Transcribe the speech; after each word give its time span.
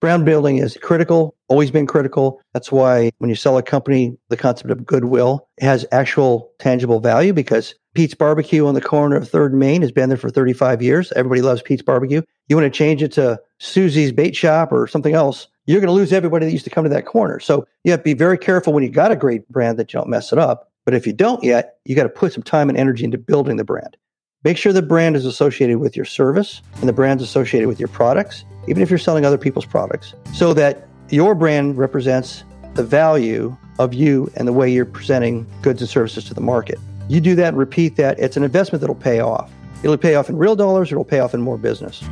Brand 0.00 0.24
building 0.24 0.56
is 0.56 0.78
critical, 0.80 1.36
always 1.48 1.70
been 1.70 1.86
critical. 1.86 2.40
That's 2.54 2.72
why 2.72 3.10
when 3.18 3.28
you 3.28 3.36
sell 3.36 3.58
a 3.58 3.62
company, 3.62 4.16
the 4.30 4.36
concept 4.36 4.70
of 4.70 4.86
goodwill 4.86 5.46
has 5.60 5.84
actual 5.92 6.50
tangible 6.58 7.00
value 7.00 7.34
because 7.34 7.74
Pete's 7.94 8.14
Barbecue 8.14 8.66
on 8.66 8.74
the 8.74 8.80
corner 8.80 9.16
of 9.16 9.30
3rd 9.30 9.50
and 9.50 9.58
Main 9.58 9.82
has 9.82 9.92
been 9.92 10.08
there 10.08 10.16
for 10.16 10.30
35 10.30 10.80
years. 10.80 11.12
Everybody 11.12 11.42
loves 11.42 11.60
Pete's 11.60 11.82
Barbecue. 11.82 12.22
You 12.48 12.56
want 12.56 12.72
to 12.72 12.76
change 12.76 13.02
it 13.02 13.12
to 13.12 13.40
Susie's 13.58 14.10
Bait 14.10 14.34
Shop 14.34 14.72
or 14.72 14.86
something 14.86 15.14
else, 15.14 15.48
you're 15.66 15.80
going 15.80 15.88
to 15.88 15.92
lose 15.92 16.12
everybody 16.12 16.46
that 16.46 16.52
used 16.52 16.64
to 16.64 16.70
come 16.70 16.84
to 16.84 16.90
that 16.90 17.04
corner. 17.04 17.38
So 17.38 17.66
you 17.84 17.90
have 17.90 18.00
to 18.00 18.04
be 18.04 18.14
very 18.14 18.38
careful 18.38 18.72
when 18.72 18.82
you 18.82 18.88
got 18.88 19.12
a 19.12 19.16
great 19.16 19.46
brand 19.48 19.78
that 19.78 19.92
you 19.92 20.00
don't 20.00 20.08
mess 20.08 20.32
it 20.32 20.38
up. 20.38 20.72
But 20.86 20.94
if 20.94 21.06
you 21.06 21.12
don't 21.12 21.44
yet, 21.44 21.76
you 21.84 21.94
got 21.94 22.04
to 22.04 22.08
put 22.08 22.32
some 22.32 22.42
time 22.42 22.70
and 22.70 22.78
energy 22.78 23.04
into 23.04 23.18
building 23.18 23.56
the 23.56 23.64
brand. 23.64 23.96
Make 24.42 24.56
sure 24.56 24.72
the 24.72 24.80
brand 24.80 25.16
is 25.16 25.26
associated 25.26 25.80
with 25.80 25.94
your 25.94 26.06
service 26.06 26.62
and 26.76 26.88
the 26.88 26.94
brand's 26.94 27.22
associated 27.22 27.68
with 27.68 27.78
your 27.78 27.88
products, 27.88 28.46
even 28.68 28.82
if 28.82 28.88
you're 28.88 28.98
selling 28.98 29.26
other 29.26 29.36
people's 29.36 29.66
products, 29.66 30.14
so 30.32 30.54
that 30.54 30.88
your 31.10 31.34
brand 31.34 31.76
represents 31.76 32.42
the 32.72 32.82
value 32.82 33.54
of 33.78 33.92
you 33.92 34.32
and 34.36 34.48
the 34.48 34.52
way 34.54 34.70
you're 34.72 34.86
presenting 34.86 35.46
goods 35.60 35.82
and 35.82 35.90
services 35.90 36.24
to 36.24 36.32
the 36.32 36.40
market. 36.40 36.78
You 37.06 37.20
do 37.20 37.34
that 37.34 37.48
and 37.48 37.58
repeat 37.58 37.96
that, 37.96 38.18
it's 38.18 38.38
an 38.38 38.42
investment 38.42 38.80
that'll 38.80 38.94
pay 38.94 39.20
off. 39.20 39.52
It'll 39.82 39.98
pay 39.98 40.14
off 40.14 40.30
in 40.30 40.38
real 40.38 40.56
dollars, 40.56 40.90
it'll 40.90 41.04
pay 41.04 41.18
off 41.18 41.34
in 41.34 41.42
more 41.42 41.58
business. 41.58 42.02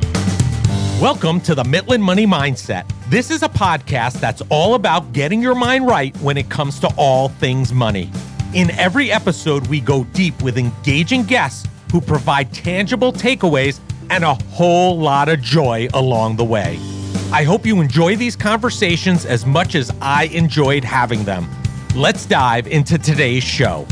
Welcome 1.01 1.41
to 1.41 1.55
the 1.55 1.63
Mitlin 1.63 2.01
Money 2.01 2.27
Mindset. 2.27 2.87
This 3.09 3.31
is 3.31 3.41
a 3.41 3.49
podcast 3.49 4.19
that's 4.19 4.43
all 4.49 4.75
about 4.75 5.13
getting 5.13 5.41
your 5.41 5.55
mind 5.55 5.87
right 5.87 6.15
when 6.17 6.37
it 6.37 6.47
comes 6.51 6.79
to 6.81 6.93
all 6.95 7.29
things 7.29 7.73
money. 7.73 8.11
In 8.53 8.69
every 8.71 9.11
episode, 9.11 9.65
we 9.65 9.79
go 9.79 10.03
deep 10.03 10.39
with 10.43 10.59
engaging 10.59 11.23
guests 11.23 11.67
who 11.91 12.01
provide 12.01 12.53
tangible 12.53 13.11
takeaways 13.11 13.79
and 14.09 14.23
a 14.23 14.33
whole 14.33 14.97
lot 14.97 15.29
of 15.29 15.41
joy 15.41 15.87
along 15.93 16.35
the 16.35 16.45
way. 16.45 16.79
I 17.31 17.43
hope 17.43 17.65
you 17.65 17.79
enjoy 17.79 18.15
these 18.15 18.35
conversations 18.35 19.25
as 19.25 19.45
much 19.45 19.75
as 19.75 19.91
I 20.01 20.25
enjoyed 20.25 20.83
having 20.83 21.23
them. 21.23 21.47
Let's 21.95 22.25
dive 22.25 22.67
into 22.67 22.97
today's 22.97 23.43
show. 23.43 23.85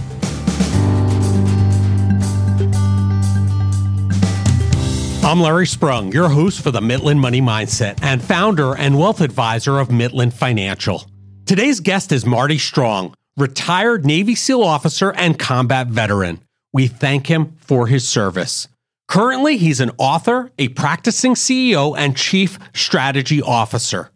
I'm 5.23 5.41
Larry 5.41 5.67
Sprung, 5.67 6.13
your 6.13 6.29
host 6.29 6.61
for 6.61 6.71
the 6.71 6.79
Mitlin 6.79 7.19
Money 7.19 7.41
Mindset 7.41 8.01
and 8.01 8.23
founder 8.23 8.77
and 8.77 8.97
wealth 8.97 9.19
advisor 9.19 9.77
of 9.77 9.89
Mitlin 9.89 10.31
Financial. 10.31 11.03
Today's 11.45 11.81
guest 11.81 12.11
is 12.13 12.25
Marty 12.25 12.57
Strong, 12.57 13.13
retired 13.35 14.05
Navy 14.05 14.35
SEAL 14.35 14.63
officer 14.63 15.13
and 15.13 15.37
combat 15.37 15.87
veteran. 15.87 16.46
We 16.77 16.85
thank 16.85 17.25
him 17.25 17.55
for 17.57 17.87
his 17.87 18.07
service. 18.07 18.67
Currently, 19.07 19.57
he's 19.57 19.79
an 19.79 19.89
author, 19.97 20.51
a 20.59 20.67
practicing 20.67 21.33
CEO, 21.33 21.97
and 21.97 22.15
chief 22.15 22.59
strategy 22.75 23.41
officer. 23.41 24.11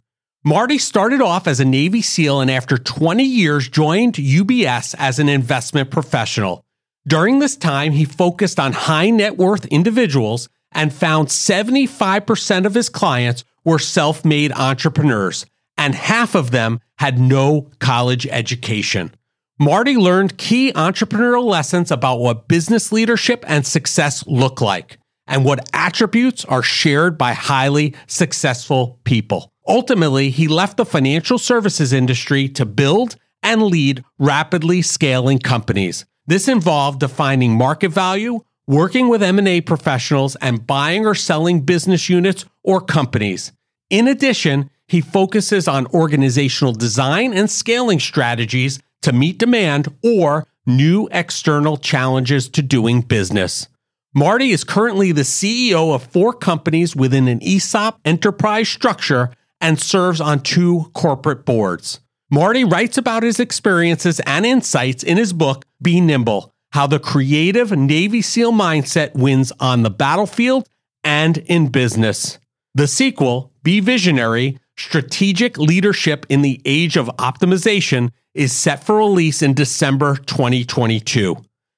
Marty 0.45 0.77
started 0.77 1.21
off 1.21 1.47
as 1.47 1.59
a 1.59 1.65
Navy 1.65 2.03
SEAL 2.03 2.39
and 2.39 2.51
after 2.51 2.77
20 2.77 3.23
years 3.23 3.67
joined 3.67 4.13
UBS 4.13 4.93
as 4.99 5.17
an 5.17 5.27
investment 5.27 5.89
professional. 5.89 6.63
During 7.07 7.39
this 7.39 7.55
time, 7.55 7.93
he 7.93 8.05
focused 8.05 8.59
on 8.59 8.73
high 8.73 9.09
net 9.09 9.37
worth 9.37 9.65
individuals 9.65 10.47
and 10.71 10.93
found 10.93 11.29
75% 11.29 12.67
of 12.67 12.75
his 12.75 12.89
clients 12.89 13.43
were 13.65 13.79
self 13.79 14.23
made 14.23 14.51
entrepreneurs, 14.51 15.47
and 15.79 15.95
half 15.95 16.35
of 16.35 16.51
them 16.51 16.79
had 16.99 17.17
no 17.17 17.71
college 17.79 18.27
education. 18.27 19.15
Marty 19.61 19.95
learned 19.95 20.39
key 20.39 20.73
entrepreneurial 20.73 21.43
lessons 21.43 21.91
about 21.91 22.17
what 22.17 22.47
business 22.47 22.91
leadership 22.91 23.45
and 23.47 23.63
success 23.63 24.25
look 24.25 24.59
like 24.59 24.97
and 25.27 25.45
what 25.45 25.69
attributes 25.71 26.43
are 26.45 26.63
shared 26.63 27.15
by 27.15 27.33
highly 27.33 27.93
successful 28.07 28.99
people. 29.03 29.53
Ultimately, 29.67 30.31
he 30.31 30.47
left 30.47 30.77
the 30.77 30.83
financial 30.83 31.37
services 31.37 31.93
industry 31.93 32.49
to 32.49 32.65
build 32.65 33.17
and 33.43 33.61
lead 33.61 34.03
rapidly 34.17 34.81
scaling 34.81 35.37
companies. 35.37 36.05
This 36.25 36.47
involved 36.47 36.99
defining 36.99 37.55
market 37.55 37.89
value, 37.89 38.39
working 38.65 39.09
with 39.09 39.21
M&A 39.21 39.61
professionals 39.61 40.35
and 40.37 40.65
buying 40.65 41.05
or 41.05 41.13
selling 41.13 41.61
business 41.61 42.09
units 42.09 42.45
or 42.63 42.81
companies. 42.81 43.51
In 43.91 44.07
addition, 44.07 44.71
he 44.87 45.01
focuses 45.01 45.67
on 45.67 45.85
organizational 45.93 46.73
design 46.73 47.31
and 47.31 47.47
scaling 47.47 47.99
strategies 47.99 48.79
to 49.01 49.13
meet 49.13 49.37
demand 49.37 49.93
or 50.03 50.47
new 50.65 51.07
external 51.11 51.77
challenges 51.77 52.47
to 52.49 52.61
doing 52.61 53.01
business. 53.01 53.67
Marty 54.13 54.51
is 54.51 54.63
currently 54.63 55.11
the 55.11 55.21
CEO 55.21 55.95
of 55.95 56.03
four 56.03 56.33
companies 56.33 56.95
within 56.95 57.27
an 57.27 57.39
ESOP 57.41 57.99
enterprise 58.03 58.67
structure 58.67 59.31
and 59.61 59.79
serves 59.79 60.19
on 60.19 60.41
two 60.41 60.91
corporate 60.93 61.45
boards. 61.45 61.99
Marty 62.29 62.63
writes 62.63 62.97
about 62.97 63.23
his 63.23 63.39
experiences 63.39 64.19
and 64.25 64.45
insights 64.45 65.03
in 65.03 65.17
his 65.17 65.33
book, 65.33 65.65
Be 65.81 66.01
Nimble 66.01 66.53
How 66.71 66.87
the 66.87 66.99
Creative 66.99 67.71
Navy 67.71 68.21
SEAL 68.21 68.51
Mindset 68.51 69.13
Wins 69.13 69.51
on 69.59 69.83
the 69.83 69.89
Battlefield 69.89 70.67
and 71.03 71.37
in 71.37 71.67
Business. 71.67 72.37
The 72.73 72.87
sequel, 72.87 73.51
Be 73.63 73.79
Visionary 73.79 74.59
Strategic 74.81 75.57
Leadership 75.57 76.25
in 76.27 76.41
the 76.41 76.59
Age 76.65 76.97
of 76.97 77.07
Optimization, 77.17 78.11
is 78.33 78.51
set 78.51 78.83
for 78.83 78.97
release 78.97 79.41
in 79.41 79.53
December 79.53 80.15
2022. 80.15 81.37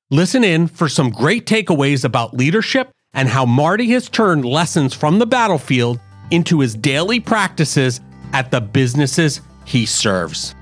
Listen 0.10 0.44
in 0.44 0.68
for 0.68 0.88
some 0.88 1.10
great 1.10 1.46
takeaways 1.46 2.06
about 2.06 2.34
leadership 2.34 2.92
and 3.14 3.28
how 3.28 3.46
Marty 3.46 3.90
has 3.92 4.10
turned 4.10 4.46
lessons 4.46 4.94
from 4.94 5.20
the 5.20 5.26
battlefield 5.26 6.00
into 6.32 6.60
his 6.60 6.76
daily 6.76 7.20
practices 7.20 8.00
at 8.32 8.52
the 8.52 8.62
businesses 8.62 9.42
he 9.66 9.86
serves. 9.86 10.56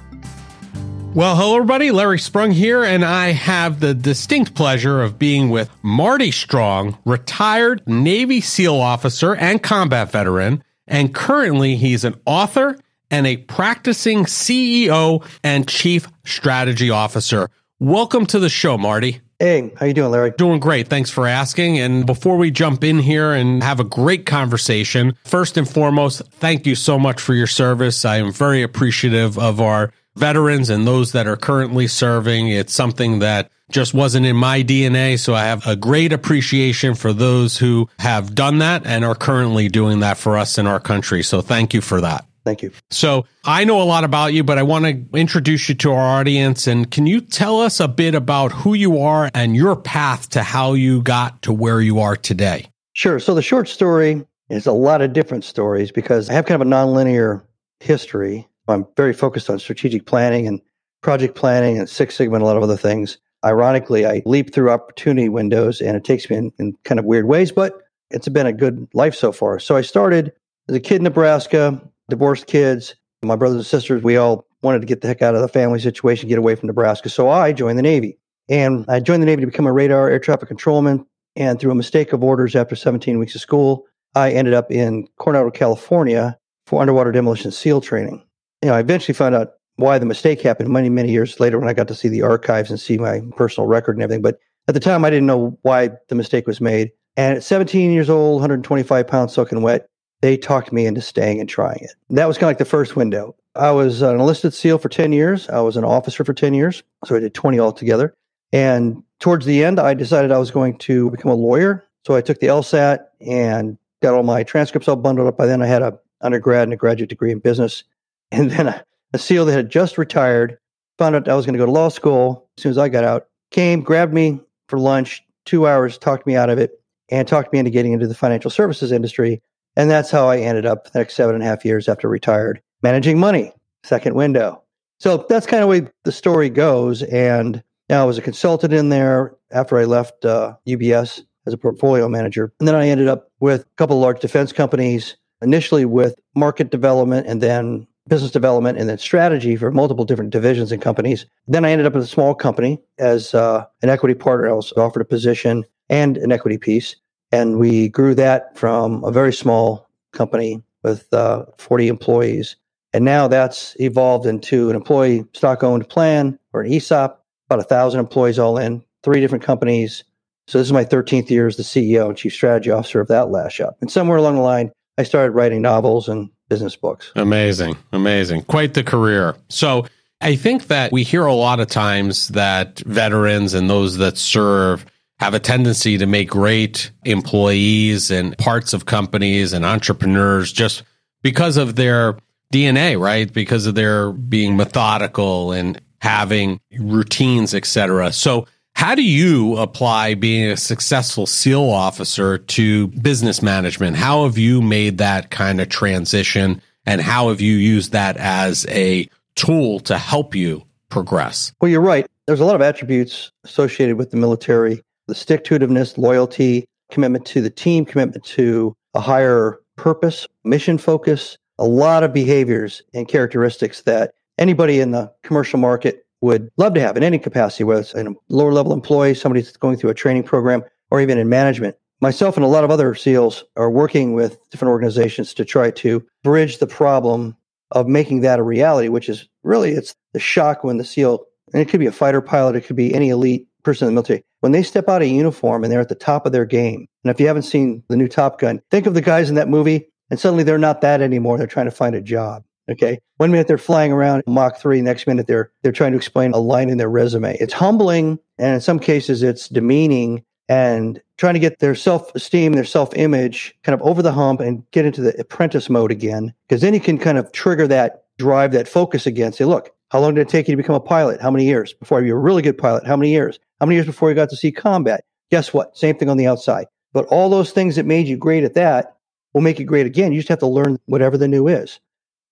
Well, 1.14 1.36
hello, 1.36 1.58
everybody. 1.58 1.92
Larry 1.92 2.20
Sprung 2.20 2.52
here, 2.52 2.84
and 2.84 3.04
I 3.04 3.32
have 3.32 3.82
the 3.82 3.94
distinct 3.94 4.56
pleasure 4.56 5.02
of 5.02 5.20
being 5.20 5.50
with 5.50 5.70
Marty 5.82 6.32
Strong, 6.32 6.98
retired 7.06 7.84
Navy 7.86 8.40
SEAL 8.40 8.76
officer 8.76 9.36
and 9.36 9.62
combat 9.62 10.12
veteran. 10.12 10.64
And 10.92 11.16
currently, 11.16 11.78
he's 11.78 12.04
an 12.04 12.16
author 12.26 12.78
and 13.10 13.26
a 13.26 13.38
practicing 13.38 14.26
CEO 14.26 15.26
and 15.42 15.66
chief 15.66 16.06
strategy 16.26 16.90
officer. 16.90 17.50
Welcome 17.80 18.26
to 18.28 18.40
the 18.40 18.50
show, 18.50 18.78
Marty. 18.78 19.22
Hey, 19.40 19.72
how 19.78 19.86
you 19.86 19.94
doing, 19.94 20.12
Larry? 20.12 20.32
Doing 20.38 20.60
great. 20.60 20.90
Thanks 20.90 21.10
for 21.10 21.26
asking. 21.26 21.80
And 21.80 22.06
before 22.06 22.36
we 22.36 22.52
jump 22.52 22.84
in 22.84 23.00
here 23.00 23.32
and 23.32 23.64
have 23.64 23.80
a 23.80 23.86
great 23.86 24.26
conversation, 24.26 25.16
first 25.24 25.56
and 25.56 25.68
foremost, 25.68 26.24
thank 26.34 26.68
you 26.68 26.76
so 26.76 27.00
much 27.00 27.22
for 27.22 27.34
your 27.34 27.48
service. 27.48 28.04
I 28.04 28.18
am 28.18 28.34
very 28.34 28.62
appreciative 28.62 29.40
of 29.40 29.62
our 29.62 29.94
veterans 30.16 30.70
and 30.70 30.86
those 30.86 31.12
that 31.14 31.28
are 31.28 31.38
currently 31.38 31.88
serving. 31.88 32.50
It's 32.50 32.74
something 32.74 33.20
that 33.20 33.52
just 33.70 33.94
wasn't 33.94 34.26
in 34.26 34.36
my 34.36 34.64
DNA. 34.64 35.18
So 35.18 35.34
I 35.34 35.46
have 35.46 35.66
a 35.66 35.76
great 35.76 36.14
appreciation 36.14 36.94
for 36.94 37.14
those 37.14 37.58
who 37.58 37.90
have 38.00 38.36
done 38.36 38.60
that 38.60 38.86
and 38.86 39.06
are 39.06 39.16
currently 39.16 39.70
doing 39.70 40.02
that 40.02 40.18
for 40.18 40.38
us 40.38 40.58
in 40.58 40.68
our 40.68 40.80
country. 40.80 41.24
So 41.24 41.42
thank 41.42 41.74
you 41.74 41.82
for 41.82 42.02
that. 42.02 42.26
Thank 42.44 42.64
you. 42.64 42.72
So 42.90 43.26
I 43.46 43.66
know 43.66 43.82
a 43.82 43.86
lot 43.86 44.04
about 44.04 44.34
you, 44.34 44.44
but 44.44 44.58
I 44.58 44.64
want 44.64 44.86
to 44.86 45.18
introduce 45.18 45.70
you 45.70 45.76
to 45.76 45.92
our 45.92 46.20
audience. 46.20 46.66
And 46.66 46.90
can 46.90 47.06
you 47.06 47.22
tell 47.22 47.62
us 47.62 47.80
a 47.80 47.88
bit 47.88 48.16
about 48.16 48.52
who 48.52 48.74
you 48.74 49.00
are 49.00 49.30
and 49.34 49.56
your 49.56 49.76
path 49.76 50.30
to 50.30 50.42
how 50.42 50.74
you 50.74 51.04
got 51.04 51.44
to 51.44 51.54
where 51.54 51.82
you 51.82 52.00
are 52.00 52.16
today? 52.16 52.68
Sure. 52.94 53.20
So 53.20 53.36
the 53.36 53.44
short 53.44 53.68
story 53.68 54.26
is 54.50 54.66
a 54.66 54.72
lot 54.72 55.02
of 55.02 55.14
different 55.14 55.44
stories 55.44 55.92
because 55.92 56.30
I 56.30 56.34
have 56.34 56.46
kind 56.46 56.62
of 56.62 56.68
a 56.68 56.72
nonlinear 56.72 57.44
history. 57.80 58.48
I'm 58.68 58.86
very 58.96 59.14
focused 59.14 59.50
on 59.50 59.60
strategic 59.60 60.06
planning 60.06 60.48
and 60.48 60.62
project 61.02 61.36
planning 61.36 61.78
and 61.78 61.90
Six 61.90 62.16
Sigma 62.16 62.36
and 62.36 62.44
a 62.44 62.46
lot 62.46 62.58
of 62.58 62.64
other 62.64 62.78
things. 62.78 63.18
Ironically, 63.44 64.06
I 64.06 64.22
leap 64.26 64.54
through 64.54 64.70
opportunity 64.70 65.30
windows 65.30 65.82
and 65.82 65.98
it 65.98 66.04
takes 66.04 66.30
me 66.30 66.38
in, 66.38 66.52
in 66.60 66.78
kind 66.84 67.00
of 67.00 67.06
weird 67.06 67.26
ways, 67.26 67.52
but 67.52 67.82
it's 68.12 68.28
been 68.28 68.46
a 68.46 68.54
good 68.54 68.88
life 68.94 69.16
so 69.16 69.32
far. 69.32 69.60
So 69.60 69.76
I 69.76 69.82
started 69.82 70.32
as 70.70 70.76
a 70.76 70.80
kid 70.80 70.98
in 70.98 71.04
Nebraska, 71.04 71.82
divorced 72.10 72.48
kids. 72.48 72.96
My 73.24 73.36
brothers 73.36 73.58
and 73.58 73.66
sisters, 73.66 74.04
we 74.04 74.18
all 74.18 74.46
wanted 74.62 74.82
to 74.82 74.88
get 74.88 75.02
the 75.02 75.08
heck 75.08 75.22
out 75.22 75.36
of 75.36 75.42
the 75.42 75.48
family 75.48 75.80
situation, 75.80 76.30
get 76.30 76.38
away 76.38 76.56
from 76.56 76.68
Nebraska. 76.68 77.10
So 77.10 77.30
I 77.30 77.52
joined 77.52 77.78
the 77.78 77.84
Navy. 77.84 78.18
And 78.50 78.86
I 78.88 79.00
joined 79.00 79.22
the 79.22 79.28
Navy 79.28 79.42
to 79.42 79.48
become 79.48 79.68
a 79.68 79.74
radar 79.74 80.10
air 80.10 80.20
traffic 80.20 80.48
controlman. 80.48 81.06
And 81.36 81.60
through 81.60 81.72
a 81.72 81.76
mistake 81.76 82.14
of 82.14 82.24
orders 82.24 82.56
after 82.56 82.76
17 82.76 83.18
weeks 83.18 83.36
of 83.36 83.42
school, 83.42 83.86
I 84.16 84.32
ended 84.32 84.54
up 84.54 84.70
in 84.72 85.08
Coronado, 85.18 85.50
California 85.52 86.38
for 86.66 86.82
underwater 86.82 87.12
demolition 87.12 87.52
SEAL 87.52 87.82
training. 87.82 88.24
You 88.62 88.70
know, 88.70 88.76
I 88.76 88.80
eventually 88.80 89.14
found 89.14 89.36
out 89.36 89.54
why 89.78 89.98
the 89.98 90.06
mistake 90.06 90.42
happened 90.42 90.70
many, 90.70 90.90
many 90.90 91.12
years 91.12 91.40
later 91.40 91.60
when 91.60 91.70
I 91.70 91.74
got 91.74 91.88
to 91.88 91.96
see 91.96 92.08
the 92.08 92.22
archives 92.22 92.70
and 92.70 92.80
see 92.80 92.98
my 92.98 93.22
personal 93.36 93.68
record 93.68 93.96
and 93.96 94.04
everything. 94.04 94.22
But 94.22 94.40
at 94.68 94.74
the 94.74 94.80
time, 94.80 95.04
I 95.04 95.10
didn't 95.10 95.26
know 95.26 95.58
why 95.64 95.92
the 96.10 96.16
mistake 96.16 96.48
was 96.48 96.62
made. 96.62 96.92
And 97.18 97.36
at 97.36 97.44
17 97.44 97.92
years 97.92 98.10
old, 98.10 98.36
125 98.36 99.08
pounds 99.08 99.34
soaking 99.34 99.62
wet, 99.62 99.88
they 100.22 100.38
talked 100.38 100.72
me 100.72 100.86
into 100.86 101.02
staying 101.02 101.40
and 101.40 101.50
trying 101.50 101.80
it. 101.82 101.92
That 102.12 102.28
was 102.28 102.38
kind 102.38 102.44
of 102.46 102.50
like 102.50 102.58
the 102.60 102.66
first 102.66 102.96
window. 102.96 103.36
I 103.56 103.72
was 103.72 104.02
an 104.02 104.16
enlisted 104.16 104.54
SEAL 104.54 104.78
for 104.78 104.88
10 104.88 105.12
years. 105.12 105.50
I 105.50 105.60
was 105.60 105.76
an 105.76 105.84
officer 105.84 106.24
for 106.24 106.34
10 106.34 106.54
years. 106.54 106.84
So 107.06 107.16
I 107.16 107.20
did 107.20 107.34
20 107.34 107.60
altogether. 107.60 108.14
And 108.54 109.04
towards 109.20 109.46
the 109.46 109.64
end, 109.64 109.80
I 109.80 109.94
decided 109.94 110.32
I 110.32 110.38
was 110.38 110.52
going 110.52 110.78
to 110.80 111.10
become 111.10 111.32
a 111.32 111.36
lawyer. 111.36 111.84
So 112.06 112.16
I 112.16 112.22
took 112.22 112.40
the 112.40 112.48
LSAT 112.48 113.00
and 113.20 113.78
got 114.02 114.14
all 114.14 114.24
my 114.24 114.44
transcripts 114.44 114.88
all 114.88 114.96
bundled 114.96 115.28
up. 115.28 115.38
By 115.38 115.48
then, 115.48 115.62
I 115.62 115.68
had 115.68 115.82
a 115.82 115.98
undergrad 116.22 116.64
and 116.64 116.74
a 116.74 116.78
graduate 116.78 117.10
degree 117.10 117.32
in 117.32 117.40
business. 117.40 117.84
And 118.32 118.52
then 118.52 118.68
a, 118.68 118.84
a 119.14 119.20
SEAL 119.20 119.46
that 119.46 119.54
had 119.54 119.70
just 119.70 119.98
retired 119.98 120.58
found 120.98 121.16
out 121.16 121.28
I 121.28 121.36
was 121.36 121.46
going 121.46 121.54
to 121.54 121.60
go 121.60 121.66
to 121.66 121.72
law 121.72 121.90
school 121.90 122.48
as 122.58 122.64
soon 122.64 122.70
as 122.72 122.78
I 122.78 122.90
got 122.90 123.04
out, 123.04 123.28
came, 123.50 123.82
grabbed 123.82 124.14
me 124.14 124.40
for 124.68 124.80
lunch, 124.80 125.24
two 125.46 125.68
hours, 125.68 125.98
talked 125.98 126.26
me 126.28 126.36
out 126.36 126.50
of 126.50 126.58
it, 126.58 126.82
and 127.10 127.28
talked 127.28 127.52
me 127.52 127.60
into 127.60 127.72
getting 127.72 127.94
into 127.94 128.08
the 128.08 128.16
financial 128.16 128.52
services 128.52 128.92
industry. 128.92 129.42
And 129.76 129.90
that's 129.90 130.12
how 130.12 130.28
I 130.28 130.38
ended 130.40 130.66
up 130.66 130.92
the 130.92 131.00
next 131.00 131.16
seven 131.16 131.36
and 131.36 131.44
a 131.44 131.48
half 131.48 131.66
years 131.66 131.90
after 131.90 132.08
retired, 132.08 132.62
managing 132.84 133.20
money, 133.20 133.52
second 133.84 134.16
window. 134.16 134.62
So 135.00 135.26
that's 135.28 135.48
kind 135.48 135.64
of 135.64 135.70
way 135.70 135.88
the 136.04 136.12
story 136.12 136.50
goes. 136.50 137.04
And 137.04 137.64
now 137.90 138.04
I 138.04 138.06
was 138.06 138.18
a 138.18 138.22
consultant 138.22 138.74
in 138.74 138.90
there 138.90 139.36
after 139.52 139.78
I 139.78 139.86
left 139.86 140.24
uh, 140.24 140.54
UBS 140.68 141.24
as 141.48 141.54
a 141.54 141.58
portfolio 141.58 142.08
manager. 142.08 142.54
And 142.60 142.68
then 142.68 142.76
I 142.76 142.88
ended 142.88 143.08
up 143.08 143.32
with 143.40 143.62
a 143.62 143.76
couple 143.78 143.98
of 143.98 144.02
large 144.02 144.20
defense 144.20 144.54
companies, 144.54 145.18
initially 145.42 145.86
with 145.86 146.16
market 146.36 146.70
development 146.70 147.28
and 147.28 147.42
then 147.42 147.88
business 148.12 148.30
development 148.30 148.78
and 148.78 148.90
then 148.90 148.98
strategy 148.98 149.56
for 149.56 149.72
multiple 149.72 150.04
different 150.04 150.32
divisions 150.32 150.70
and 150.74 150.82
companies. 150.82 151.26
Then 151.48 151.64
I 151.64 151.72
ended 151.72 151.88
up 151.88 151.94
with 151.94 152.04
a 152.04 152.08
small 152.08 152.36
company 152.36 152.78
as 153.00 153.34
uh, 153.34 153.66
an 153.82 153.90
equity 153.90 154.16
partner. 154.16 154.50
I 154.50 154.54
was 154.54 154.74
offered 154.74 155.02
a 155.02 155.06
position 155.06 155.64
and 155.90 156.18
an 156.18 156.30
equity 156.30 156.58
piece. 156.58 156.98
And 157.32 157.58
we 157.58 157.88
grew 157.88 158.14
that 158.16 158.58
from 158.58 159.02
a 159.06 159.14
very 159.14 159.32
small 159.32 159.88
company 160.12 160.62
with 160.84 161.12
uh, 161.14 161.46
40 161.58 161.88
employees. 161.88 162.58
And 162.92 163.06
now 163.06 163.30
that's 163.30 163.78
evolved 163.80 164.26
into 164.26 164.70
an 164.70 164.76
employee 164.76 165.24
stock 165.32 165.64
owned 165.64 165.88
plan 165.88 166.38
or 166.52 166.64
an 166.64 166.74
ESOP, 166.74 167.24
about 167.50 167.62
a 167.62 167.68
thousand 167.68 168.02
employees 168.02 168.38
all 168.38 168.58
in, 168.58 168.84
three 169.04 169.22
different 169.22 169.46
companies. 169.46 170.04
So 170.48 170.58
this 170.58 170.68
is 170.68 170.74
my 170.74 170.84
13th 170.84 171.30
year 171.30 171.48
as 171.48 171.56
the 171.56 171.64
CEO 171.64 172.10
and 172.10 172.18
chief 172.18 172.34
strategy 172.34 172.72
officer 172.72 173.00
of 173.00 173.08
that 173.08 173.30
last 173.30 173.54
shop. 173.54 173.78
And 173.80 173.90
somewhere 173.90 174.18
along 174.18 174.36
the 174.36 174.42
line, 174.42 174.74
I 174.98 175.04
started 175.04 175.32
writing 175.32 175.62
novels 175.62 176.10
and 176.10 176.30
business 176.52 176.76
books. 176.76 177.14
Amazing. 177.16 177.78
Amazing. 177.94 178.42
Quite 178.44 178.74
the 178.74 178.84
career. 178.84 179.38
So 179.48 179.86
I 180.20 180.36
think 180.36 180.68
that 180.68 180.92
we 180.92 181.04
hear 181.04 181.26
a 181.26 181.34
lot 181.34 181.62
of 181.62 181.70
times 181.70 182.28
that 182.28 182.80
veterans 182.80 183.54
and 183.54 183.70
those 183.70 183.96
that 184.00 184.18
serve 184.18 184.86
have 185.22 185.34
a 185.34 185.40
tendency 185.40 185.98
to 185.98 186.06
make 186.06 186.30
great 186.30 186.92
employees 187.06 188.12
and 188.12 188.38
parts 188.38 188.74
of 188.74 188.86
companies 188.86 189.54
and 189.54 189.64
entrepreneurs 189.64 190.52
just 190.52 190.84
because 191.22 191.56
of 191.56 191.78
their 191.78 192.18
DNA, 192.54 193.00
right? 193.00 193.32
Because 193.32 193.66
of 193.66 193.76
their 193.76 194.12
being 194.12 194.58
methodical 194.58 195.54
and 195.54 195.80
having 196.02 196.60
routines, 196.78 197.56
etc. 197.56 198.12
So 198.12 198.46
how 198.76 198.96
do 198.96 199.04
you 199.04 199.58
apply 199.58 200.16
being 200.16 200.50
a 200.50 200.58
successful 200.58 201.28
SEAL 201.28 201.70
officer 201.70 202.38
to 202.40 202.88
business 202.88 203.42
management? 203.42 203.96
How 203.96 204.24
have 204.24 204.38
you 204.38 204.62
made 204.62 204.98
that 204.98 205.30
kind 205.30 205.62
of 205.62 205.70
transition 205.70 206.62
and 206.86 207.00
how 207.00 207.30
have 207.30 207.42
you 207.42 207.54
used 207.54 207.92
that 207.92 208.18
as 208.18 208.66
a 208.70 209.08
tool 209.36 209.80
to 209.82 209.98
help 209.98 210.34
you 210.34 210.64
progress? 210.90 211.54
Well, 211.62 211.70
you're 211.70 211.82
right. 211.82 212.08
There's 212.26 212.40
a 212.40 212.46
lot 212.46 212.56
of 212.56 212.62
attributes 212.62 213.32
associated 213.44 213.98
with 213.98 214.12
the 214.12 214.18
military 214.18 214.82
the 215.08 215.16
stick 215.16 215.44
to 215.44 215.60
itiveness, 215.60 215.98
loyalty, 215.98 216.66
commitment 216.90 217.26
to 217.26 217.42
the 217.42 217.50
team, 217.50 217.86
commitment 217.86 218.24
to 218.24 218.74
a 218.94 219.00
higher 219.00 219.60
purpose, 219.76 220.26
mission 220.44 220.78
focus, 220.78 221.38
a 221.58 221.66
lot 221.66 222.04
of 222.04 222.14
behaviors 222.14 222.82
and 222.94 223.08
characteristics 223.08 223.82
that 223.82 224.14
anybody 224.38 224.80
in 224.80 224.92
the 224.92 225.12
commercial 225.24 225.60
market 225.60 226.06
would 226.22 226.50
love 226.58 226.74
to 226.76 226.80
have 226.82 226.98
in 226.98 227.04
any 227.04 227.20
capacity, 227.20 227.64
whether 227.64 227.82
it's 227.82 227.94
a 227.94 228.14
lower 228.30 228.54
level 228.54 228.74
employee, 228.74 229.14
somebody 229.14 229.42
that's 229.42 229.58
going 229.58 229.78
through 229.78 229.90
a 229.90 229.96
training 229.96 230.24
program, 230.24 230.64
or 230.90 231.02
even 231.02 231.18
in 231.18 231.30
management. 231.30 231.76
Myself 232.00 232.36
and 232.36 232.44
a 232.44 232.50
lot 232.50 232.64
of 232.64 232.72
other 232.72 232.96
SEALs 232.96 233.44
are 233.58 233.70
working 233.70 234.14
with 234.14 234.38
different 234.50 234.72
organizations 234.72 235.34
to 235.36 235.46
try 235.46 235.72
to 235.72 236.06
bridge 236.24 236.58
the 236.58 236.68
problem 236.68 237.36
of 237.72 237.88
making 237.88 238.22
that 238.22 238.40
a 238.40 238.44
reality, 238.44 238.90
which 238.90 239.08
is 239.08 239.28
really 239.44 239.72
it's 239.72 239.96
the 240.14 240.20
shock 240.20 240.64
when 240.64 240.78
the 240.78 240.84
SEAL, 240.84 241.24
and 241.54 241.62
it 241.62 241.70
could 241.70 241.80
be 241.80 241.86
a 241.86 241.92
fighter 241.92 242.22
pilot, 242.22 242.56
it 242.56 242.66
could 242.66 242.76
be 242.76 242.94
any 242.94 243.10
elite 243.10 243.48
person 243.64 243.88
in 243.88 243.94
the 243.94 243.96
military, 243.96 244.24
when 244.40 244.52
they 244.52 244.64
step 244.64 244.90
out 244.90 245.02
of 245.02 245.08
uniform 245.08 245.64
and 245.64 245.72
they're 245.72 245.80
at 245.80 245.90
the 245.90 245.96
top 245.96 246.26
of 246.26 246.32
their 246.32 246.46
game. 246.46 246.88
And 247.04 247.12
if 247.12 247.20
you 247.20 247.28
haven't 247.28 247.44
seen 247.44 247.84
the 247.88 247.96
new 247.96 248.08
Top 248.08 248.40
Gun, 248.40 248.62
think 248.72 248.88
of 248.88 248.94
the 248.94 249.02
guys 249.02 249.30
in 249.30 249.36
that 249.36 249.50
movie, 249.50 249.88
and 250.10 250.20
suddenly 250.20 250.44
they're 250.44 250.58
not 250.58 250.82
that 250.82 251.02
anymore. 251.02 251.38
They're 251.38 251.48
trying 251.48 251.68
to 251.68 251.72
find 251.72 251.96
a 251.96 252.02
job. 252.02 252.44
Okay. 252.72 253.00
One 253.18 253.32
minute 253.32 253.48
they're 253.48 253.58
flying 253.58 253.92
around 253.92 254.24
Mach 254.28 254.58
3, 254.58 254.82
next 254.82 255.08
minute 255.08 255.28
they're 255.28 255.52
they're 255.62 255.72
trying 255.72 255.92
to 255.92 255.98
explain 255.98 256.32
a 256.32 256.38
line 256.40 256.70
in 256.70 256.78
their 256.78 256.90
resume. 256.90 257.38
It's 257.40 257.54
humbling 257.54 258.20
and 258.38 258.56
in 258.56 258.62
some 258.62 258.80
cases 258.80 259.24
it's 259.24 259.50
demeaning 259.50 260.24
and 260.50 261.02
trying 261.18 261.34
to 261.34 261.40
get 261.40 261.60
their 261.60 261.76
self-esteem, 261.76 262.54
their 262.54 262.66
self-image 262.66 263.56
kind 263.64 263.80
of 263.80 263.82
over 263.88 264.02
the 264.02 264.12
hump 264.12 264.40
and 264.42 264.70
get 264.72 264.86
into 264.86 265.02
the 265.02 265.18
apprentice 265.20 265.70
mode 265.70 265.92
again. 265.92 266.34
Because 266.48 266.62
then 266.62 266.74
you 266.74 266.80
can 266.80 266.98
kind 266.98 267.18
of 267.18 267.32
trigger 267.32 267.68
that 267.68 268.04
drive, 268.18 268.52
that 268.52 268.68
focus 268.68 269.06
again. 269.06 269.32
Say, 269.32 269.46
look, 269.46 269.72
how 269.90 270.00
long 270.00 270.14
did 270.14 270.22
it 270.22 270.30
take 270.30 270.48
you 270.48 270.54
to 270.54 270.62
become 270.62 270.76
a 270.76 270.82
pilot? 270.82 271.22
How 271.22 271.32
many 271.32 271.46
years 271.46 271.74
before 271.74 272.02
you 272.02 272.14
were 272.14 272.20
a 272.20 272.24
really 272.24 272.42
good 272.42 272.58
pilot? 272.58 272.86
How 272.86 272.98
many 272.98 273.12
years? 273.12 273.40
How 273.60 273.66
many 273.66 273.76
years 273.76 273.86
before 273.86 274.10
you 274.10 274.16
got 274.16 274.30
to 274.30 274.36
see 274.36 274.52
combat? 274.52 275.04
Guess 275.30 275.54
what? 275.54 275.78
Same 275.78 275.96
thing 275.96 276.10
on 276.10 276.18
the 276.18 276.28
outside. 276.28 276.68
But 276.94 277.06
all 277.06 277.30
those 277.30 277.52
things 277.52 277.76
that 277.76 277.86
made 277.86 278.08
you 278.08 278.18
great 278.18 278.44
at 278.44 278.54
that 278.56 278.98
will 279.34 279.42
make 279.42 279.60
you 279.60 279.66
great 279.66 279.86
again. 279.86 280.12
You 280.12 280.20
just 280.20 280.30
have 280.30 280.40
to 280.40 280.48
learn 280.48 280.80
whatever 280.86 281.18
the 281.18 281.28
new 281.28 281.48
is. 281.48 281.80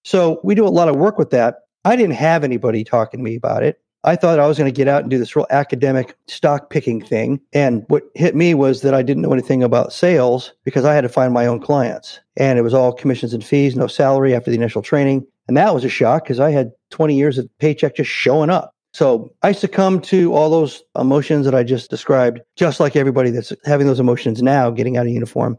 So 0.03 0.39
we 0.43 0.55
do 0.55 0.67
a 0.67 0.69
lot 0.69 0.89
of 0.89 0.95
work 0.95 1.17
with 1.17 1.29
that. 1.31 1.59
I 1.85 1.95
didn't 1.95 2.15
have 2.15 2.43
anybody 2.43 2.83
talking 2.83 3.19
to 3.19 3.23
me 3.23 3.35
about 3.35 3.63
it. 3.63 3.79
I 4.03 4.15
thought 4.15 4.39
I 4.39 4.47
was 4.47 4.57
going 4.57 4.71
to 4.71 4.75
get 4.75 4.87
out 4.87 5.01
and 5.01 5.09
do 5.09 5.17
this 5.17 5.35
real 5.35 5.47
academic 5.49 6.15
stock 6.27 6.69
picking 6.69 7.01
thing. 7.01 7.41
And 7.51 7.83
what 7.89 8.03
hit 8.15 8.33
me 8.33 8.53
was 8.53 8.81
that 8.81 8.93
I 8.93 9.01
didn't 9.01 9.23
know 9.23 9.33
anything 9.33 9.61
about 9.61 9.91
sales 9.91 10.53
because 10.63 10.85
I 10.85 10.93
had 10.93 11.01
to 11.01 11.09
find 11.09 11.33
my 11.33 11.45
own 11.45 11.59
clients. 11.59 12.19
And 12.37 12.57
it 12.57 12.61
was 12.61 12.73
all 12.73 12.93
commissions 12.93 13.33
and 13.33 13.43
fees, 13.43 13.75
no 13.75 13.87
salary 13.87 14.33
after 14.33 14.51
the 14.51 14.57
initial 14.57 14.81
training. 14.81 15.27
And 15.49 15.57
that 15.57 15.73
was 15.73 15.83
a 15.83 15.89
shock 15.89 16.23
because 16.23 16.39
I 16.39 16.51
had 16.51 16.71
20 16.91 17.15
years 17.15 17.37
of 17.37 17.49
paycheck 17.59 17.97
just 17.97 18.09
showing 18.09 18.49
up. 18.49 18.73
So 18.93 19.33
I 19.43 19.51
succumbed 19.51 20.03
to 20.05 20.33
all 20.33 20.49
those 20.49 20.81
emotions 20.97 21.45
that 21.45 21.53
I 21.53 21.63
just 21.63 21.89
described, 21.89 22.39
just 22.55 22.79
like 22.79 22.95
everybody 22.95 23.31
that's 23.31 23.53
having 23.65 23.85
those 23.85 23.99
emotions 23.99 24.41
now 24.41 24.71
getting 24.71 24.97
out 24.97 25.05
of 25.05 25.11
uniform. 25.11 25.57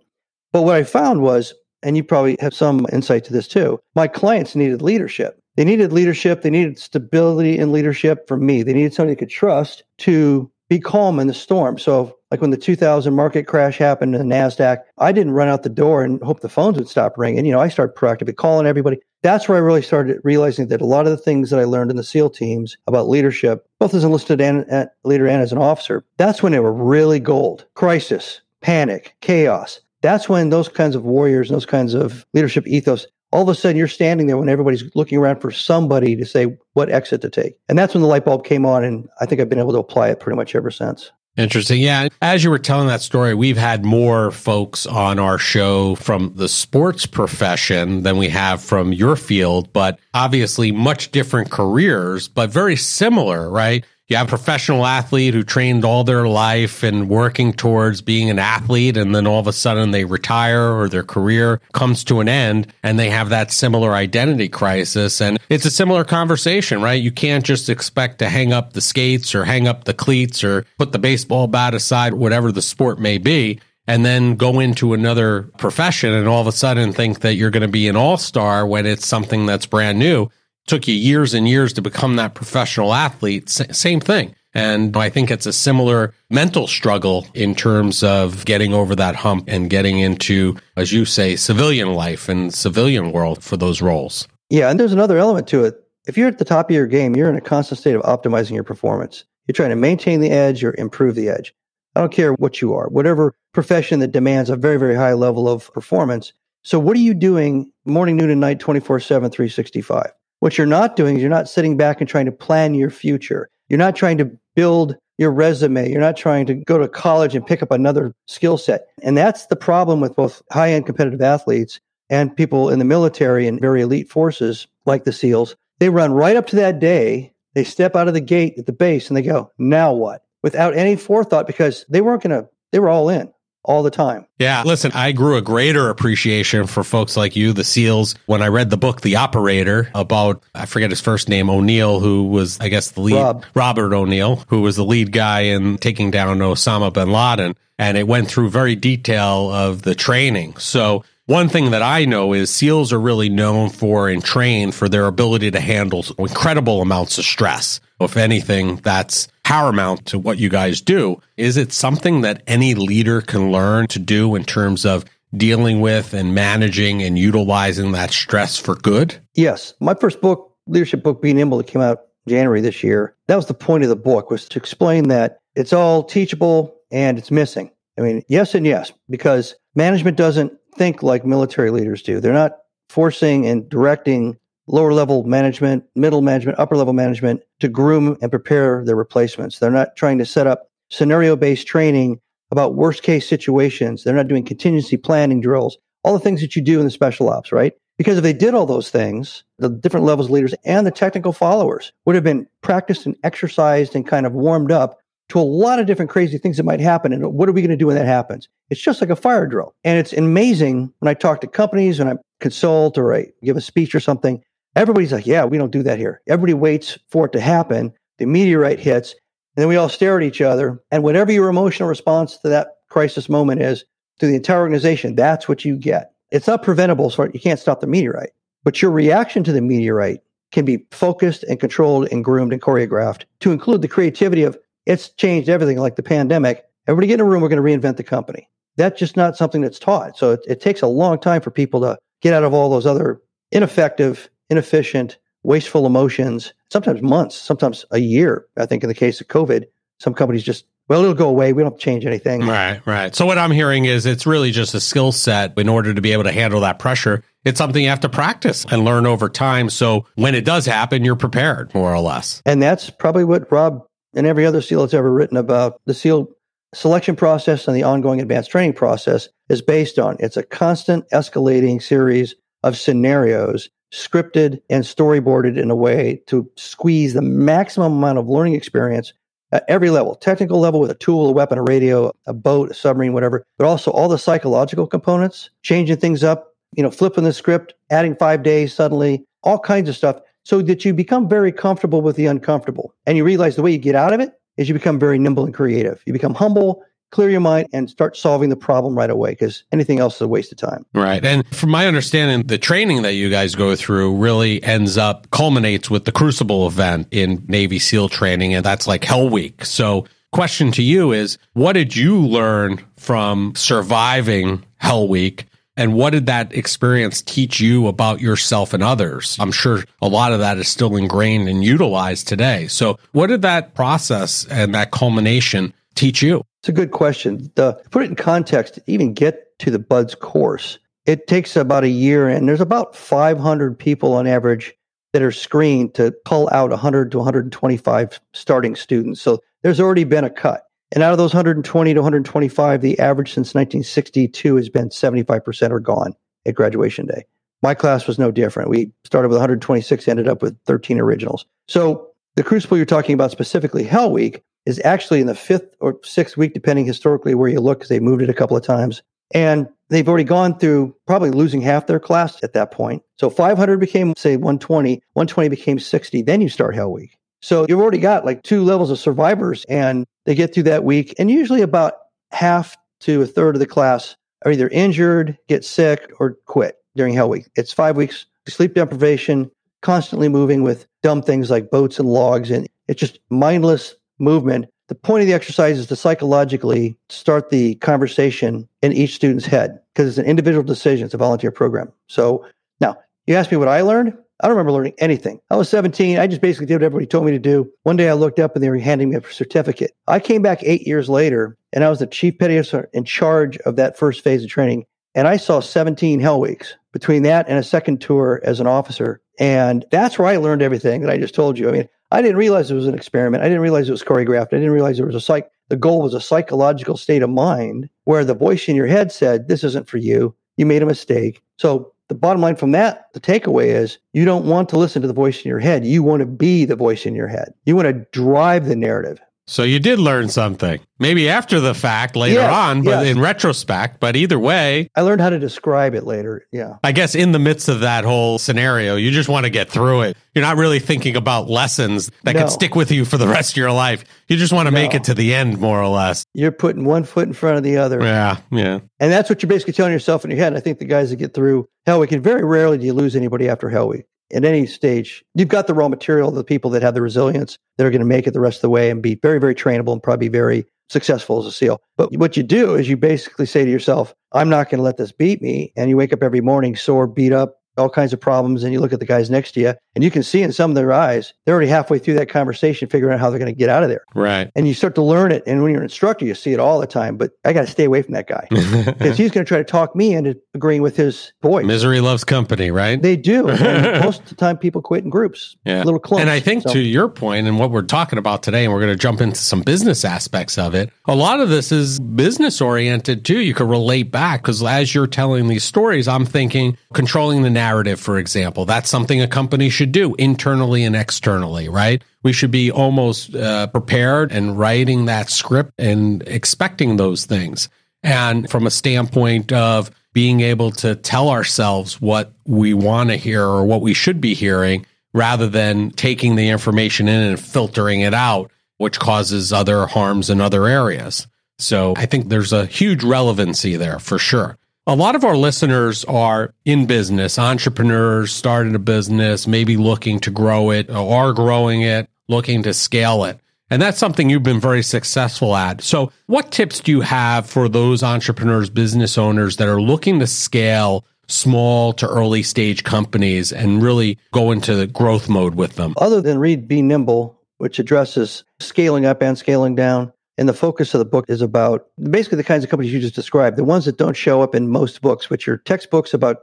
But 0.53 0.63
what 0.63 0.77
I 0.77 0.83
found 0.83 1.23
was, 1.23 1.55
and 1.83 1.97
you 1.97 2.05
probably 2.05 2.37
have 2.41 2.55
some 2.55 2.87
insight 2.93 3.25
to 3.25 3.33
this 3.33 3.49
too, 3.49 3.81
my 3.95 4.07
clients 4.09 4.55
needed 4.55 4.83
leadership. 4.83 5.41
They 5.57 5.65
needed 5.65 5.93
leadership. 5.93 6.43
They 6.43 6.51
needed 6.51 6.79
stability 6.79 7.59
in 7.59 7.73
leadership 7.73 8.27
from 8.29 8.47
me. 8.47 8.63
They 8.63 8.73
needed 8.73 8.95
somebody 8.95 9.15
they 9.15 9.19
could 9.19 9.31
trust 9.31 9.83
to 9.99 10.51
be 10.71 10.79
calm 10.79 11.19
in 11.19 11.27
the 11.27 11.35
storm. 11.35 11.79
So, 11.79 12.17
like 12.31 12.41
when 12.41 12.51
the 12.51 12.57
2000 12.57 13.13
market 13.13 13.49
crash 13.49 13.77
happened 13.77 14.15
in 14.15 14.27
the 14.27 14.35
NASDAQ, 14.35 14.79
I 14.99 15.11
didn't 15.11 15.33
run 15.33 15.49
out 15.49 15.65
the 15.65 15.69
door 15.69 16.05
and 16.05 16.23
hope 16.23 16.41
the 16.41 16.49
phones 16.49 16.79
would 16.79 16.89
stop 16.89 17.19
ringing. 17.19 17.45
You 17.45 17.53
know, 17.53 17.61
I 17.61 17.69
started 17.69 17.97
proactively 17.97 18.37
calling 18.37 18.67
everybody. 18.67 19.01
That's 19.23 19.49
where 19.49 19.59
I 19.59 19.61
really 19.61 19.83
started 19.83 20.21
realizing 20.23 20.69
that 20.69 20.81
a 20.81 20.87
lot 20.87 21.07
of 21.07 21.11
the 21.11 21.19
things 21.19 21.51
that 21.51 21.59
I 21.59 21.65
learned 21.65 21.91
in 21.91 21.97
the 21.97 22.05
SEAL 22.05 22.31
teams 22.31 22.77
about 22.87 23.09
leadership, 23.09 23.67
both 23.81 23.95
as 23.95 24.05
enlisted 24.05 24.41
and, 24.41 24.65
uh, 24.71 24.87
leader 25.03 25.27
and 25.27 25.43
as 25.43 25.51
an 25.51 25.59
officer, 25.59 26.05
that's 26.19 26.43
when 26.43 26.53
they 26.53 26.61
were 26.61 26.73
really 26.73 27.19
gold. 27.19 27.67
Crisis, 27.75 28.41
panic, 28.61 29.17
chaos. 29.21 29.81
That's 30.03 30.29
when 30.29 30.49
those 30.49 30.69
kinds 30.69 30.97
of 30.97 31.05
warriors 31.05 31.49
and 31.51 31.55
those 31.55 31.67
kinds 31.67 31.95
of 31.95 32.27
leadership 32.33 32.67
ethos 32.67 33.07
all 33.33 33.43
of 33.43 33.49
a 33.49 33.55
sudden 33.55 33.77
you're 33.77 33.89
standing 33.89 34.27
there 34.27 34.37
when 34.37 34.49
everybody's 34.49 34.85
looking 34.95 35.19
around 35.19 35.41
for 35.41 35.51
somebody 35.51 36.17
to 36.17 36.27
say 36.27 36.57
what 36.73 36.91
exit 36.91 37.21
to 37.23 37.31
take. 37.31 37.57
And 37.69 37.79
that's 37.79 37.95
when 37.95 38.03
the 38.03 38.09
light 38.09 38.25
bulb 38.25 38.45
came 38.45 38.67
on. 38.67 38.85
And 38.85 39.09
I 39.21 39.27
think 39.27 39.41
I've 39.41 39.49
been 39.49 39.59
able 39.59 39.73
to 39.73 39.79
apply 39.79 40.09
it 40.09 40.21
pretty 40.21 40.37
much 40.37 40.55
ever 40.55 40.71
since. 40.71 41.13
Interesting. 41.37 41.81
Yeah. 41.81 42.09
As 42.21 42.43
you 42.43 42.51
were 42.51 42.59
telling 42.59 42.89
that 42.89 43.03
story, 43.03 43.35
we've 43.35 43.57
had 43.57 43.85
more 43.85 44.33
folks 44.33 44.85
on 44.85 45.21
our 45.21 45.39
show 45.39 45.95
from 45.95 46.33
the 46.35 46.49
sports 46.49 47.07
profession 47.07 48.03
than 48.03 48.17
we 48.17 48.29
have 48.29 48.61
from 48.61 48.93
your 48.93 49.15
field, 49.15 49.73
but 49.73 50.01
obviously 50.13 50.73
much 50.73 51.13
different 51.13 51.51
careers, 51.51 52.27
but 52.27 52.51
very 52.51 52.75
similar, 52.75 53.49
right? 53.49 53.85
You 54.11 54.17
have 54.17 54.27
a 54.27 54.29
professional 54.29 54.85
athlete 54.85 55.35
who 55.35 55.45
trained 55.45 55.85
all 55.85 56.03
their 56.03 56.27
life 56.27 56.83
and 56.83 57.09
working 57.09 57.53
towards 57.53 58.03
being 58.03 58.29
an 58.29 58.41
athlete 58.41 58.97
and 58.97 59.15
then 59.15 59.25
all 59.25 59.39
of 59.39 59.47
a 59.47 59.53
sudden 59.53 59.93
they 59.93 60.05
retire 60.05 60.73
or 60.73 60.89
their 60.89 61.05
career 61.05 61.61
comes 61.73 62.03
to 62.03 62.19
an 62.19 62.29
end 62.29 62.67
and 62.83 62.99
they 62.99 63.09
have 63.09 63.29
that 63.29 63.53
similar 63.53 63.93
identity 63.93 64.49
crisis. 64.49 65.21
And 65.21 65.39
it's 65.49 65.65
a 65.65 65.71
similar 65.71 66.03
conversation 66.03 66.83
right? 66.83 67.01
You 67.01 67.13
can't 67.13 67.45
just 67.45 67.69
expect 67.69 68.19
to 68.19 68.29
hang 68.29 68.53
up 68.53 68.73
the 68.73 68.81
skates 68.81 69.33
or 69.33 69.45
hang 69.45 69.69
up 69.69 69.85
the 69.85 69.95
cleats 69.95 70.43
or 70.43 70.67
put 70.77 70.91
the 70.91 70.99
baseball 70.99 71.47
bat 71.47 71.73
aside 71.73 72.15
whatever 72.15 72.51
the 72.51 72.63
sport 72.63 72.99
may 72.99 73.17
be 73.17 73.61
and 73.87 74.05
then 74.05 74.35
go 74.35 74.59
into 74.59 74.93
another 74.93 75.43
profession 75.57 76.13
and 76.13 76.27
all 76.27 76.41
of 76.41 76.49
a 76.49 76.53
sudden 76.53 76.93
think 76.93 77.21
that 77.21 77.35
you're 77.35 77.51
going 77.51 77.63
to 77.63 77.69
be 77.69 77.87
an 77.87 77.97
all-star 77.97 78.67
when 78.67 78.87
it's 78.87 79.07
something 79.07 79.47
that's 79.47 79.67
brand 79.67 80.01
new 80.01 80.29
took 80.67 80.87
you 80.87 80.95
years 80.95 81.35
and 81.35 81.49
years 81.49 81.73
to 81.75 81.83
become 81.83 82.17
that 82.17 82.35
professional 82.35 82.93
athlete. 82.95 83.45
S- 83.49 83.79
same 83.79 84.01
thing. 84.01 84.35
And 84.53 84.97
I 84.97 85.11
think 85.11 85.31
it's 85.31 85.47
a 85.47 85.53
similar 85.53 86.13
mental 86.29 86.67
struggle 86.67 87.27
in 87.35 87.55
terms 87.55 88.03
of 88.03 88.45
getting 88.45 88.75
over 88.75 88.97
that 88.97 89.15
hump 89.15 89.45
and 89.47 89.71
getting 89.71 90.01
into, 90.01 90.57
as 90.77 90.93
you 90.93 91.05
say, 91.05 91.37
civilian 91.37 91.95
life 91.95 92.29
and 92.29 92.53
civilian 92.53 93.13
world 93.13 93.45
for 93.45 93.57
those 93.57 93.81
roles. 93.81 94.27
Yeah. 94.49 94.69
And 94.71 94.81
there's 94.81 94.93
another 94.93 95.19
element 95.19 95.47
to 95.49 95.65
it. 95.65 95.77
If 96.09 96.19
you're 96.19 96.29
at 96.29 96.39
the 96.39 96.45
top 96.45 96.69
of 96.69 96.75
your 96.75 96.89
game, 96.89 97.15
you're 97.15 97.29
in 97.29 97.37
a 97.37 97.41
constant 97.41 97.79
state 97.79 97.95
of 97.95 98.03
optimizing 98.03 98.53
your 98.55 98.65
performance. 98.65 99.25
You're 99.47 99.55
trying 99.55 99.71
to 99.71 99.77
maintain 99.77 100.21
the 100.21 100.31
edge 100.31 100.65
or 100.65 100.75
improve 100.79 101.15
the 101.15 101.29
edge. 101.29 101.55
I 101.95 102.01
don't 102.01 102.13
care 102.13 102.33
what 102.35 102.61
you 102.61 102.75
are, 102.75 102.89
whatever 102.89 103.35
profession 103.53 104.01
that 104.01 104.13
demands 104.13 104.51
a 104.51 104.57
very, 104.57 104.79
very 104.79 104.95
high 104.95 105.13
level 105.13 105.49
of 105.49 105.73
performance, 105.73 106.33
So, 106.63 106.79
what 106.79 106.97
are 106.97 107.01
you 107.01 107.15
doing 107.15 107.73
morning, 107.85 108.17
noon, 108.17 108.31
and 108.31 108.41
night, 108.41 108.61
24 108.61 109.01
7, 109.01 109.31
365? 109.31 110.13
What 110.41 110.57
you're 110.57 110.67
not 110.67 110.97
doing 110.97 111.17
is 111.17 111.23
you're 111.23 111.31
not 111.31 111.49
sitting 111.49 111.77
back 111.77 112.01
and 112.01 112.09
trying 112.09 112.27
to 112.27 112.33
plan 112.33 112.75
your 112.75 112.91
future. 112.91 113.49
You're 113.69 113.79
not 113.79 113.95
trying 113.95 114.19
to 114.19 114.31
build 114.57 114.97
your 115.19 115.31
resume. 115.31 115.91
You're 115.91 116.01
not 116.01 116.17
trying 116.17 116.47
to 116.47 116.55
go 116.55 116.79
to 116.79 116.89
college 116.89 117.35
and 117.35 117.47
pick 117.47 117.63
up 117.63 117.71
another 117.71 118.15
skill 118.27 118.57
set. 118.57 118.87
And 119.03 119.17
that's 119.17 119.47
the 119.47 119.57
problem 119.57 120.01
with 120.01 120.17
both 120.17 120.43
high 120.51 120.73
end 120.73 120.87
competitive 120.87 121.21
athletes 121.21 121.79
and 122.09 122.35
people 122.35 122.71
in 122.71 122.79
the 122.79 122.85
military 122.87 123.47
and 123.47 123.61
very 123.61 123.83
elite 123.83 124.09
forces 124.09 124.67
like 124.87 125.05
the 125.05 125.13
SEALs. 125.13 125.57
They 125.79 125.91
run 125.91 126.13
right 126.13 126.37
up 126.37 126.47
to 126.49 126.57
that 126.57 126.81
day. 126.81 127.33
They 127.55 127.65
step 127.65 127.95
out 127.95 128.09
of 128.09 128.15
the 128.15 128.21
gate 128.21 128.55
at 128.59 128.67
the 128.67 128.73
base 128.73 129.09
and 129.09 129.17
they 129.17 129.23
go, 129.23 129.51
now 129.59 129.93
what? 129.93 130.23
Without 130.43 130.75
any 130.75 130.97
forethought 130.97 131.47
because 131.47 131.85
they 131.91 132.01
weren't 132.01 132.23
going 132.23 132.43
to, 132.43 132.49
they 132.73 132.79
were 132.79 132.89
all 132.89 133.11
in 133.11 133.31
all 133.65 133.83
the 133.83 133.91
time. 133.91 134.27
Yeah. 134.39 134.63
Listen, 134.65 134.91
I 134.95 135.13
grew 135.13 135.37
a 135.37 135.43
greater 135.43 135.91
appreciation 135.91 136.67
for 136.67 136.83
folks 136.83 137.17
like 137.17 137.37
you, 137.37 137.53
the 137.53 137.65
SEALs, 137.65 138.15
when 138.27 138.43
I 138.43 138.49
read 138.49 138.71
the 138.71 138.77
book, 138.77 139.03
The 139.03 139.17
Operator, 139.17 139.91
about, 139.95 140.43
I 140.55 140.67
forget 140.67 140.91
his 140.91 141.01
first 141.01 141.29
name, 141.29 141.51
O'Neill, 141.51 142.01
who 142.01 142.25
was, 142.25 142.59
I 142.61 142.69
guess, 142.69 142.93
the 142.93 143.03
lead, 143.03 143.15
Rob. 143.15 143.45
Robert 143.55 143.95
O'Neill, 143.95 144.45
who 144.49 144.63
was 144.63 144.77
the 144.77 144.85
lead 144.85 145.13
guy 145.13 145.41
in 145.41 145.79
taking 145.79 146.11
down 146.11 146.39
Osama 146.39 146.93
bin 146.93 147.13
Laden. 147.13 147.55
And 147.79 147.97
it 147.97 148.07
went 148.07 148.29
through 148.29 148.51
very 148.51 148.77
detail 148.77 149.51
of 149.51 149.83
the 149.83 149.95
training. 149.95 150.57
So 150.59 151.05
one 151.27 151.49
thing 151.49 151.71
that 151.71 151.83
I 151.83 152.05
know 152.05 152.33
is 152.33 152.51
SEALs 152.51 152.93
are 152.93 153.01
really 153.01 153.29
known 153.29 153.71
for 153.71 154.09
and 154.09 154.23
trained 154.23 154.75
for 154.75 154.89
their 154.89 155.07
ability 155.07 155.51
to 155.53 155.61
handle 155.61 156.05
incredible 156.19 156.83
amounts 156.83 157.19
of 157.19 157.25
stress. 157.25 157.81
If 158.01 158.17
anything, 158.17 158.77
that's 158.77 159.29
paramount 159.45 160.07
to 160.07 160.19
what 160.19 160.39
you 160.39 160.49
guys 160.49 160.81
do. 160.81 161.21
Is 161.37 161.57
it 161.57 161.73
something 161.73 162.23
that 162.23 162.43
any 162.47 162.75
leader 162.75 163.21
can 163.21 163.53
learn 163.53 163.89
to 163.89 163.99
do 163.99 164.35
in 164.35 164.45
terms 164.45 164.87
of 164.87 165.05
dealing 165.37 165.81
with 165.81 166.15
and 166.15 166.35
managing 166.35 167.03
and 167.03 167.19
utilizing 167.19 167.93
that 167.93 168.11
stress 168.11 168.57
for 168.57 168.75
good? 168.75 169.21
Yes. 169.35 169.75
My 169.81 169.95
first 169.95 170.21
book, 170.21 170.57
leadership 170.67 171.03
book, 171.03 171.21
Being 171.21 171.37
Nimble, 171.37 171.59
that 171.59 171.67
came 171.67 171.83
out 171.83 172.03
January 172.29 172.61
this 172.61 172.83
year, 172.83 173.15
that 173.27 173.37
was 173.37 173.47
the 173.47 173.55
point 173.55 173.83
of 173.83 173.89
the 173.89 173.97
book 173.97 174.31
was 174.31 174.49
to 174.49 174.59
explain 174.59 175.09
that 175.09 175.39
it's 175.55 175.73
all 175.73 176.03
teachable 176.03 176.77
and 176.91 177.19
it's 177.19 177.31
missing. 177.31 177.71
I 177.99 178.03
mean, 178.03 178.23
yes 178.29 178.55
and 178.55 178.67
yes, 178.67 178.93
because 179.09 179.55
management 179.75 180.17
doesn't 180.17 180.53
think 180.77 181.03
like 181.03 181.25
military 181.25 181.71
leaders 181.71 182.03
do. 182.03 182.21
They're 182.21 182.33
not 182.33 182.59
forcing 182.89 183.47
and 183.47 183.69
directing 183.69 184.39
lower 184.71 184.93
level 184.93 185.25
management, 185.25 185.85
middle 185.95 186.23
management, 186.23 186.59
upper 186.59 186.77
level 186.77 186.93
management 186.93 187.43
to 187.61 187.69
groom 187.69 188.17
and 188.23 188.31
prepare 188.31 188.85
their 188.85 188.97
replacements. 188.97 189.59
They're 189.59 189.71
not 189.71 189.97
trying 189.97 190.19
to 190.19 190.27
set 190.27 190.47
up 190.47 190.69
scenario 190.91 191.37
based 191.37 191.67
training 191.67 192.21
about 192.51 192.75
worst 192.75 193.03
case 193.03 193.29
situations. 193.29 194.03
They're 194.03 194.15
not 194.15 194.29
doing 194.29 194.45
contingency 194.45 194.97
planning 194.97 195.41
drills, 195.41 195.79
all 196.03 196.15
the 196.15 196.21
things 196.21 196.41
that 196.41 196.57
you 196.57 196.63
do 196.63 196.79
in 196.79 196.85
the 196.85 196.91
special 196.91 197.29
ops, 197.29 197.53
right? 197.53 197.73
Because 197.99 198.17
if 198.17 198.23
they 198.23 198.33
did 198.33 198.55
all 198.55 198.67
those 198.67 198.91
things, 198.91 199.45
the 199.59 199.69
different 199.69 200.07
levels 200.07 200.29
of 200.29 200.33
leaders 200.33 200.55
and 200.65 200.87
the 200.87 200.91
technical 200.91 201.33
followers 201.33 201.93
would 202.07 202.15
have 202.15 202.25
been 202.25 202.47
practiced 202.63 203.07
and 203.07 203.17
exercised 203.23 203.95
and 203.95 204.07
kind 204.07 204.25
of 204.25 204.33
warmed 204.33 204.73
up 204.73 204.99
to 205.29 205.39
a 205.39 205.43
lot 205.43 205.79
of 205.79 205.87
different 205.87 206.11
crazy 206.11 206.39
things 206.39 206.57
that 206.57 206.65
might 206.65 206.81
happen. 206.81 207.13
And 207.13 207.35
what 207.35 207.49
are 207.49 207.53
we 207.53 207.61
going 207.61 207.71
to 207.71 207.77
do 207.77 207.87
when 207.87 207.97
that 207.97 208.07
happens? 208.07 208.49
It's 208.69 208.81
just 208.81 209.01
like 209.01 209.11
a 209.11 209.17
fire 209.17 209.47
drill. 209.47 209.75
And 209.85 209.99
it's 209.99 210.13
amazing 210.13 210.93
when 210.99 211.09
I 211.09 211.15
talk 211.15 211.41
to 211.43 211.47
companies, 211.47 212.01
and 212.01 212.11
I 212.11 212.15
consult 212.41 212.99
or 212.99 213.15
I 213.15 213.27
give 213.45 213.57
a 213.57 213.61
speech 213.61 213.95
or 213.95 214.01
something, 214.01 214.43
everybody's 214.77 215.13
like, 215.13 215.27
yeah, 215.27 215.45
we 215.45 215.59
don't 215.59 215.73
do 215.73 215.83
that 215.83 215.99
here. 215.99 216.21
Everybody 216.29 216.55
waits 216.55 216.99
for 217.09 217.27
it 217.27 217.33
to 217.33 217.41
happen. 217.41 217.93
The 218.19 218.27
meteorite 218.27 218.81
hits, 218.81 219.13
and 219.13 219.63
then 219.63 219.69
we 219.69 219.77
all 219.77 219.89
stare 219.89 220.17
at 220.17 220.23
each 220.23 220.41
other. 220.41 220.83
And 220.91 221.03
whatever 221.03 221.33
your 221.33 221.49
emotional 221.49 221.89
response 221.89 222.37
to 222.39 222.49
that 222.49 222.77
crisis 222.89 223.29
moment 223.29 223.63
is 223.63 223.85
to 224.19 224.27
the 224.27 224.35
entire 224.35 224.61
organization, 224.61 225.17
that's 225.17 225.49
what 225.49 225.65
you 225.65 225.77
get. 225.77 226.13
It's 226.31 226.47
not 226.47 226.63
preventable, 226.63 227.11
so 227.11 227.25
you 227.33 227.41
can't 227.41 227.59
stop 227.59 227.81
the 227.81 227.87
meteorite. 227.87 228.31
But 228.63 228.83
your 228.83 228.91
reaction 228.91 229.43
to 229.45 229.53
the 229.53 229.63
meteorite 229.63 230.21
can 230.53 230.65
be 230.65 230.85
focused 230.91 231.45
and 231.45 231.59
controlled 231.59 232.09
and 232.13 232.25
groomed 232.25 232.53
and 232.53 232.61
choreographed 232.61 233.25
to 233.41 233.53
include 233.53 233.83
the 233.83 233.89
creativity 233.89 234.43
of 234.43 234.59
it's 234.87 235.09
changed 235.11 235.49
everything 235.49 235.79
like 235.79 235.97
the 235.97 236.03
pandemic. 236.03 236.65
Everybody 236.87 237.07
get 237.07 237.15
in 237.15 237.21
a 237.21 237.25
room, 237.25 237.41
we're 237.41 237.49
going 237.49 237.63
to 237.63 237.89
reinvent 237.89 237.97
the 237.97 238.03
company. 238.03 238.49
That's 238.77 238.99
just 238.99 239.17
not 239.17 239.37
something 239.37 239.61
that's 239.61 239.79
taught. 239.79 240.17
So 240.17 240.33
it, 240.33 240.41
it 240.47 240.61
takes 240.61 240.83
a 240.83 240.87
long 240.87 241.19
time 241.19 241.41
for 241.41 241.51
people 241.51 241.81
to 241.83 241.99
get 242.21 242.35
out 242.35 242.45
of 242.45 242.53
all 242.53 242.71
those 242.71 242.87
other 242.87 243.21
ineffective, 243.53 244.29
inefficient, 244.51 245.19
wasteful 245.43 245.87
emotions, 245.87 246.53
sometimes 246.71 247.01
months, 247.01 247.37
sometimes 247.37 247.87
a 247.91 247.99
year. 247.99 248.47
I 248.57 248.67
think 248.67 248.83
in 248.83 248.89
the 248.89 248.95
case 248.95 249.21
of 249.21 249.29
COVID, 249.29 249.65
some 249.99 250.15
companies 250.15 250.43
just 250.43 250.67
well, 250.89 251.03
it'll 251.03 251.15
go 251.15 251.29
away. 251.29 251.53
We 251.53 251.63
don't 251.63 251.79
change 251.79 252.05
anything. 252.05 252.41
Right, 252.41 252.85
right. 252.85 253.15
So 253.15 253.25
what 253.25 253.39
I'm 253.39 253.53
hearing 253.53 253.85
is 253.85 254.07
it's 254.07 254.27
really 254.27 254.51
just 254.51 254.75
a 254.75 254.81
skill 254.81 255.13
set 255.13 255.57
in 255.57 255.69
order 255.69 255.95
to 255.95 256.01
be 256.01 256.13
able 256.13 256.25
to 256.25 256.33
handle 256.33 256.63
that 256.63 256.81
pressure. 256.81 257.23
It's 257.45 257.59
something 257.59 257.81
you 257.81 257.91
have 257.91 258.01
to 258.01 258.09
practice 258.09 258.67
and 258.73 258.85
learn 258.85 259.07
over 259.07 259.29
time. 259.29 259.71
So 259.71 260.07
when 260.17 260.35
it 260.35 260.45
does 260.45 260.67
happen, 260.67 261.05
you're 261.05 261.15
prepared 261.15 261.73
more 261.75 261.95
or 261.95 262.01
less. 262.01 262.43
And 262.45 262.61
that's 262.61 262.91
probably 262.91 263.23
what 263.23 263.53
Rob 263.53 263.87
and 264.15 264.27
every 264.27 264.45
other 264.45 264.61
SEAL 264.61 264.81
that's 264.81 264.95
ever 264.95 265.13
written 265.13 265.37
about 265.37 265.81
the 265.87 265.95
SEAL 265.95 266.29
selection 266.75 267.15
process 267.15 267.69
and 267.69 267.77
the 267.77 267.85
ongoing 267.85 268.21
advanced 268.21 268.51
training 268.51 268.73
process 268.73 269.29
is 269.49 269.63
based 269.63 269.97
on. 269.97 270.17
It's 270.19 270.37
a 270.37 270.43
constant 270.43 271.09
escalating 271.11 271.81
series 271.81 272.35
of 272.65 272.77
scenarios 272.77 273.69
scripted 273.93 274.61
and 274.71 274.85
storyboarded 274.85 275.59
in 275.59 275.71
a 275.71 275.77
way 275.77 276.23
to 276.27 276.49
squeeze 276.57 277.15
the 277.15 277.23
maximum 277.23 277.93
amount 277.93 278.19
of 278.19 278.29
learning 278.29 278.55
experience 278.55 279.13
at 279.53 279.65
every 279.69 279.91
level 279.91 280.15
technical 280.15 280.61
level 280.61 280.81
with 280.81 280.91
a 280.91 280.95
tool, 280.95 281.29
a 281.29 281.33
weapon, 281.33 281.59
a 281.59 281.63
radio, 281.63 282.13
a 282.27 282.33
boat, 282.33 282.71
a 282.71 282.75
submarine, 282.75 283.13
whatever, 283.13 283.45
but 283.59 283.67
also 283.67 283.91
all 283.91 284.09
the 284.09 284.19
psychological 284.19 284.87
components, 284.87 285.51
changing 285.63 285.97
things 285.97 286.23
up, 286.23 286.55
you 286.77 286.83
know, 286.83 286.91
flipping 286.91 287.25
the 287.25 287.33
script, 287.33 287.75
adding 287.91 288.15
five 288.17 288.43
days 288.43 288.73
suddenly, 288.73 289.25
all 289.43 289.59
kinds 289.59 289.89
of 289.89 289.97
stuff 289.97 290.21
so 290.45 290.63
that 290.63 290.85
you 290.85 290.95
become 290.95 291.29
very 291.29 291.53
comfortable 291.53 292.01
with 292.01 292.17
the 292.17 292.27
uncomfortable. 292.27 292.95
And 293.07 293.17
you 293.17 293.25
realize 293.25 293.57
the 293.57 293.63
way 293.63 293.73
you 293.73 293.79
get 293.79 293.95
out 293.95 294.13
of 294.13 294.21
it 294.21 294.33
is 294.57 294.69
you 294.69 294.75
become 294.75 294.99
very 294.99 295.19
nimble 295.19 295.45
and 295.45 295.55
creative. 295.55 296.03
You 296.07 296.13
become 296.13 296.35
humble, 296.35 296.83
clear 297.11 297.31
your 297.31 297.41
mind, 297.41 297.69
and 297.73 297.91
start 297.91 298.17
solving 298.17 298.51
the 298.51 298.57
problem 298.57 298.97
right 298.97 299.11
away 299.11 299.31
because 299.31 299.65
anything 299.73 299.99
else 299.99 300.17
is 300.17 300.21
a 300.23 300.29
waste 300.29 300.53
of 300.53 300.59
time. 300.59 300.85
Right. 300.95 301.25
And 301.25 301.47
from 301.55 301.71
my 301.71 301.87
understanding, 301.87 302.47
the 302.47 302.59
training 302.59 303.03
that 303.03 303.15
you 303.15 303.31
guys 303.31 303.55
go 303.55 303.77
through 303.77 304.17
really 304.17 304.63
ends 304.63 304.97
up 304.97 305.31
culminates 305.31 305.91
with 305.91 306.05
the 306.05 306.13
Crucible 306.13 306.67
event 306.67 307.09
in 307.11 307.45
Navy 307.49 307.79
SEAL 307.79 308.09
training, 308.09 308.55
and 308.55 308.65
that's 308.65 308.87
like 308.87 309.05
Hell 309.05 309.29
Week. 309.29 309.65
So, 309.65 310.07
question 310.33 310.71
to 310.73 310.83
you 310.83 311.13
is 311.13 311.39
what 311.55 311.73
did 311.73 311.97
you 311.97 312.19
learn 312.19 312.85
from 312.97 313.55
surviving 313.57 314.65
Hell 314.77 315.09
Week? 315.09 315.47
And 315.77 315.95
what 315.95 316.11
did 316.11 316.27
that 316.27 316.55
experience 316.55 317.23
teach 317.23 317.59
you 317.59 317.87
about 317.87 318.21
yourself 318.21 318.75
and 318.75 318.83
others? 318.83 319.37
I'm 319.41 319.53
sure 319.53 319.83
a 320.03 320.09
lot 320.09 320.33
of 320.33 320.41
that 320.41 320.59
is 320.59 320.69
still 320.69 320.95
ingrained 320.95 321.49
and 321.49 321.65
utilized 321.65 322.29
today. 322.29 322.67
So, 322.67 322.99
what 323.13 323.29
did 323.29 323.43
that 323.43 323.75
process 323.75 324.47
and 324.51 324.75
that 324.75 324.91
culmination 324.91 325.73
teach 325.95 326.23
you? 326.23 326.45
It's 326.61 326.69
a 326.69 326.73
good 326.73 326.91
question. 326.91 327.51
The, 327.55 327.73
put 327.91 328.03
it 328.03 328.11
in 328.11 328.17
context, 328.17 328.79
even 328.87 329.15
get 329.15 329.59
to 329.61 329.71
the 329.71 329.79
BUD/S 329.79 330.15
course, 330.15 330.79
it 331.07 331.27
takes 331.27 331.57
about 331.57 331.85
a 331.85 331.89
year, 331.89 332.29
and 332.29 332.49
there's 332.49 332.61
about 332.61 332.95
500 332.95 333.79
people 333.79 334.13
on 334.13 334.27
average 334.27 334.75
that 335.13 335.23
are 335.23 335.33
screened 335.33 335.95
to 335.95 336.13
pull 336.25 336.49
out 336.53 336.71
100 336.71 337.11
to 337.13 337.19
125 337.19 338.21
starting 338.33 338.77
students. 338.77 339.21
So 339.21 339.41
there's 339.63 339.81
already 339.81 340.05
been 340.05 340.25
a 340.25 340.31
cut. 340.31 340.65
And 340.93 341.03
out 341.03 341.13
of 341.13 341.19
those 341.19 341.33
120 341.33 341.95
to 341.95 342.01
125, 342.01 342.81
the 342.81 342.99
average 342.99 343.29
since 343.29 343.55
1962 343.55 344.57
has 344.57 344.69
been 344.69 344.89
75% 344.89 345.71
are 345.71 345.81
gone 345.81 346.15
at 346.47 346.55
graduation 346.55 347.07
day. 347.07 347.25
My 347.63 347.75
class 347.75 348.07
was 348.07 348.19
no 348.19 348.31
different. 348.31 348.71
We 348.71 348.91
started 349.05 349.29
with 349.29 349.37
126, 349.37 350.09
ended 350.09 350.29
up 350.29 350.43
with 350.43 350.57
13 350.67 351.01
originals. 351.01 351.45
So 351.69 352.09
the 352.37 352.43
crucible 352.43 352.77
you're 352.77 352.87
talking 352.87 353.15
about 353.15 353.31
specifically, 353.31 353.85
Hell 353.85 354.11
Week, 354.11 354.43
is 354.71 354.81
actually 354.85 355.21
in 355.21 355.27
the 355.27 355.35
fifth 355.35 355.75
or 355.81 355.99
sixth 356.05 356.37
week, 356.37 356.55
depending 356.55 356.87
historically 356.87 357.35
where 357.35 357.49
you 357.49 357.61
look, 357.61 357.81
because 357.81 357.89
they 357.89 358.01
moved 358.01 358.23
it 358.23 358.31
a 358.31 358.35
couple 358.35 358.57
of 358.57 358.63
times. 358.63 359.03
And 359.33 359.69
they've 359.91 360.09
already 360.09 360.25
gone 360.25 360.59
through 360.59 360.95
probably 361.07 361.31
losing 361.31 361.61
half 361.61 361.87
their 361.87 362.01
class 362.01 362.43
at 362.43 362.53
that 362.55 362.71
point. 362.71 363.03
So 363.17 363.29
500 363.29 363.79
became, 363.79 364.15
say, 364.17 364.37
120, 364.37 365.03
120 365.13 365.49
became 365.49 365.79
60. 365.79 366.23
Then 366.23 366.41
you 366.41 366.49
start 366.49 366.75
Hell 366.75 366.93
Week. 366.93 367.17
So 367.43 367.67
you've 367.69 367.81
already 367.81 367.99
got 367.99 368.25
like 368.25 368.43
two 368.43 368.63
levels 368.65 368.91
of 368.91 368.99
survivors, 368.99 369.65
and 369.69 370.07
they 370.25 370.35
get 370.35 370.55
through 370.55 370.65
that 370.65 370.85
week. 370.85 371.15
And 371.19 371.31
usually 371.31 371.63
about 371.63 371.95
half 372.31 372.77
to 373.01 373.23
a 373.23 373.27
third 373.27 373.57
of 373.57 373.61
the 373.61 373.67
class 373.67 374.17
are 374.45 374.53
either 374.53 374.69
injured, 374.69 375.37
get 375.49 375.65
sick, 375.65 376.11
or 376.19 376.37
quit 376.47 376.77
during 376.97 377.15
Hell 377.15 377.29
Week. 377.29 377.47
It's 377.57 377.73
five 377.73 377.97
weeks 377.97 378.27
sleep 378.47 378.75
deprivation, 378.75 379.51
constantly 379.81 380.29
moving 380.29 380.63
with 380.63 380.87
dumb 381.03 381.23
things 381.23 381.51
like 381.51 381.71
boats 381.71 381.99
and 381.99 382.09
logs, 382.09 382.51
and 382.51 382.69
it's 382.89 383.01
just 383.01 383.21
mindless 383.31 383.95
movement. 384.21 384.67
The 384.89 384.95
point 384.95 385.23
of 385.23 385.29
the 385.29 385.35
exercise 385.35 385.79
is 385.79 385.87
to 385.87 385.97
psychologically 385.97 386.97
start 387.09 387.51
the 387.51 387.77
conversation 387.77 388.69
in 388.83 388.93
each 388.93 389.15
student's 389.15 389.47
head 389.47 389.81
because 389.95 390.09
it's 390.09 390.19
an 390.19 390.27
individual 390.27 390.65
decision. 390.65 391.05
It's 391.05 391.15
a 391.15 391.19
volunteer 391.19 391.53
program. 391.53 391.93
So 392.09 392.45
now 392.81 392.99
you 393.27 393.37
ask 393.37 393.51
me 393.51 393.57
what 393.57 393.69
I 393.69 393.83
learned. 393.83 394.17
I 394.43 394.47
don't 394.47 394.57
remember 394.57 394.73
learning 394.73 394.95
anything. 394.99 395.41
I 395.51 395.57
was 395.57 395.69
17. 395.69 396.19
I 396.19 396.27
just 396.27 396.41
basically 396.41 396.67
did 396.67 396.77
what 396.77 396.83
everybody 396.83 397.07
told 397.07 397.27
me 397.27 397.33
to 397.33 397.39
do. 397.39 397.71
One 397.83 397.97
day 397.97 398.09
I 398.09 398.15
looked 398.15 398.39
up 398.39 398.55
and 398.55 398.65
they 398.65 398.71
were 398.71 398.79
handing 398.79 399.11
me 399.11 399.17
a 399.17 399.33
certificate. 399.33 399.93
I 400.09 400.19
came 400.19 400.43
back 400.43 400.63
eight 400.63 400.87
years 400.87 401.09
later 401.09 401.57
and 401.73 401.85
I 401.85 401.91
was 401.91 401.99
the 401.99 402.07
chief 402.07 402.39
petty 402.39 402.59
officer 402.59 402.89
in 402.93 403.05
charge 403.05 403.59
of 403.59 403.77
that 403.77 403.99
first 403.99 404.25
phase 404.25 404.43
of 404.43 404.51
training. 404.51 404.87
And 405.15 405.29
I 405.29 405.37
saw 405.37 405.61
17 405.61 406.21
Hell 406.21 406.41
Weeks 406.41 406.75
between 406.93 407.23
that 407.25 407.49
and 407.49 407.59
a 407.59 407.63
second 407.63 408.01
tour 408.01 408.41
as 408.45 408.61
an 408.61 408.67
officer. 408.67 409.21
And 409.39 409.85
that's 409.91 410.19
where 410.19 410.29
I 410.29 410.37
learned 410.37 410.63
everything 410.63 411.03
that 411.03 411.11
I 411.11 411.19
just 411.19 411.35
told 411.35 411.59
you. 411.59 411.69
I 411.69 411.73
mean, 411.73 411.89
I 412.13 412.23
didn't 412.23 412.39
realize 412.39 412.71
it 412.71 412.75
was 412.75 412.87
an 412.87 412.95
experiment. 412.95 413.43
I 413.43 413.47
didn't 413.47 413.63
realize 413.63 413.89
it 413.89 413.93
was 413.93 414.03
choreographed. 414.03 414.49
I 414.53 414.57
didn't 414.57 414.73
realize 414.73 414.97
there 414.97 415.07
was 415.07 415.15
a 415.15 415.21
psych. 415.21 415.51
The 415.69 415.77
goal 415.77 416.03
was 416.03 416.15
a 416.15 416.21
psychological 416.21 416.97
state 416.97 417.23
of 417.23 417.31
mind 417.31 417.89
where 418.05 418.25
the 418.25 418.35
voice 418.35 418.69
in 418.69 418.75
your 418.75 418.87
head 418.87 419.13
said, 419.13 419.49
"This 419.49 419.63
isn't 419.63 419.89
for 419.89 419.99
you. 419.99 420.35
You 420.57 420.67
made 420.67 420.83
a 420.83 420.87
mistake." 420.87 421.41
So 421.59 421.93
the 422.09 422.17
bottom 422.17 422.43
line 422.43 422.57
from 422.57 422.73
that, 422.73 423.07
the 423.15 423.21
takeaway 423.21 423.67
is 423.67 423.99
you 424.13 424.25
don't 424.25 424.47
want 424.47 424.69
to 424.71 424.79
listen 424.79 425.01
to 425.03 425.09
the 425.09 425.15
voice 425.15 425.45
in 425.45 425.49
your 425.49 425.61
head. 425.61 425.85
You 425.85 426.03
want 426.03 426.21
to 426.21 426.27
be 426.27 426.65
the 426.65 426.75
voice 426.75 427.07
in 427.07 427.15
your 427.15 427.29
head. 427.29 427.53
You 427.67 427.77
want 427.77 427.87
to 427.87 428.05
drive 428.13 428.67
the 428.67 428.75
narrative. 428.75 429.21
So 429.51 429.65
you 429.65 429.81
did 429.81 429.99
learn 429.99 430.29
something, 430.29 430.79
maybe 431.01 431.29
after 431.29 431.59
the 431.59 431.75
fact 431.75 432.15
later 432.15 432.37
Yes, 432.39 432.53
on, 432.53 432.85
but 432.85 433.05
yes. 433.05 433.07
in 433.09 433.19
retrospect. 433.21 433.99
But 433.99 434.15
either 434.15 434.39
way, 434.39 434.89
I 434.95 435.01
learned 435.01 435.21
how 435.21 435.31
to 435.31 435.41
describe 435.41 435.97
it 435.97 436.05
later. 436.05 436.47
Yeah. 436.53 436.77
I 436.85 436.93
guess 436.93 437.17
in 437.17 437.33
the 437.33 437.41
midst 437.41 437.69
of 437.69 437.81
that 437.81 438.05
whole 438.05 438.39
scenario, 438.39 438.95
you 438.95 439.11
just 439.11 439.29
want 439.29 439.47
to 439.47 439.51
get 439.51 439.69
through 439.69 440.03
it. 440.03 440.17
You're 440.37 440.45
not 440.45 440.57
really 440.57 440.79
thinking 440.79 441.17
about 441.17 441.51
lessons 441.51 442.13
that 442.23 442.37
No. 442.37 442.43
could 442.43 442.51
stick 442.51 442.77
with 442.77 442.93
you 442.93 443.05
for 443.05 443.19
the 443.19 443.27
rest 443.37 443.55
of 443.55 443.57
your 443.57 443.73
life. 443.73 444.05
You 444.29 444.37
just 444.37 444.53
want 444.53 444.67
to 444.69 444.71
make 444.73 444.95
it 444.95 445.03
to 445.05 445.15
the 445.15 445.35
end, 445.35 445.59
more 445.59 445.83
or 445.83 445.89
less. 445.89 446.25
You're 446.33 446.53
putting 446.53 446.85
one 446.85 447.03
foot 447.03 447.27
in 447.27 447.35
front 447.35 447.57
of 447.57 447.65
the 447.65 447.79
other. 447.79 448.01
Yeah, 448.01 448.37
yeah. 448.53 448.79
And 449.01 449.11
that's 449.11 449.29
what 449.29 449.43
you're 449.43 449.49
basically 449.49 449.73
telling 449.73 449.93
yourself 449.93 450.25
in 450.25 450.31
your 450.31 450.39
head. 450.39 450.55
I 450.57 450.61
think 450.61 450.79
the 450.79 450.85
guys 450.85 451.11
that 451.11 451.17
get 451.17 451.35
through 451.35 451.69
Hell 451.87 451.99
Week, 451.99 452.13
and 452.13 452.23
very 452.23 452.45
rarely 452.45 452.79
do 452.79 452.87
you 452.87 452.93
lose 452.93 453.17
anybody 453.17 453.49
after 453.49 453.69
Hell 453.69 453.89
Week. 453.89 454.05
At 454.33 454.45
any 454.45 454.67
stage, 454.67 455.25
you've 455.35 455.49
got 455.49 455.67
the 455.67 455.75
raw 455.75 455.89
material, 455.89 456.31
the 456.31 456.45
people 456.45 456.71
that 456.71 456.83
have 456.83 456.95
the 456.95 457.03
resilience 457.03 457.59
that 457.77 457.87
are 457.87 457.91
going 457.91 458.01
to 458.01 458.07
make 458.07 458.27
it 458.27 458.33
the 458.33 458.41
rest 458.41 458.59
of 458.59 458.63
the 458.63 458.71
way 458.71 458.91
and 458.91 459.03
be 459.03 459.17
very, 459.17 459.41
very 459.41 459.55
trainable 459.55 459.93
and 459.93 460.03
probably 460.03 460.29
very 460.29 460.67
successful 460.89 461.39
as 461.39 461.47
a 461.47 461.53
SEAL. 461.53 461.81
But 461.97 462.13
what 462.17 462.37
you 462.37 462.43
do 462.43 462.75
is 462.75 462.89
you 462.89 462.97
basically 462.97 463.47
say 463.47 463.65
to 463.65 463.71
yourself, 463.71 464.15
I'm 464.33 464.49
not 464.49 464.71
going 464.71 464.79
to 464.79 464.85
let 464.85 464.97
this 464.97 465.13
beat 465.13 465.41
me. 465.41 465.73
And 465.77 465.89
you 465.89 465.97
wake 465.97 466.13
up 466.13 466.23
every 466.23 466.41
morning 466.41 466.77
sore, 466.77 467.07
beat 467.07 467.33
up, 467.33 467.60
all 467.77 467.89
kinds 467.89 468.13
of 468.13 468.21
problems. 468.21 468.63
And 468.65 468.73
you 468.73 468.81
look 468.81 468.93
at 468.93 469.01
the 469.01 469.07
guys 469.07 469.31
next 469.31 469.53
to 469.53 469.61
you 469.61 469.75
and 469.95 470.05
you 470.05 470.11
can 470.11 470.23
see 470.23 470.43
in 470.43 470.53
some 470.53 470.71
of 470.71 470.75
their 470.75 470.93
eyes, 470.93 471.33
they're 471.47 471.55
already 471.55 471.69
halfway 471.71 471.99
through 471.99 472.15
that 472.15 472.29
conversation, 472.29 472.89
figuring 472.89 473.15
out 473.15 473.21
how 473.21 473.31
they're 473.31 473.39
going 473.39 473.53
to 473.53 473.59
get 473.59 473.69
out 473.69 473.83
of 473.83 473.89
there. 473.89 474.03
Right. 474.15 474.51
And 474.55 474.67
you 474.69 474.75
start 474.75 474.95
to 474.97 475.03
learn 475.03 475.33
it. 475.33 475.43
And 475.47 475.63
when 475.63 475.73
you're 475.73 475.81
an 475.81 475.85
instructor, 475.87 476.25
you 476.25 476.35
see 476.35 476.53
it 476.53 476.61
all 476.61 476.81
the 476.81 476.87
time. 476.87 477.17
But 477.17 477.33
I 477.45 477.53
got 477.53 477.63
to 477.63 477.67
stay 477.71 477.85
away 477.85 478.03
from 478.03 478.15
that 478.15 478.27
guy 478.29 478.47
because 478.51 479.17
he's 479.17 479.31
going 479.31 479.45
to 479.45 479.49
try 479.49 479.59
to 479.59 479.65
talk 479.65 479.95
me 479.97 480.15
into 480.15 480.39
agreeing 480.55 480.83
with 480.83 480.97
his 480.97 481.33
voice. 481.43 481.65
Misery 481.65 482.01
loves 482.01 482.25
company, 482.25 482.71
right? 482.71 483.01
They 483.01 483.17
do. 483.17 483.43
Most 483.45 484.23
of 484.23 484.29
the 484.29 484.35
time, 484.37 484.57
people 484.59 484.83
quit 484.83 485.05
in 485.05 485.11
groups, 485.11 485.57
Yeah. 485.65 485.83
little 485.83 486.01
clumps. 486.01 486.21
And 486.23 486.31
I 486.31 486.41
think 486.41 486.63
So- 486.65 486.73
to 486.75 486.79
your 486.81 487.09
point 487.09 487.47
and 487.47 487.59
what 487.59 487.71
we're 487.71 487.83
talking 487.83 488.19
about 488.19 488.43
today, 488.43 488.65
and 488.65 488.73
we're 488.73 488.81
going 488.81 488.93
to 488.93 488.99
jump 489.01 489.21
into 489.21 489.41
some 489.41 489.63
business 489.63 490.05
aspects 490.05 490.59
of 490.59 490.75
it, 490.75 490.91
a 491.07 491.15
lot 491.15 491.41
of 491.41 491.49
this 491.49 491.73
is 491.73 491.99
business 492.01 492.61
oriented 492.61 493.25
too. 493.25 493.41
You 493.41 493.55
could 493.55 493.69
relate 493.69 494.11
back 494.11 494.43
because 494.43 494.63
as 494.63 494.95
you're 494.95 495.07
telling 495.07 495.49
these 495.49 495.65
stories, 495.65 496.07
I'm 496.09 496.27
thinking 496.27 496.77
controlling 496.93 497.43
the 497.43 497.51
narrative, 497.61 498.01
for 498.01 498.19
example. 498.19 498.65
That's 498.65 498.89
something 498.89 499.21
a 499.21 499.29
company 499.29 499.69
should 499.69 499.93
do 499.93 500.15
internally 500.15 500.85
and 500.85 500.97
externally, 500.97 501.69
right? 501.69 502.03
We 502.23 502.33
should 502.33 502.51
be 502.51 502.71
almost 502.71 503.35
uh, 503.35 503.67
prepared 503.67 504.33
and 504.33 504.59
writing 504.59 505.05
that 505.07 505.29
script 505.29 505.73
and 505.79 506.23
expecting 506.27 506.97
those 506.97 507.27
things. 507.27 507.69
And 508.03 508.49
from 508.51 508.67
a 508.67 508.71
standpoint 508.71 509.53
of 509.53 509.91
being 510.15 510.41
able 510.41 510.71
to 510.71 510.97
tell 510.97 511.29
ourselves 511.29 512.01
what 512.01 512.33
we 512.47 512.73
want 512.73 513.11
to 513.11 513.17
hear 513.17 513.43
or 513.45 513.65
what 513.65 513.83
we 513.83 513.95
should 513.95 514.21
be 514.21 514.33
hearing 514.33 514.87
rather 515.13 515.49
than 515.49 515.91
taking 515.91 516.37
the 516.37 516.49
information 516.49 517.09
in 517.09 517.21
and 517.21 517.39
filtering 517.39 518.01
it 518.01 518.15
out, 518.15 518.51
which 518.79 518.99
causes 518.99 519.53
other 519.53 519.87
harms 519.87 520.31
in 520.31 520.41
other 520.41 520.67
areas. 520.67 521.27
So 521.59 521.93
I 521.97 522.07
think 522.07 522.29
there's 522.29 522.55
a 522.55 522.65
huge 522.65 523.05
relevancy 523.05 523.77
there 523.77 523.99
for 523.99 524.19
sure. 524.19 524.57
A 524.91 524.97
lot 524.97 525.15
of 525.15 525.23
our 525.23 525.37
listeners 525.37 526.05
are 526.07 526.53
in 526.65 526.87
business, 526.87 527.39
entrepreneurs, 527.39 528.33
started 528.33 528.75
a 528.75 528.81
business, 528.81 529.47
maybe 529.47 529.77
looking 529.77 530.19
to 530.19 530.33
grow 530.33 530.73
it 530.73 530.91
or 530.91 531.29
are 531.29 531.33
growing 531.33 531.83
it, 531.83 532.11
looking 532.27 532.65
to 532.65 532.75
scale 532.75 533.23
it. 533.23 533.39
And 533.71 533.81
that's 533.81 533.99
something 533.99 534.29
you've 534.29 534.43
been 534.43 534.59
very 534.59 534.83
successful 534.83 535.55
at. 535.55 535.81
So, 535.81 536.11
what 536.27 536.51
tips 536.51 536.81
do 536.81 536.91
you 536.91 537.03
have 537.03 537.49
for 537.49 537.69
those 537.69 538.03
entrepreneurs, 538.03 538.69
business 538.69 539.17
owners 539.17 539.59
that 539.59 539.69
are 539.69 539.81
looking 539.81 540.19
to 540.19 540.27
scale 540.27 541.05
small 541.29 541.93
to 541.93 542.09
early 542.09 542.43
stage 542.43 542.83
companies 542.83 543.53
and 543.53 543.81
really 543.81 544.19
go 544.33 544.51
into 544.51 544.75
the 544.75 544.89
growth 544.89 545.29
mode 545.29 545.55
with 545.55 545.77
them? 545.77 545.95
other 545.99 546.21
than 546.21 546.41
read 546.41 546.67
Be 546.67 546.83
Nimble, 546.83 547.39
which 547.59 547.79
addresses 547.79 548.43
scaling 548.59 549.07
up 549.07 549.23
and 549.23 549.39
scaling 549.39 549.77
down. 549.77 550.13
And 550.41 550.49
the 550.49 550.55
focus 550.55 550.95
of 550.95 551.01
the 551.01 551.05
book 551.05 551.27
is 551.29 551.43
about 551.43 551.87
basically 552.11 552.37
the 552.37 552.45
kinds 552.45 552.65
of 552.65 552.71
companies 552.71 552.95
you 552.95 552.99
just 552.99 553.15
described, 553.15 553.59
the 553.59 553.63
ones 553.63 553.85
that 553.85 553.99
don't 553.99 554.17
show 554.17 554.41
up 554.41 554.55
in 554.55 554.69
most 554.69 555.03
books, 555.03 555.29
which 555.29 555.47
are 555.47 555.59
textbooks 555.59 556.15
about 556.15 556.39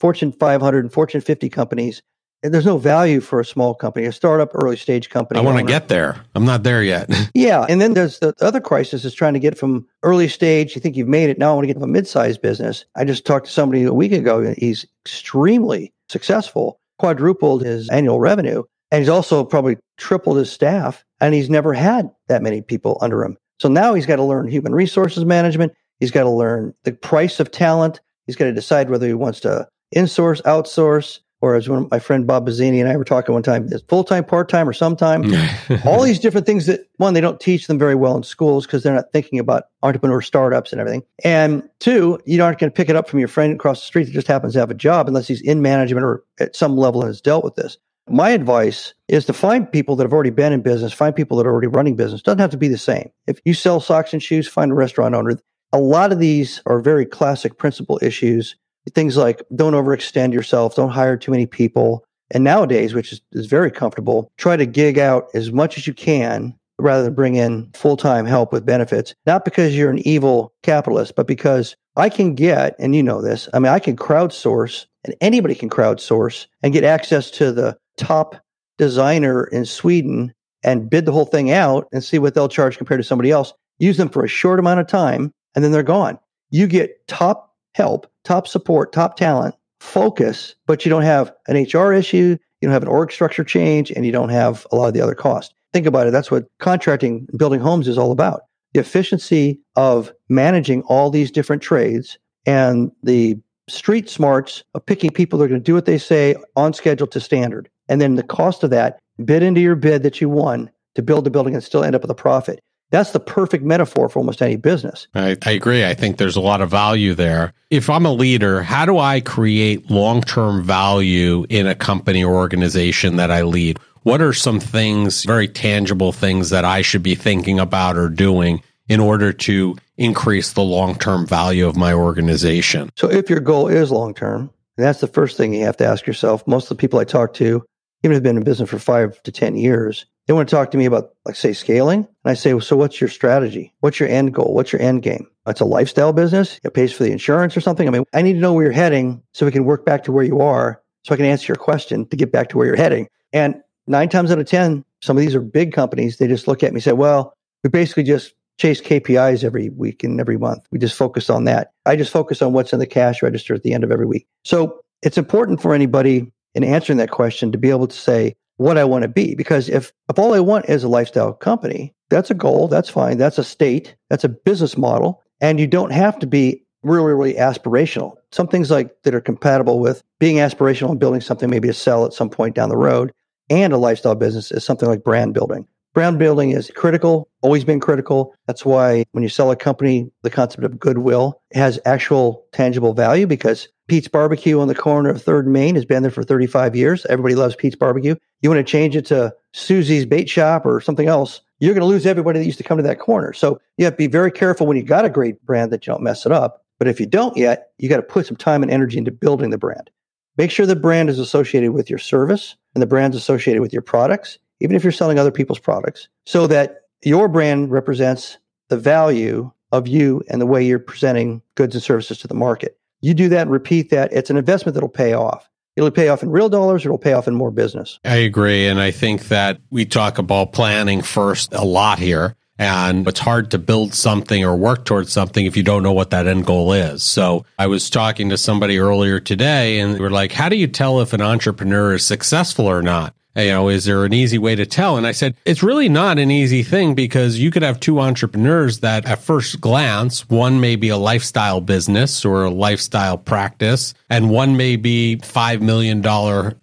Fortune 0.00 0.32
500 0.32 0.78
and 0.82 0.90
Fortune 0.90 1.20
50 1.20 1.50
companies. 1.50 2.02
And 2.42 2.54
there's 2.54 2.64
no 2.64 2.78
value 2.78 3.20
for 3.20 3.40
a 3.40 3.44
small 3.44 3.74
company, 3.74 4.06
a 4.06 4.12
startup, 4.12 4.52
early 4.54 4.78
stage 4.78 5.10
company. 5.10 5.38
I 5.38 5.42
want 5.42 5.58
to 5.58 5.64
get 5.64 5.88
there. 5.88 6.16
I'm 6.34 6.46
not 6.46 6.62
there 6.62 6.82
yet. 6.82 7.10
Yeah. 7.34 7.66
And 7.68 7.78
then 7.80 7.92
there's 7.92 8.20
the 8.20 8.34
other 8.40 8.60
crisis 8.60 9.04
is 9.04 9.14
trying 9.14 9.34
to 9.34 9.38
get 9.38 9.58
from 9.58 9.86
early 10.02 10.28
stage. 10.28 10.74
You 10.74 10.80
think 10.80 10.96
you've 10.96 11.06
made 11.06 11.28
it. 11.28 11.38
Now 11.38 11.52
I 11.52 11.54
want 11.54 11.64
to 11.64 11.66
get 11.66 11.78
to 11.78 11.84
a 11.84 11.86
mid-sized 11.86 12.40
business. 12.40 12.86
I 12.96 13.04
just 13.04 13.26
talked 13.26 13.46
to 13.46 13.52
somebody 13.52 13.84
a 13.84 13.92
week 13.92 14.12
ago. 14.12 14.54
He's 14.56 14.86
extremely 15.04 15.92
successful, 16.08 16.80
quadrupled 16.98 17.64
his 17.64 17.90
annual 17.90 18.18
revenue. 18.18 18.62
And 18.90 19.00
he's 19.00 19.08
also 19.08 19.44
probably 19.44 19.76
tripled 19.98 20.38
his 20.38 20.50
staff. 20.50 21.04
And 21.20 21.34
he's 21.34 21.50
never 21.50 21.74
had 21.74 22.10
that 22.28 22.42
many 22.42 22.62
people 22.62 22.98
under 23.00 23.22
him. 23.22 23.36
So 23.58 23.68
now 23.68 23.94
he's 23.94 24.06
got 24.06 24.16
to 24.16 24.24
learn 24.24 24.48
human 24.48 24.74
resources 24.74 25.24
management. 25.24 25.72
He's 26.00 26.10
got 26.10 26.24
to 26.24 26.30
learn 26.30 26.74
the 26.84 26.92
price 26.92 27.38
of 27.40 27.50
talent. 27.50 28.00
He's 28.26 28.36
got 28.36 28.46
to 28.46 28.52
decide 28.52 28.90
whether 28.90 29.06
he 29.06 29.14
wants 29.14 29.40
to 29.40 29.68
insource, 29.94 30.42
outsource, 30.42 31.20
or 31.42 31.56
as 31.56 31.68
one 31.68 31.84
of 31.84 31.90
my 31.90 31.98
friend 31.98 32.26
Bob 32.26 32.46
Bazzini 32.46 32.80
and 32.80 32.88
I 32.88 32.96
were 32.96 33.04
talking 33.04 33.34
one 33.34 33.42
time, 33.42 33.66
is 33.70 33.82
full 33.88 34.04
time, 34.04 34.24
part 34.24 34.48
time, 34.48 34.68
or 34.68 34.72
sometime 34.72 35.24
all 35.84 36.02
these 36.02 36.20
different 36.20 36.46
things 36.46 36.66
that 36.66 36.88
one 36.96 37.14
they 37.14 37.20
don't 37.20 37.40
teach 37.40 37.66
them 37.66 37.78
very 37.78 37.96
well 37.96 38.16
in 38.16 38.22
schools 38.22 38.64
because 38.64 38.82
they're 38.82 38.94
not 38.94 39.12
thinking 39.12 39.38
about 39.38 39.64
entrepreneur 39.82 40.22
startups 40.22 40.72
and 40.72 40.80
everything 40.80 41.02
and 41.24 41.68
two 41.80 42.18
you 42.24 42.42
aren't 42.42 42.60
going 42.60 42.70
to 42.70 42.74
pick 42.74 42.88
it 42.88 42.94
up 42.94 43.08
from 43.08 43.18
your 43.18 43.28
friend 43.28 43.52
across 43.52 43.80
the 43.80 43.86
street 43.86 44.04
that 44.04 44.12
just 44.12 44.28
happens 44.28 44.52
to 44.52 44.60
have 44.60 44.70
a 44.70 44.74
job 44.74 45.08
unless 45.08 45.26
he's 45.26 45.42
in 45.42 45.60
management 45.60 46.04
or 46.04 46.22
at 46.38 46.54
some 46.54 46.76
level 46.76 47.04
has 47.04 47.20
dealt 47.20 47.42
with 47.42 47.56
this 47.56 47.76
my 48.08 48.30
advice 48.30 48.94
is 49.08 49.24
to 49.26 49.32
find 49.32 49.70
people 49.70 49.96
that 49.96 50.04
have 50.04 50.12
already 50.12 50.30
been 50.30 50.52
in 50.52 50.62
business 50.62 50.92
find 50.92 51.14
people 51.14 51.36
that 51.36 51.46
are 51.46 51.52
already 51.52 51.68
running 51.68 51.96
business. 51.96 52.22
Doesn't 52.22 52.40
have 52.40 52.50
to 52.50 52.56
be 52.56 52.68
the 52.68 52.78
same. 52.78 53.10
If 53.26 53.40
you 53.44 53.54
sell 53.54 53.80
socks 53.80 54.12
and 54.12 54.22
shoes 54.22 54.48
find 54.48 54.72
a 54.72 54.74
restaurant 54.74 55.14
owner. 55.14 55.38
A 55.72 55.78
lot 55.78 56.12
of 56.12 56.18
these 56.18 56.60
are 56.66 56.80
very 56.80 57.06
classic 57.06 57.56
principle 57.56 57.98
issues. 58.02 58.56
Things 58.94 59.16
like 59.16 59.42
don't 59.54 59.72
overextend 59.72 60.32
yourself 60.32 60.74
don't 60.74 60.90
hire 60.90 61.16
too 61.16 61.30
many 61.30 61.46
people. 61.46 62.04
And 62.30 62.44
nowadays, 62.44 62.94
which 62.94 63.12
is, 63.12 63.20
is 63.32 63.46
very 63.46 63.70
comfortable, 63.70 64.32
try 64.36 64.56
to 64.56 64.66
gig 64.66 64.98
out 64.98 65.28
as 65.34 65.52
much 65.52 65.78
as 65.78 65.86
you 65.86 65.94
can 65.94 66.54
rather 66.78 67.04
than 67.04 67.14
bring 67.14 67.36
in 67.36 67.70
full 67.74 67.96
time 67.96 68.26
help 68.26 68.52
with 68.52 68.66
benefits. 68.66 69.14
Not 69.26 69.44
because 69.44 69.76
you're 69.76 69.90
an 69.90 70.06
evil 70.06 70.52
capitalist, 70.62 71.14
but 71.14 71.26
because 71.26 71.76
I 71.96 72.08
can 72.08 72.34
get, 72.34 72.74
and 72.78 72.96
you 72.96 73.02
know 73.02 73.20
this, 73.20 73.48
I 73.52 73.58
mean, 73.58 73.72
I 73.72 73.78
can 73.78 73.96
crowdsource, 73.96 74.86
and 75.04 75.14
anybody 75.20 75.54
can 75.54 75.68
crowdsource 75.68 76.46
and 76.62 76.72
get 76.72 76.84
access 76.84 77.30
to 77.32 77.52
the 77.52 77.76
top 77.96 78.36
designer 78.78 79.44
in 79.44 79.64
Sweden 79.64 80.32
and 80.64 80.88
bid 80.88 81.06
the 81.06 81.12
whole 81.12 81.24
thing 81.24 81.50
out 81.50 81.88
and 81.92 82.02
see 82.02 82.18
what 82.18 82.34
they'll 82.34 82.48
charge 82.48 82.78
compared 82.78 83.00
to 83.00 83.04
somebody 83.06 83.30
else. 83.30 83.52
Use 83.78 83.96
them 83.96 84.08
for 84.08 84.24
a 84.24 84.28
short 84.28 84.58
amount 84.58 84.80
of 84.80 84.86
time, 84.86 85.32
and 85.54 85.64
then 85.64 85.72
they're 85.72 85.82
gone. 85.82 86.18
You 86.50 86.66
get 86.66 87.06
top 87.08 87.54
help, 87.74 88.10
top 88.24 88.46
support, 88.46 88.92
top 88.92 89.16
talent 89.16 89.54
focus, 89.80 90.54
but 90.66 90.84
you 90.84 90.90
don't 90.90 91.02
have 91.02 91.32
an 91.48 91.56
HR 91.56 91.92
issue, 91.92 92.36
you 92.60 92.68
don't 92.68 92.72
have 92.72 92.82
an 92.82 92.88
org 92.88 93.10
structure 93.10 93.42
change, 93.42 93.90
and 93.90 94.06
you 94.06 94.12
don't 94.12 94.28
have 94.28 94.64
a 94.70 94.76
lot 94.76 94.86
of 94.86 94.94
the 94.94 95.00
other 95.00 95.14
costs. 95.14 95.52
Think 95.72 95.86
about 95.86 96.06
it. 96.06 96.12
That's 96.12 96.30
what 96.30 96.46
contracting, 96.60 97.26
building 97.36 97.60
homes 97.60 97.88
is 97.88 97.98
all 97.98 98.12
about. 98.12 98.42
The 98.74 98.80
efficiency 98.80 99.60
of 99.74 100.12
managing 100.28 100.82
all 100.82 101.10
these 101.10 101.30
different 101.30 101.62
trades 101.62 102.18
and 102.46 102.92
the 103.02 103.38
street 103.68 104.08
smarts 104.08 104.62
of 104.74 104.84
picking 104.86 105.10
people 105.10 105.38
that 105.38 105.46
are 105.46 105.48
going 105.48 105.60
to 105.60 105.64
do 105.64 105.74
what 105.74 105.86
they 105.86 105.98
say 105.98 106.36
on 106.56 106.72
schedule 106.72 107.06
to 107.08 107.20
standard. 107.20 107.68
And 107.92 108.00
then 108.00 108.14
the 108.14 108.22
cost 108.22 108.64
of 108.64 108.70
that, 108.70 108.98
bid 109.22 109.42
into 109.42 109.60
your 109.60 109.74
bid 109.74 110.02
that 110.04 110.18
you 110.18 110.30
won 110.30 110.70
to 110.94 111.02
build 111.02 111.26
the 111.26 111.30
building 111.30 111.52
and 111.52 111.62
still 111.62 111.84
end 111.84 111.94
up 111.94 112.00
with 112.00 112.10
a 112.10 112.14
profit. 112.14 112.58
That's 112.90 113.10
the 113.10 113.20
perfect 113.20 113.64
metaphor 113.64 114.08
for 114.08 114.18
almost 114.18 114.40
any 114.40 114.56
business. 114.56 115.08
I, 115.14 115.36
I 115.44 115.50
agree. 115.50 115.84
I 115.84 115.92
think 115.92 116.16
there's 116.16 116.36
a 116.36 116.40
lot 116.40 116.62
of 116.62 116.70
value 116.70 117.12
there. 117.12 117.52
If 117.68 117.90
I'm 117.90 118.06
a 118.06 118.12
leader, 118.12 118.62
how 118.62 118.86
do 118.86 118.98
I 118.98 119.20
create 119.20 119.90
long 119.90 120.22
term 120.22 120.62
value 120.62 121.44
in 121.50 121.66
a 121.66 121.74
company 121.74 122.24
or 122.24 122.34
organization 122.34 123.16
that 123.16 123.30
I 123.30 123.42
lead? 123.42 123.78
What 124.04 124.22
are 124.22 124.32
some 124.32 124.58
things, 124.58 125.24
very 125.24 125.46
tangible 125.46 126.12
things 126.12 126.48
that 126.48 126.64
I 126.64 126.80
should 126.80 127.02
be 127.02 127.14
thinking 127.14 127.60
about 127.60 127.98
or 127.98 128.08
doing 128.08 128.62
in 128.88 129.00
order 129.00 129.34
to 129.34 129.76
increase 129.98 130.54
the 130.54 130.62
long 130.62 130.94
term 130.94 131.26
value 131.26 131.68
of 131.68 131.76
my 131.76 131.92
organization? 131.92 132.88
So 132.96 133.10
if 133.10 133.28
your 133.28 133.40
goal 133.40 133.68
is 133.68 133.90
long 133.90 134.14
term, 134.14 134.50
that's 134.78 135.00
the 135.00 135.06
first 135.06 135.36
thing 135.36 135.52
you 135.52 135.66
have 135.66 135.76
to 135.76 135.86
ask 135.86 136.06
yourself. 136.06 136.46
Most 136.46 136.64
of 136.64 136.76
the 136.76 136.80
people 136.80 136.98
I 136.98 137.04
talk 137.04 137.34
to, 137.34 137.62
even 138.02 138.16
if 138.16 138.22
they've 138.22 138.30
been 138.30 138.36
in 138.36 138.44
business 138.44 138.70
for 138.70 138.78
five 138.78 139.22
to 139.22 139.32
10 139.32 139.56
years, 139.56 140.06
they 140.26 140.32
want 140.32 140.48
to 140.48 140.54
talk 140.54 140.70
to 140.70 140.78
me 140.78 140.84
about, 140.84 141.10
like, 141.24 141.36
say, 141.36 141.52
scaling. 141.52 142.00
And 142.00 142.30
I 142.30 142.34
say, 142.34 142.54
well, 142.54 142.60
so 142.60 142.76
what's 142.76 143.00
your 143.00 143.08
strategy? 143.08 143.72
What's 143.80 143.98
your 143.98 144.08
end 144.08 144.34
goal? 144.34 144.54
What's 144.54 144.72
your 144.72 144.82
end 144.82 145.02
game? 145.02 145.26
it's 145.46 145.60
a 145.60 145.64
lifestyle 145.64 146.12
business. 146.12 146.60
It 146.62 146.74
pays 146.74 146.92
for 146.92 147.02
the 147.02 147.10
insurance 147.10 147.56
or 147.56 147.60
something. 147.60 147.88
I 147.88 147.90
mean, 147.90 148.04
I 148.14 148.22
need 148.22 148.34
to 148.34 148.38
know 148.38 148.52
where 148.52 148.64
you're 148.64 148.72
heading 148.72 149.22
so 149.32 149.44
we 149.44 149.50
can 149.52 149.64
work 149.64 149.84
back 149.84 150.04
to 150.04 150.12
where 150.12 150.24
you 150.24 150.40
are 150.40 150.80
so 151.04 151.14
I 151.14 151.16
can 151.16 151.26
answer 151.26 151.50
your 151.50 151.56
question 151.56 152.06
to 152.06 152.16
get 152.16 152.30
back 152.30 152.48
to 152.50 152.58
where 152.58 152.66
you're 152.66 152.76
heading. 152.76 153.08
And 153.32 153.60
nine 153.86 154.08
times 154.08 154.30
out 154.30 154.38
of 154.38 154.46
10, 154.46 154.84
some 155.00 155.16
of 155.16 155.20
these 155.20 155.34
are 155.34 155.40
big 155.40 155.72
companies. 155.72 156.18
They 156.18 156.28
just 156.28 156.46
look 156.46 156.62
at 156.62 156.72
me 156.72 156.76
and 156.76 156.84
say, 156.84 156.92
well, 156.92 157.34
we 157.64 157.70
basically 157.70 158.04
just 158.04 158.34
chase 158.58 158.80
KPIs 158.80 159.42
every 159.42 159.70
week 159.70 160.04
and 160.04 160.20
every 160.20 160.36
month. 160.36 160.64
We 160.70 160.78
just 160.78 160.96
focus 160.96 161.28
on 161.28 161.44
that. 161.44 161.72
I 161.86 161.96
just 161.96 162.12
focus 162.12 162.40
on 162.40 162.52
what's 162.52 162.72
in 162.72 162.78
the 162.78 162.86
cash 162.86 163.22
register 163.22 163.54
at 163.54 163.64
the 163.64 163.72
end 163.72 163.82
of 163.82 163.90
every 163.90 164.06
week. 164.06 164.28
So 164.44 164.80
it's 165.02 165.18
important 165.18 165.60
for 165.60 165.74
anybody 165.74 166.30
in 166.54 166.64
answering 166.64 166.98
that 166.98 167.10
question 167.10 167.52
to 167.52 167.58
be 167.58 167.70
able 167.70 167.86
to 167.86 167.96
say 167.96 168.34
what 168.56 168.78
I 168.78 168.84
want 168.84 169.02
to 169.02 169.08
be. 169.08 169.34
Because 169.34 169.68
if, 169.68 169.92
if 170.08 170.18
all 170.18 170.34
I 170.34 170.40
want 170.40 170.68
is 170.68 170.84
a 170.84 170.88
lifestyle 170.88 171.32
company, 171.32 171.94
that's 172.10 172.30
a 172.30 172.34
goal. 172.34 172.68
That's 172.68 172.88
fine. 172.88 173.18
That's 173.18 173.38
a 173.38 173.44
state. 173.44 173.94
That's 174.10 174.24
a 174.24 174.28
business 174.28 174.76
model. 174.76 175.22
And 175.40 175.58
you 175.58 175.66
don't 175.66 175.92
have 175.92 176.18
to 176.20 176.26
be 176.26 176.62
really, 176.82 177.12
really 177.12 177.34
aspirational. 177.34 178.16
Some 178.32 178.48
things 178.48 178.70
like 178.70 179.02
that 179.02 179.14
are 179.14 179.20
compatible 179.20 179.80
with 179.80 180.02
being 180.20 180.36
aspirational 180.36 180.90
and 180.90 181.00
building 181.00 181.20
something 181.20 181.48
maybe 181.48 181.68
to 181.68 181.74
sell 181.74 182.04
at 182.04 182.12
some 182.12 182.28
point 182.28 182.54
down 182.54 182.68
the 182.68 182.76
road 182.76 183.12
and 183.50 183.72
a 183.72 183.78
lifestyle 183.78 184.14
business 184.14 184.50
is 184.50 184.64
something 184.64 184.88
like 184.88 185.04
brand 185.04 185.34
building. 185.34 185.66
Brand 185.94 186.18
building 186.18 186.52
is 186.52 186.70
critical, 186.74 187.28
always 187.42 187.64
been 187.64 187.80
critical. 187.80 188.34
That's 188.46 188.64
why 188.64 189.04
when 189.12 189.22
you 189.22 189.28
sell 189.28 189.50
a 189.50 189.56
company, 189.56 190.10
the 190.22 190.30
concept 190.30 190.64
of 190.64 190.80
goodwill 190.80 191.42
has 191.52 191.78
actual 191.84 192.46
tangible 192.52 192.94
value 192.94 193.26
because 193.26 193.68
Pete's 193.88 194.08
Barbecue 194.08 194.60
on 194.60 194.68
the 194.68 194.74
corner 194.74 195.10
of 195.10 195.22
3rd 195.22 195.44
and 195.44 195.52
Main 195.52 195.74
has 195.74 195.84
been 195.84 196.02
there 196.02 196.10
for 196.10 196.22
35 196.22 196.76
years. 196.76 197.04
Everybody 197.06 197.34
loves 197.34 197.56
Pete's 197.56 197.76
Barbecue. 197.76 198.16
You 198.40 198.50
want 198.50 198.64
to 198.64 198.70
change 198.70 198.96
it 198.96 199.06
to 199.06 199.34
Susie's 199.52 200.06
Bait 200.06 200.28
Shop 200.28 200.64
or 200.64 200.80
something 200.80 201.08
else, 201.08 201.40
you're 201.58 201.74
going 201.74 201.82
to 201.82 201.86
lose 201.86 202.06
everybody 202.06 202.38
that 202.38 202.46
used 202.46 202.58
to 202.58 202.64
come 202.64 202.78
to 202.78 202.82
that 202.82 202.98
corner. 202.98 203.32
So 203.32 203.60
you 203.76 203.84
have 203.84 203.94
to 203.94 203.98
be 203.98 204.06
very 204.08 204.32
careful 204.32 204.66
when 204.66 204.76
you 204.76 204.82
got 204.82 205.04
a 205.04 205.10
great 205.10 205.44
brand 205.44 205.72
that 205.72 205.86
you 205.86 205.92
don't 205.92 206.02
mess 206.02 206.26
it 206.26 206.32
up. 206.32 206.64
But 206.78 206.88
if 206.88 206.98
you 206.98 207.06
don't 207.06 207.36
yet, 207.36 207.70
you 207.78 207.88
got 207.88 207.96
to 207.96 208.02
put 208.02 208.26
some 208.26 208.36
time 208.36 208.62
and 208.62 208.72
energy 208.72 208.98
into 208.98 209.12
building 209.12 209.50
the 209.50 209.58
brand. 209.58 209.90
Make 210.36 210.50
sure 210.50 210.66
the 210.66 210.74
brand 210.74 211.10
is 211.10 211.18
associated 211.18 211.72
with 211.72 211.90
your 211.90 211.98
service 211.98 212.56
and 212.74 212.82
the 212.82 212.86
brand's 212.86 213.16
associated 213.16 213.60
with 213.60 213.72
your 213.72 213.82
products 213.82 214.38
even 214.62 214.76
if 214.76 214.84
you're 214.84 214.92
selling 214.92 215.18
other 215.18 215.32
people's 215.32 215.58
products, 215.58 216.08
so 216.24 216.46
that 216.46 216.82
your 217.02 217.26
brand 217.26 217.72
represents 217.72 218.38
the 218.68 218.76
value 218.76 219.50
of 219.72 219.88
you 219.88 220.22
and 220.28 220.40
the 220.40 220.46
way 220.46 220.64
you're 220.64 220.78
presenting 220.78 221.42
goods 221.56 221.74
and 221.74 221.82
services 221.82 222.18
to 222.18 222.28
the 222.28 222.34
market. 222.34 222.78
You 223.02 223.14
do 223.14 223.28
that 223.28 223.42
and 223.42 223.50
repeat 223.50 223.90
that. 223.90 224.12
It's 224.12 224.30
an 224.30 224.36
investment 224.36 224.74
that'll 224.74 224.88
pay 224.88 225.12
off. 225.12 225.50
It'll 225.76 225.90
pay 225.90 226.08
off 226.08 226.22
in 226.22 226.30
real 226.30 226.48
dollars, 226.48 226.84
it'll 226.84 226.98
pay 226.98 227.14
off 227.14 227.26
in 227.28 227.34
more 227.34 227.50
business. 227.50 227.98
I 228.04 228.16
agree. 228.16 228.66
And 228.66 228.80
I 228.80 228.90
think 228.90 229.28
that 229.28 229.58
we 229.70 229.84
talk 229.86 230.18
about 230.18 230.52
planning 230.52 231.02
first 231.02 231.52
a 231.54 231.64
lot 231.64 231.98
here. 231.98 232.36
And 232.58 233.08
it's 233.08 233.18
hard 233.18 233.50
to 233.52 233.58
build 233.58 233.94
something 233.94 234.44
or 234.44 234.54
work 234.54 234.84
towards 234.84 235.10
something 235.12 235.46
if 235.46 235.56
you 235.56 235.62
don't 235.62 235.82
know 235.82 235.94
what 235.94 236.10
that 236.10 236.26
end 236.26 236.46
goal 236.46 236.72
is. 236.72 237.02
So 237.02 237.44
I 237.58 237.66
was 237.66 237.90
talking 237.90 238.28
to 238.28 238.36
somebody 238.36 238.78
earlier 238.78 239.18
today 239.18 239.80
and 239.80 239.98
we're 239.98 240.10
like, 240.10 240.32
how 240.32 240.48
do 240.48 240.56
you 240.56 240.68
tell 240.68 241.00
if 241.00 241.12
an 241.12 241.22
entrepreneur 241.22 241.94
is 241.94 242.04
successful 242.04 242.66
or 242.66 242.82
not? 242.82 243.14
You 243.34 243.50
oh, 243.50 243.54
know, 243.54 243.68
is 243.70 243.86
there 243.86 244.04
an 244.04 244.12
easy 244.12 244.36
way 244.36 244.54
to 244.54 244.66
tell? 244.66 244.96
And 244.98 245.06
I 245.06 245.12
said, 245.12 245.34
it's 245.46 245.62
really 245.62 245.88
not 245.88 246.18
an 246.18 246.30
easy 246.30 246.62
thing 246.62 246.94
because 246.94 247.38
you 247.38 247.50
could 247.50 247.62
have 247.62 247.80
two 247.80 247.98
entrepreneurs 247.98 248.80
that 248.80 249.06
at 249.06 249.20
first 249.20 249.60
glance, 249.60 250.28
one 250.28 250.60
may 250.60 250.76
be 250.76 250.90
a 250.90 250.98
lifestyle 250.98 251.62
business 251.62 252.24
or 252.26 252.44
a 252.44 252.50
lifestyle 252.50 253.16
practice, 253.16 253.94
and 254.10 254.30
one 254.30 254.56
may 254.56 254.76
be 254.76 255.18
$5 255.22 255.62
million 255.62 256.06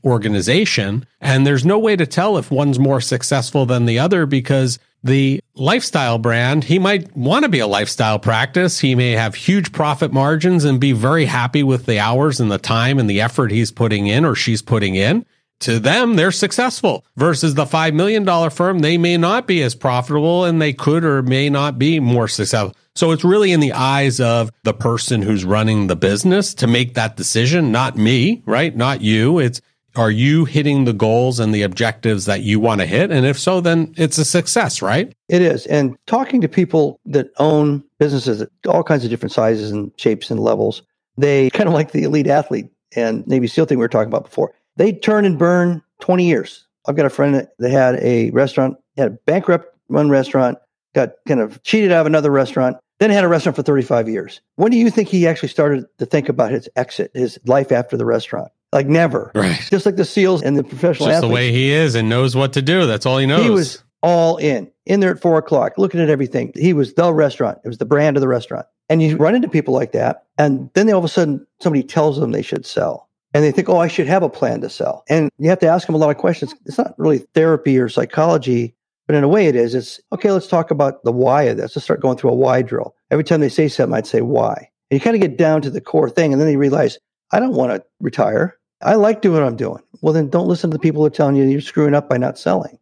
organization. 0.03 1.07
And 1.21 1.45
there's 1.45 1.65
no 1.65 1.79
way 1.79 1.95
to 1.95 2.05
tell 2.05 2.37
if 2.37 2.51
one's 2.51 2.77
more 2.77 3.01
successful 3.01 3.65
than 3.65 3.85
the 3.85 3.97
other 3.97 4.27
because 4.27 4.77
the 5.03 5.41
lifestyle 5.55 6.19
brand, 6.19 6.65
he 6.65 6.77
might 6.77 7.15
want 7.15 7.43
to 7.43 7.49
be 7.49 7.59
a 7.59 7.67
lifestyle 7.67 8.19
practice. 8.19 8.79
He 8.79 8.95
may 8.95 9.11
have 9.11 9.33
huge 9.33 9.71
profit 9.71 10.11
margins 10.11 10.65
and 10.65 10.79
be 10.79 10.91
very 10.91 11.25
happy 11.25 11.63
with 11.63 11.85
the 11.85 11.99
hours 11.99 12.39
and 12.39 12.51
the 12.51 12.57
time 12.57 12.99
and 12.99 13.09
the 13.09 13.21
effort 13.21 13.49
he's 13.49 13.71
putting 13.71 14.07
in 14.07 14.25
or 14.25 14.35
she's 14.35 14.61
putting 14.61 14.95
in 14.95 15.25
to 15.59 15.79
them, 15.79 16.15
they're 16.15 16.31
successful 16.31 17.05
versus 17.17 17.55
the 17.55 17.65
$5 17.65 17.93
million 17.93 18.49
firm. 18.49 18.79
They 18.79 18.97
may 18.97 19.17
not 19.17 19.47
be 19.47 19.61
as 19.61 19.75
profitable 19.75 20.45
and 20.45 20.61
they 20.61 20.73
could 20.73 21.03
or 21.03 21.21
may 21.21 21.49
not 21.49 21.77
be 21.77 21.99
more 21.99 22.27
successful. 22.27 22.75
So 22.95 23.11
it's 23.11 23.23
really 23.23 23.51
in 23.51 23.59
the 23.59 23.73
eyes 23.73 24.19
of 24.19 24.51
the 24.63 24.73
person 24.73 25.21
who's 25.21 25.45
running 25.45 25.87
the 25.87 25.95
business 25.95 26.53
to 26.55 26.67
make 26.67 26.95
that 26.95 27.15
decision, 27.15 27.71
not 27.71 27.97
me, 27.97 28.41
right? 28.45 28.75
Not 28.75 29.01
you. 29.01 29.39
It's, 29.39 29.61
are 29.95 30.11
you 30.11 30.45
hitting 30.45 30.85
the 30.85 30.93
goals 30.93 31.39
and 31.39 31.53
the 31.53 31.63
objectives 31.63 32.25
that 32.25 32.41
you 32.41 32.59
want 32.59 32.81
to 32.81 32.87
hit? 32.87 33.11
And 33.11 33.25
if 33.25 33.39
so, 33.39 33.59
then 33.59 33.93
it's 33.97 34.17
a 34.17 34.25
success, 34.25 34.81
right? 34.81 35.13
It 35.27 35.41
is. 35.41 35.65
And 35.65 35.97
talking 36.07 36.41
to 36.41 36.47
people 36.47 36.99
that 37.05 37.31
own 37.37 37.83
businesses 37.99 38.41
at 38.41 38.49
all 38.67 38.83
kinds 38.83 39.03
of 39.03 39.09
different 39.09 39.33
sizes 39.33 39.71
and 39.71 39.91
shapes 39.97 40.29
and 40.29 40.39
levels, 40.39 40.83
they 41.17 41.49
kind 41.49 41.67
of 41.67 41.73
like 41.73 41.91
the 41.91 42.03
elite 42.03 42.27
athlete 42.27 42.69
and 42.95 43.25
Navy 43.27 43.47
SEAL 43.47 43.65
thing 43.65 43.77
we 43.77 43.83
were 43.83 43.89
talking 43.89 44.07
about 44.07 44.25
before 44.25 44.53
they 44.79 44.93
turn 44.93 45.25
and 45.25 45.37
burn 45.37 45.83
20 45.99 46.25
years. 46.25 46.65
I've 46.87 46.95
got 46.95 47.05
a 47.05 47.09
friend 47.09 47.47
that 47.59 47.69
had 47.69 47.95
a 48.01 48.31
restaurant, 48.31 48.77
had 48.97 49.07
a 49.07 49.17
bankrupt 49.27 49.67
run 49.89 50.09
restaurant, 50.09 50.57
got 50.95 51.11
kind 51.27 51.41
of 51.41 51.61
cheated 51.63 51.91
out 51.91 52.01
of 52.01 52.07
another 52.07 52.31
restaurant, 52.31 52.77
then 52.99 53.09
had 53.11 53.25
a 53.25 53.27
restaurant 53.27 53.57
for 53.57 53.61
35 53.61 54.07
years. 54.07 54.39
When 54.55 54.71
do 54.71 54.77
you 54.77 54.89
think 54.89 55.09
he 55.09 55.27
actually 55.27 55.49
started 55.49 55.85
to 55.99 56.05
think 56.05 56.29
about 56.29 56.51
his 56.51 56.69
exit, 56.77 57.11
his 57.13 57.37
life 57.45 57.73
after 57.73 57.97
the 57.97 58.05
restaurant? 58.05 58.51
Like 58.71 58.87
never. 58.87 59.31
Right. 59.35 59.59
Just 59.69 59.85
like 59.85 59.97
the 59.97 60.05
SEALs 60.05 60.41
and 60.41 60.57
the 60.57 60.63
professional 60.63 61.09
Just 61.09 61.17
athletes. 61.17 61.29
the 61.29 61.33
way 61.33 61.51
he 61.51 61.71
is 61.71 61.95
and 61.95 62.07
knows 62.07 62.35
what 62.35 62.53
to 62.53 62.61
do. 62.61 62.87
That's 62.87 63.05
all 63.05 63.17
he 63.17 63.25
knows. 63.25 63.43
He 63.43 63.49
was 63.49 63.83
all 64.01 64.37
in, 64.37 64.71
in 64.85 65.01
there 65.01 65.11
at 65.11 65.21
four 65.21 65.37
o'clock, 65.37 65.73
looking 65.77 65.99
at 65.99 66.09
everything. 66.09 66.53
He 66.55 66.71
was 66.71 66.93
the 66.93 67.13
restaurant. 67.13 67.59
It 67.65 67.67
was 67.67 67.79
the 67.79 67.85
brand 67.85 68.15
of 68.15 68.21
the 68.21 68.29
restaurant. 68.29 68.65
And 68.87 69.01
you 69.01 69.17
run 69.17 69.35
into 69.35 69.49
people 69.49 69.73
like 69.73 69.91
that. 69.91 70.23
And 70.37 70.69
then 70.73 70.87
they, 70.87 70.93
all 70.93 70.99
of 70.99 71.05
a 71.05 71.09
sudden, 71.09 71.45
somebody 71.59 71.83
tells 71.83 72.17
them 72.17 72.31
they 72.31 72.41
should 72.41 72.65
sell 72.65 73.08
and 73.33 73.43
they 73.43 73.51
think, 73.51 73.69
oh, 73.69 73.77
I 73.77 73.87
should 73.87 74.07
have 74.07 74.23
a 74.23 74.29
plan 74.29 74.61
to 74.61 74.69
sell. 74.69 75.03
And 75.09 75.29
you 75.37 75.49
have 75.49 75.59
to 75.59 75.67
ask 75.67 75.85
them 75.85 75.95
a 75.95 75.99
lot 75.99 76.09
of 76.09 76.17
questions. 76.17 76.53
It's 76.65 76.77
not 76.77 76.95
really 76.97 77.19
therapy 77.35 77.77
or 77.77 77.89
psychology, 77.89 78.75
but 79.07 79.15
in 79.15 79.23
a 79.23 79.27
way 79.27 79.47
it 79.47 79.55
is. 79.55 79.75
It's 79.75 79.99
okay, 80.11 80.31
let's 80.31 80.47
talk 80.47 80.71
about 80.71 81.03
the 81.03 81.11
why 81.11 81.43
of 81.43 81.57
this. 81.57 81.75
Let's 81.75 81.83
start 81.83 82.01
going 82.01 82.17
through 82.17 82.31
a 82.31 82.35
why 82.35 82.61
drill. 82.61 82.95
Every 83.11 83.23
time 83.23 83.41
they 83.41 83.49
say 83.49 83.67
something, 83.67 83.95
I'd 83.95 84.07
say 84.07 84.21
why. 84.21 84.69
And 84.89 84.99
you 84.99 85.03
kind 85.03 85.15
of 85.15 85.21
get 85.21 85.37
down 85.37 85.61
to 85.61 85.69
the 85.69 85.81
core 85.81 86.09
thing. 86.09 86.33
And 86.33 86.41
then 86.41 86.47
they 86.47 86.57
realize, 86.57 86.97
I 87.31 87.39
don't 87.39 87.53
want 87.53 87.71
to 87.71 87.83
retire. 87.99 88.57
I 88.81 88.95
like 88.95 89.21
doing 89.21 89.35
what 89.35 89.43
I'm 89.43 89.55
doing. 89.55 89.83
Well, 90.01 90.13
then 90.13 90.29
don't 90.29 90.47
listen 90.47 90.71
to 90.71 90.77
the 90.77 90.81
people 90.81 91.01
who 91.01 91.07
are 91.07 91.11
telling 91.11 91.35
you 91.35 91.43
you're 91.43 91.61
screwing 91.61 91.93
up 91.93 92.09
by 92.09 92.17
not 92.17 92.39
selling. 92.39 92.79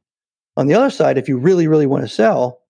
On 0.55 0.67
the 0.67 0.73
other 0.73 0.89
side, 0.89 1.17
if 1.17 1.27
you 1.27 1.38
really, 1.38 1.67
really 1.67 1.86
want 1.86 2.03
to 2.03 2.07
sell 2.07 2.62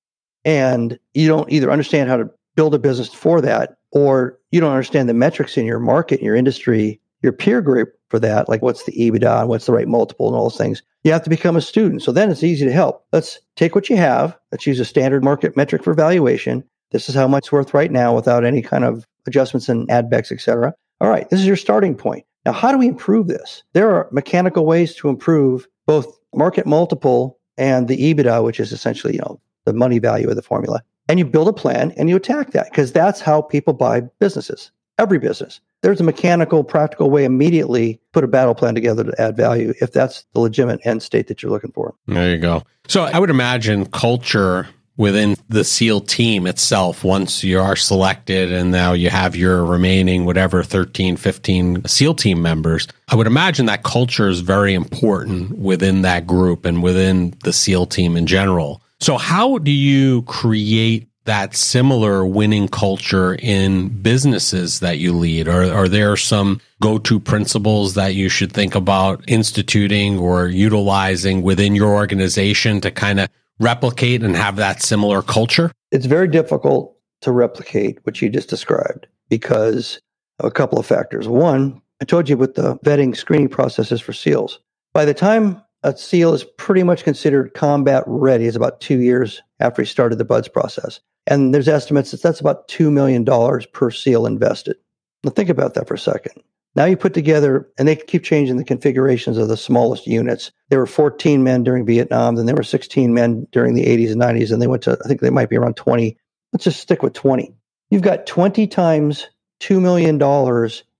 and 0.45 0.97
you 1.13 1.27
don't 1.27 1.51
either 1.51 1.71
understand 1.71 2.09
how 2.09 2.17
to 2.17 2.29
build 2.55 2.73
a 2.73 2.79
business 2.79 3.13
for 3.13 3.41
that 3.41 3.77
or 3.91 4.39
you 4.51 4.59
don't 4.59 4.71
understand 4.71 5.07
the 5.07 5.13
metrics 5.13 5.57
in 5.57 5.65
your 5.65 5.79
market, 5.79 6.19
in 6.19 6.25
your 6.25 6.35
industry, 6.35 6.99
your 7.27 7.33
peer 7.33 7.61
group 7.61 7.89
for 8.09 8.19
that, 8.19 8.47
like 8.47 8.61
what's 8.61 8.85
the 8.85 8.93
EBITDA 8.93 9.41
and 9.41 9.49
what's 9.49 9.65
the 9.65 9.73
right 9.73 9.87
multiple 9.87 10.27
and 10.27 10.35
all 10.35 10.45
those 10.45 10.57
things. 10.57 10.81
You 11.03 11.11
have 11.11 11.23
to 11.23 11.29
become 11.29 11.57
a 11.57 11.61
student. 11.61 12.01
So 12.01 12.13
then 12.13 12.31
it's 12.31 12.43
easy 12.43 12.65
to 12.65 12.71
help. 12.71 13.05
Let's 13.11 13.39
take 13.57 13.75
what 13.75 13.89
you 13.89 13.97
have. 13.97 14.37
Let's 14.51 14.65
use 14.65 14.79
a 14.79 14.85
standard 14.85 15.23
market 15.23 15.57
metric 15.57 15.83
for 15.83 15.93
valuation. 15.93 16.63
This 16.91 17.09
is 17.09 17.15
how 17.15 17.27
much 17.27 17.45
it's 17.45 17.51
worth 17.51 17.73
right 17.73 17.91
now 17.91 18.15
without 18.15 18.45
any 18.45 18.61
kind 18.61 18.85
of 18.85 19.05
adjustments 19.27 19.67
and 19.67 19.91
ad 19.91 20.09
backs, 20.09 20.31
et 20.31 20.39
cetera. 20.39 20.73
All 21.01 21.09
right, 21.09 21.29
this 21.29 21.41
is 21.41 21.45
your 21.45 21.57
starting 21.57 21.95
point. 21.95 22.25
Now, 22.45 22.53
how 22.53 22.71
do 22.71 22.77
we 22.77 22.87
improve 22.87 23.27
this? 23.27 23.61
There 23.73 23.93
are 23.93 24.07
mechanical 24.11 24.65
ways 24.65 24.95
to 24.95 25.09
improve 25.09 25.67
both 25.85 26.07
market 26.33 26.65
multiple 26.65 27.37
and 27.57 27.89
the 27.89 27.97
EBITDA, 27.97 28.41
which 28.43 28.61
is 28.61 28.71
essentially, 28.71 29.13
you 29.13 29.19
know, 29.19 29.41
the 29.65 29.73
money 29.73 29.99
value 29.99 30.29
of 30.29 30.37
the 30.37 30.41
formula. 30.41 30.81
And 31.09 31.19
you 31.19 31.25
build 31.25 31.49
a 31.49 31.53
plan 31.53 31.91
and 31.97 32.09
you 32.09 32.15
attack 32.15 32.51
that 32.51 32.71
because 32.71 32.93
that's 32.93 33.19
how 33.19 33.41
people 33.41 33.73
buy 33.73 34.01
businesses 34.19 34.71
every 34.97 35.19
business. 35.19 35.59
There's 35.83 36.01
a 36.01 36.03
mechanical, 36.03 36.63
practical 36.63 37.09
way 37.09 37.23
immediately 37.23 38.01
put 38.13 38.23
a 38.23 38.27
battle 38.27 38.55
plan 38.55 38.75
together 38.75 39.03
to 39.03 39.21
add 39.21 39.37
value 39.37 39.73
if 39.79 39.91
that's 39.93 40.25
the 40.33 40.39
legitimate 40.39 40.79
end 40.85 41.03
state 41.03 41.27
that 41.27 41.41
you're 41.41 41.51
looking 41.51 41.71
for. 41.71 41.93
There 42.07 42.31
you 42.31 42.37
go. 42.37 42.63
So 42.87 43.03
I 43.03 43.19
would 43.19 43.29
imagine 43.29 43.85
culture 43.85 44.67
within 44.97 45.35
the 45.47 45.63
SEAL 45.63 46.01
team 46.01 46.47
itself, 46.47 47.03
once 47.03 47.43
you 47.43 47.59
are 47.59 47.75
selected 47.75 48.51
and 48.51 48.71
now 48.71 48.93
you 48.93 49.09
have 49.09 49.35
your 49.35 49.63
remaining 49.63 50.25
whatever 50.25 50.63
13, 50.63 51.15
15 51.15 51.85
SEAL 51.85 52.15
team 52.15 52.41
members, 52.41 52.87
I 53.07 53.15
would 53.15 53.27
imagine 53.27 53.67
that 53.67 53.83
culture 53.83 54.27
is 54.27 54.41
very 54.41 54.73
important 54.73 55.57
within 55.57 56.01
that 56.01 56.27
group 56.27 56.65
and 56.65 56.83
within 56.83 57.35
the 57.43 57.53
SEAL 57.53 57.85
team 57.85 58.17
in 58.17 58.25
general. 58.25 58.81
So 58.99 59.17
how 59.17 59.59
do 59.59 59.71
you 59.71 60.23
create 60.23 61.06
that 61.27 61.55
similar 61.55 62.25
winning 62.25 62.67
culture 62.67 63.35
in 63.35 63.89
businesses 64.01 64.79
that 64.79 64.97
you 64.97 65.13
lead? 65.13 65.47
Are, 65.47 65.71
are 65.71 65.87
there 65.87 66.17
some 66.17 66.59
go 66.81 66.97
to 66.99 67.19
principles 67.19 67.93
that 67.93 68.15
you 68.15 68.27
should 68.27 68.51
think 68.51 68.75
about 68.75 69.23
instituting 69.27 70.17
or 70.17 70.47
utilizing 70.47 71.43
within 71.43 71.75
your 71.75 71.93
organization 71.93 72.81
to 72.81 72.91
kind 72.91 73.19
of 73.19 73.29
replicate 73.59 74.23
and 74.23 74.35
have 74.35 74.55
that 74.55 74.81
similar 74.81 75.21
culture? 75.21 75.71
It's 75.91 76.05
very 76.05 76.27
difficult 76.27 76.97
to 77.21 77.31
replicate 77.31 77.99
what 78.03 78.21
you 78.21 78.29
just 78.29 78.49
described 78.49 79.07
because 79.29 79.99
of 80.39 80.45
a 80.45 80.51
couple 80.51 80.79
of 80.79 80.85
factors. 80.85 81.27
One, 81.27 81.81
I 82.01 82.05
told 82.05 82.29
you 82.29 82.37
with 82.37 82.55
the 82.55 82.77
vetting 82.79 83.15
screening 83.15 83.49
processes 83.49 84.01
for 84.01 84.13
SEALs. 84.13 84.59
By 84.93 85.05
the 85.05 85.13
time 85.13 85.61
a 85.83 85.95
SEAL 85.95 86.33
is 86.33 86.43
pretty 86.57 86.83
much 86.83 87.03
considered 87.03 87.53
combat 87.53 88.03
ready. 88.07 88.45
It's 88.45 88.57
about 88.57 88.81
two 88.81 88.99
years 88.99 89.41
after 89.59 89.81
he 89.81 89.85
started 89.87 90.17
the 90.17 90.25
BUD/S 90.25 90.47
process. 90.47 90.99
And 91.27 91.53
there's 91.53 91.67
estimates 91.67 92.11
that 92.11 92.21
that's 92.21 92.39
about 92.39 92.67
$2 92.67 92.91
million 92.91 93.25
per 93.73 93.91
SEAL 93.91 94.25
invested. 94.25 94.77
Now, 95.23 95.31
think 95.31 95.49
about 95.49 95.73
that 95.73 95.87
for 95.87 95.95
a 95.95 95.99
second. 95.99 96.41
Now 96.75 96.85
you 96.85 96.95
put 96.95 97.13
together, 97.15 97.67
and 97.79 97.87
they 97.87 97.95
keep 97.95 98.23
changing 98.23 98.57
the 98.57 98.63
configurations 98.63 99.37
of 99.37 99.47
the 99.47 99.57
smallest 99.57 100.05
units. 100.05 100.51
There 100.69 100.79
were 100.79 100.85
14 100.85 101.43
men 101.43 101.63
during 101.63 101.85
Vietnam, 101.85 102.35
then 102.35 102.45
there 102.45 102.55
were 102.55 102.63
16 102.63 103.13
men 103.13 103.47
during 103.51 103.73
the 103.73 103.85
80s 103.85 104.11
and 104.11 104.21
90s, 104.21 104.51
and 104.51 104.61
they 104.61 104.67
went 104.67 104.83
to, 104.83 104.97
I 105.03 105.07
think 105.07 105.21
they 105.21 105.31
might 105.31 105.49
be 105.49 105.57
around 105.57 105.75
20. 105.75 106.15
Let's 106.53 106.65
just 106.65 106.79
stick 106.79 107.01
with 107.01 107.13
20. 107.13 107.51
You've 107.89 108.03
got 108.03 108.27
20 108.27 108.67
times 108.67 109.27
$2 109.61 109.81
million 109.81 110.21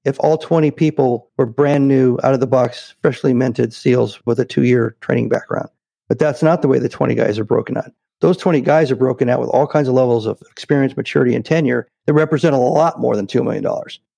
if 0.07 0.17
all 0.21 0.37
20 0.37 0.71
people 0.71 1.29
were 1.35 1.45
brand 1.45 1.89
new, 1.89 2.17
out 2.23 2.33
of 2.33 2.39
the 2.39 2.47
box, 2.47 2.95
freshly 3.01 3.33
minted 3.33 3.73
SEALs 3.73 4.25
with 4.25 4.39
a 4.39 4.45
two 4.45 4.63
year 4.63 4.95
training 5.01 5.27
background. 5.27 5.69
But 6.07 6.17
that's 6.17 6.41
not 6.41 6.61
the 6.61 6.69
way 6.69 6.79
the 6.79 6.87
20 6.87 7.13
guys 7.13 7.37
are 7.37 7.43
broken 7.43 7.75
out. 7.75 7.91
Those 8.21 8.37
20 8.37 8.61
guys 8.61 8.89
are 8.89 8.95
broken 8.95 9.29
out 9.29 9.41
with 9.41 9.49
all 9.49 9.67
kinds 9.67 9.89
of 9.89 9.93
levels 9.93 10.25
of 10.25 10.41
experience, 10.49 10.95
maturity, 10.95 11.35
and 11.35 11.43
tenure 11.43 11.89
that 12.05 12.13
represent 12.13 12.55
a 12.55 12.57
lot 12.57 13.01
more 13.01 13.17
than 13.17 13.27
$2 13.27 13.43
million. 13.43 13.67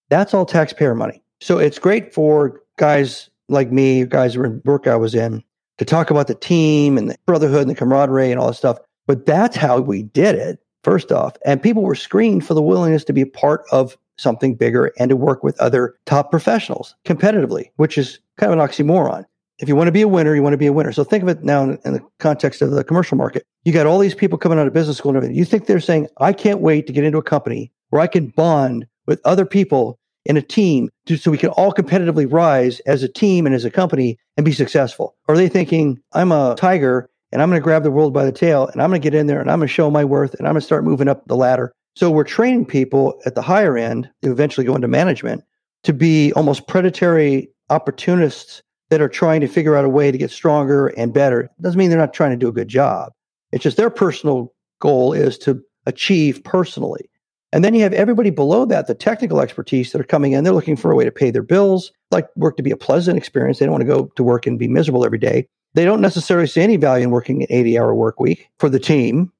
That's 0.09 0.33
all 0.33 0.45
taxpayer 0.45 0.93
money. 0.93 1.23
So 1.41 1.57
it's 1.57 1.79
great 1.79 2.13
for 2.13 2.61
guys 2.77 3.29
like 3.49 3.71
me, 3.71 4.05
guys 4.05 4.35
who 4.35 4.41
were 4.41 4.45
in 4.45 4.61
work 4.65 4.85
I 4.85 4.95
was 4.95 5.15
in, 5.15 5.43
to 5.79 5.85
talk 5.85 6.11
about 6.11 6.27
the 6.27 6.35
team 6.35 6.99
and 6.99 7.09
the 7.09 7.17
brotherhood 7.25 7.61
and 7.61 7.71
the 7.71 7.75
camaraderie 7.75 8.29
and 8.29 8.39
all 8.39 8.47
that 8.47 8.53
stuff. 8.53 8.77
But 9.07 9.25
that's 9.25 9.55
how 9.55 9.79
we 9.79 10.03
did 10.03 10.35
it, 10.35 10.59
first 10.83 11.11
off. 11.11 11.35
And 11.45 11.63
people 11.63 11.81
were 11.81 11.95
screened 11.95 12.45
for 12.45 12.53
the 12.53 12.61
willingness 12.61 13.03
to 13.05 13.13
be 13.13 13.25
part 13.25 13.63
of 13.71 13.97
something 14.19 14.55
bigger 14.55 14.91
and 14.99 15.09
to 15.09 15.15
work 15.15 15.43
with 15.43 15.59
other 15.59 15.95
top 16.05 16.29
professionals 16.31 16.95
competitively, 17.05 17.69
which 17.77 17.97
is 17.97 18.19
kind 18.37 18.51
of 18.51 18.59
an 18.59 18.65
oxymoron. 18.65 19.25
If 19.59 19.67
you 19.67 19.75
want 19.75 19.87
to 19.87 19.91
be 19.91 20.01
a 20.01 20.07
winner, 20.07 20.35
you 20.35 20.43
want 20.43 20.53
to 20.53 20.57
be 20.57 20.67
a 20.67 20.73
winner. 20.73 20.91
So 20.93 21.03
think 21.03 21.23
of 21.23 21.29
it 21.29 21.43
now 21.43 21.63
in, 21.63 21.79
the 21.83 22.01
context 22.19 22.61
of 22.61 22.71
the 22.71 22.83
commercial 22.83 23.17
market. 23.17 23.45
You 23.65 23.73
got 23.73 23.85
all 23.85 23.99
these 23.99 24.15
people 24.15 24.37
coming 24.37 24.57
out 24.57 24.67
of 24.67 24.73
business 24.73 24.97
school 24.97 25.09
and 25.09 25.17
everything. 25.17 25.35
You 25.35 25.45
think 25.45 25.65
they're 25.65 25.81
saying, 25.81 26.07
I 26.17 26.31
can't 26.31 26.61
wait 26.61 26.87
to 26.87 26.93
get 26.93 27.03
into 27.03 27.17
a 27.17 27.23
company 27.23 27.71
where 27.89 28.01
I 28.01 28.07
can 28.07 28.27
bond 28.27 28.87
with 29.05 29.19
other 29.25 29.45
people 29.45 29.99
in 30.25 30.37
a 30.37 30.41
team 30.41 30.89
to, 31.07 31.17
so 31.17 31.31
we 31.31 31.37
can 31.37 31.49
all 31.49 31.73
competitively 31.73 32.31
rise 32.31 32.79
as 32.81 33.03
a 33.03 33.09
team 33.09 33.45
and 33.45 33.55
as 33.55 33.65
a 33.65 33.71
company 33.71 34.17
and 34.37 34.45
be 34.45 34.53
successful? 34.53 35.15
Or 35.27 35.35
are 35.35 35.37
they 35.37 35.49
thinking, 35.49 35.99
I'm 36.13 36.31
a 36.31 36.55
tiger 36.57 37.09
and 37.31 37.41
I'm 37.41 37.49
going 37.49 37.59
to 37.59 37.63
grab 37.63 37.83
the 37.83 37.91
world 37.91 38.13
by 38.13 38.25
the 38.25 38.31
tail 38.31 38.67
and 38.67 38.81
I'm 38.81 38.89
going 38.89 39.01
to 39.01 39.05
get 39.05 39.17
in 39.17 39.27
there 39.27 39.41
and 39.41 39.51
I'm 39.51 39.59
going 39.59 39.67
to 39.67 39.73
show 39.73 39.89
my 39.89 40.05
worth 40.05 40.35
and 40.35 40.47
I'm 40.47 40.53
going 40.53 40.61
to 40.61 40.65
start 40.65 40.83
moving 40.83 41.07
up 41.07 41.25
the 41.27 41.35
ladder? 41.35 41.73
So 41.99 42.09
we're 42.09 42.23
training 42.23 42.65
people 42.65 43.19
at 43.25 43.35
the 43.35 43.41
higher 43.41 43.77
end 43.77 44.09
who 44.21 44.31
eventually 44.31 44.65
go 44.65 44.73
into 44.73 44.87
management 44.87 45.43
to 45.83 45.91
be 45.91 46.31
almost 46.31 46.65
predatory 46.65 47.49
opportunists 47.69 48.63
that 48.89 49.01
are 49.01 49.09
trying 49.09 49.41
to 49.41 49.49
figure 49.49 49.75
out 49.75 49.83
a 49.83 49.89
way 49.89 50.09
to 50.09 50.17
get 50.17 50.31
stronger 50.31 50.87
and 50.95 51.13
better. 51.13 51.49
Doesn't 51.59 51.77
mean 51.77 51.89
they're 51.89 51.99
not 51.99 52.13
trying 52.13 52.31
to 52.31 52.37
do 52.37 52.47
a 52.47 52.53
good 52.53 52.69
job. 52.69 53.11
It's 53.51 53.63
just 53.63 53.75
their 53.75 53.89
personal 53.89 54.53
goal 54.79 55.11
is 55.11 55.37
to 55.39 55.61
achieve 55.87 56.41
personally. 56.45 57.09
And 57.51 57.65
then 57.65 57.73
you 57.73 57.83
have 57.83 57.91
everybody 57.91 58.29
below 58.29 58.63
that, 58.63 58.87
the 58.87 58.95
technical 58.95 59.41
expertise 59.41 59.91
that 59.91 59.99
are 59.99 60.05
coming 60.05 60.31
in. 60.31 60.45
They're 60.45 60.53
looking 60.53 60.77
for 60.77 60.91
a 60.91 60.95
way 60.95 61.03
to 61.03 61.11
pay 61.11 61.31
their 61.31 61.43
bills, 61.43 61.91
like 62.11 62.29
work 62.37 62.55
to 62.55 62.63
be 62.63 62.71
a 62.71 62.77
pleasant 62.77 63.17
experience. 63.17 63.59
They 63.59 63.65
don't 63.65 63.73
want 63.73 63.81
to 63.81 63.93
go 63.93 64.05
to 64.15 64.23
work 64.23 64.47
and 64.47 64.57
be 64.57 64.69
miserable 64.69 65.03
every 65.03 65.19
day. 65.19 65.49
They 65.73 65.83
don't 65.83 65.99
necessarily 65.99 66.47
see 66.47 66.61
any 66.61 66.77
value 66.77 67.03
in 67.03 67.11
working 67.11 67.41
an 67.41 67.47
80 67.49 67.77
hour 67.77 67.93
work 67.93 68.21
week 68.21 68.47
for 68.57 68.69
the 68.69 68.79
team, 68.79 69.33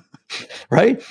right? 0.70 1.02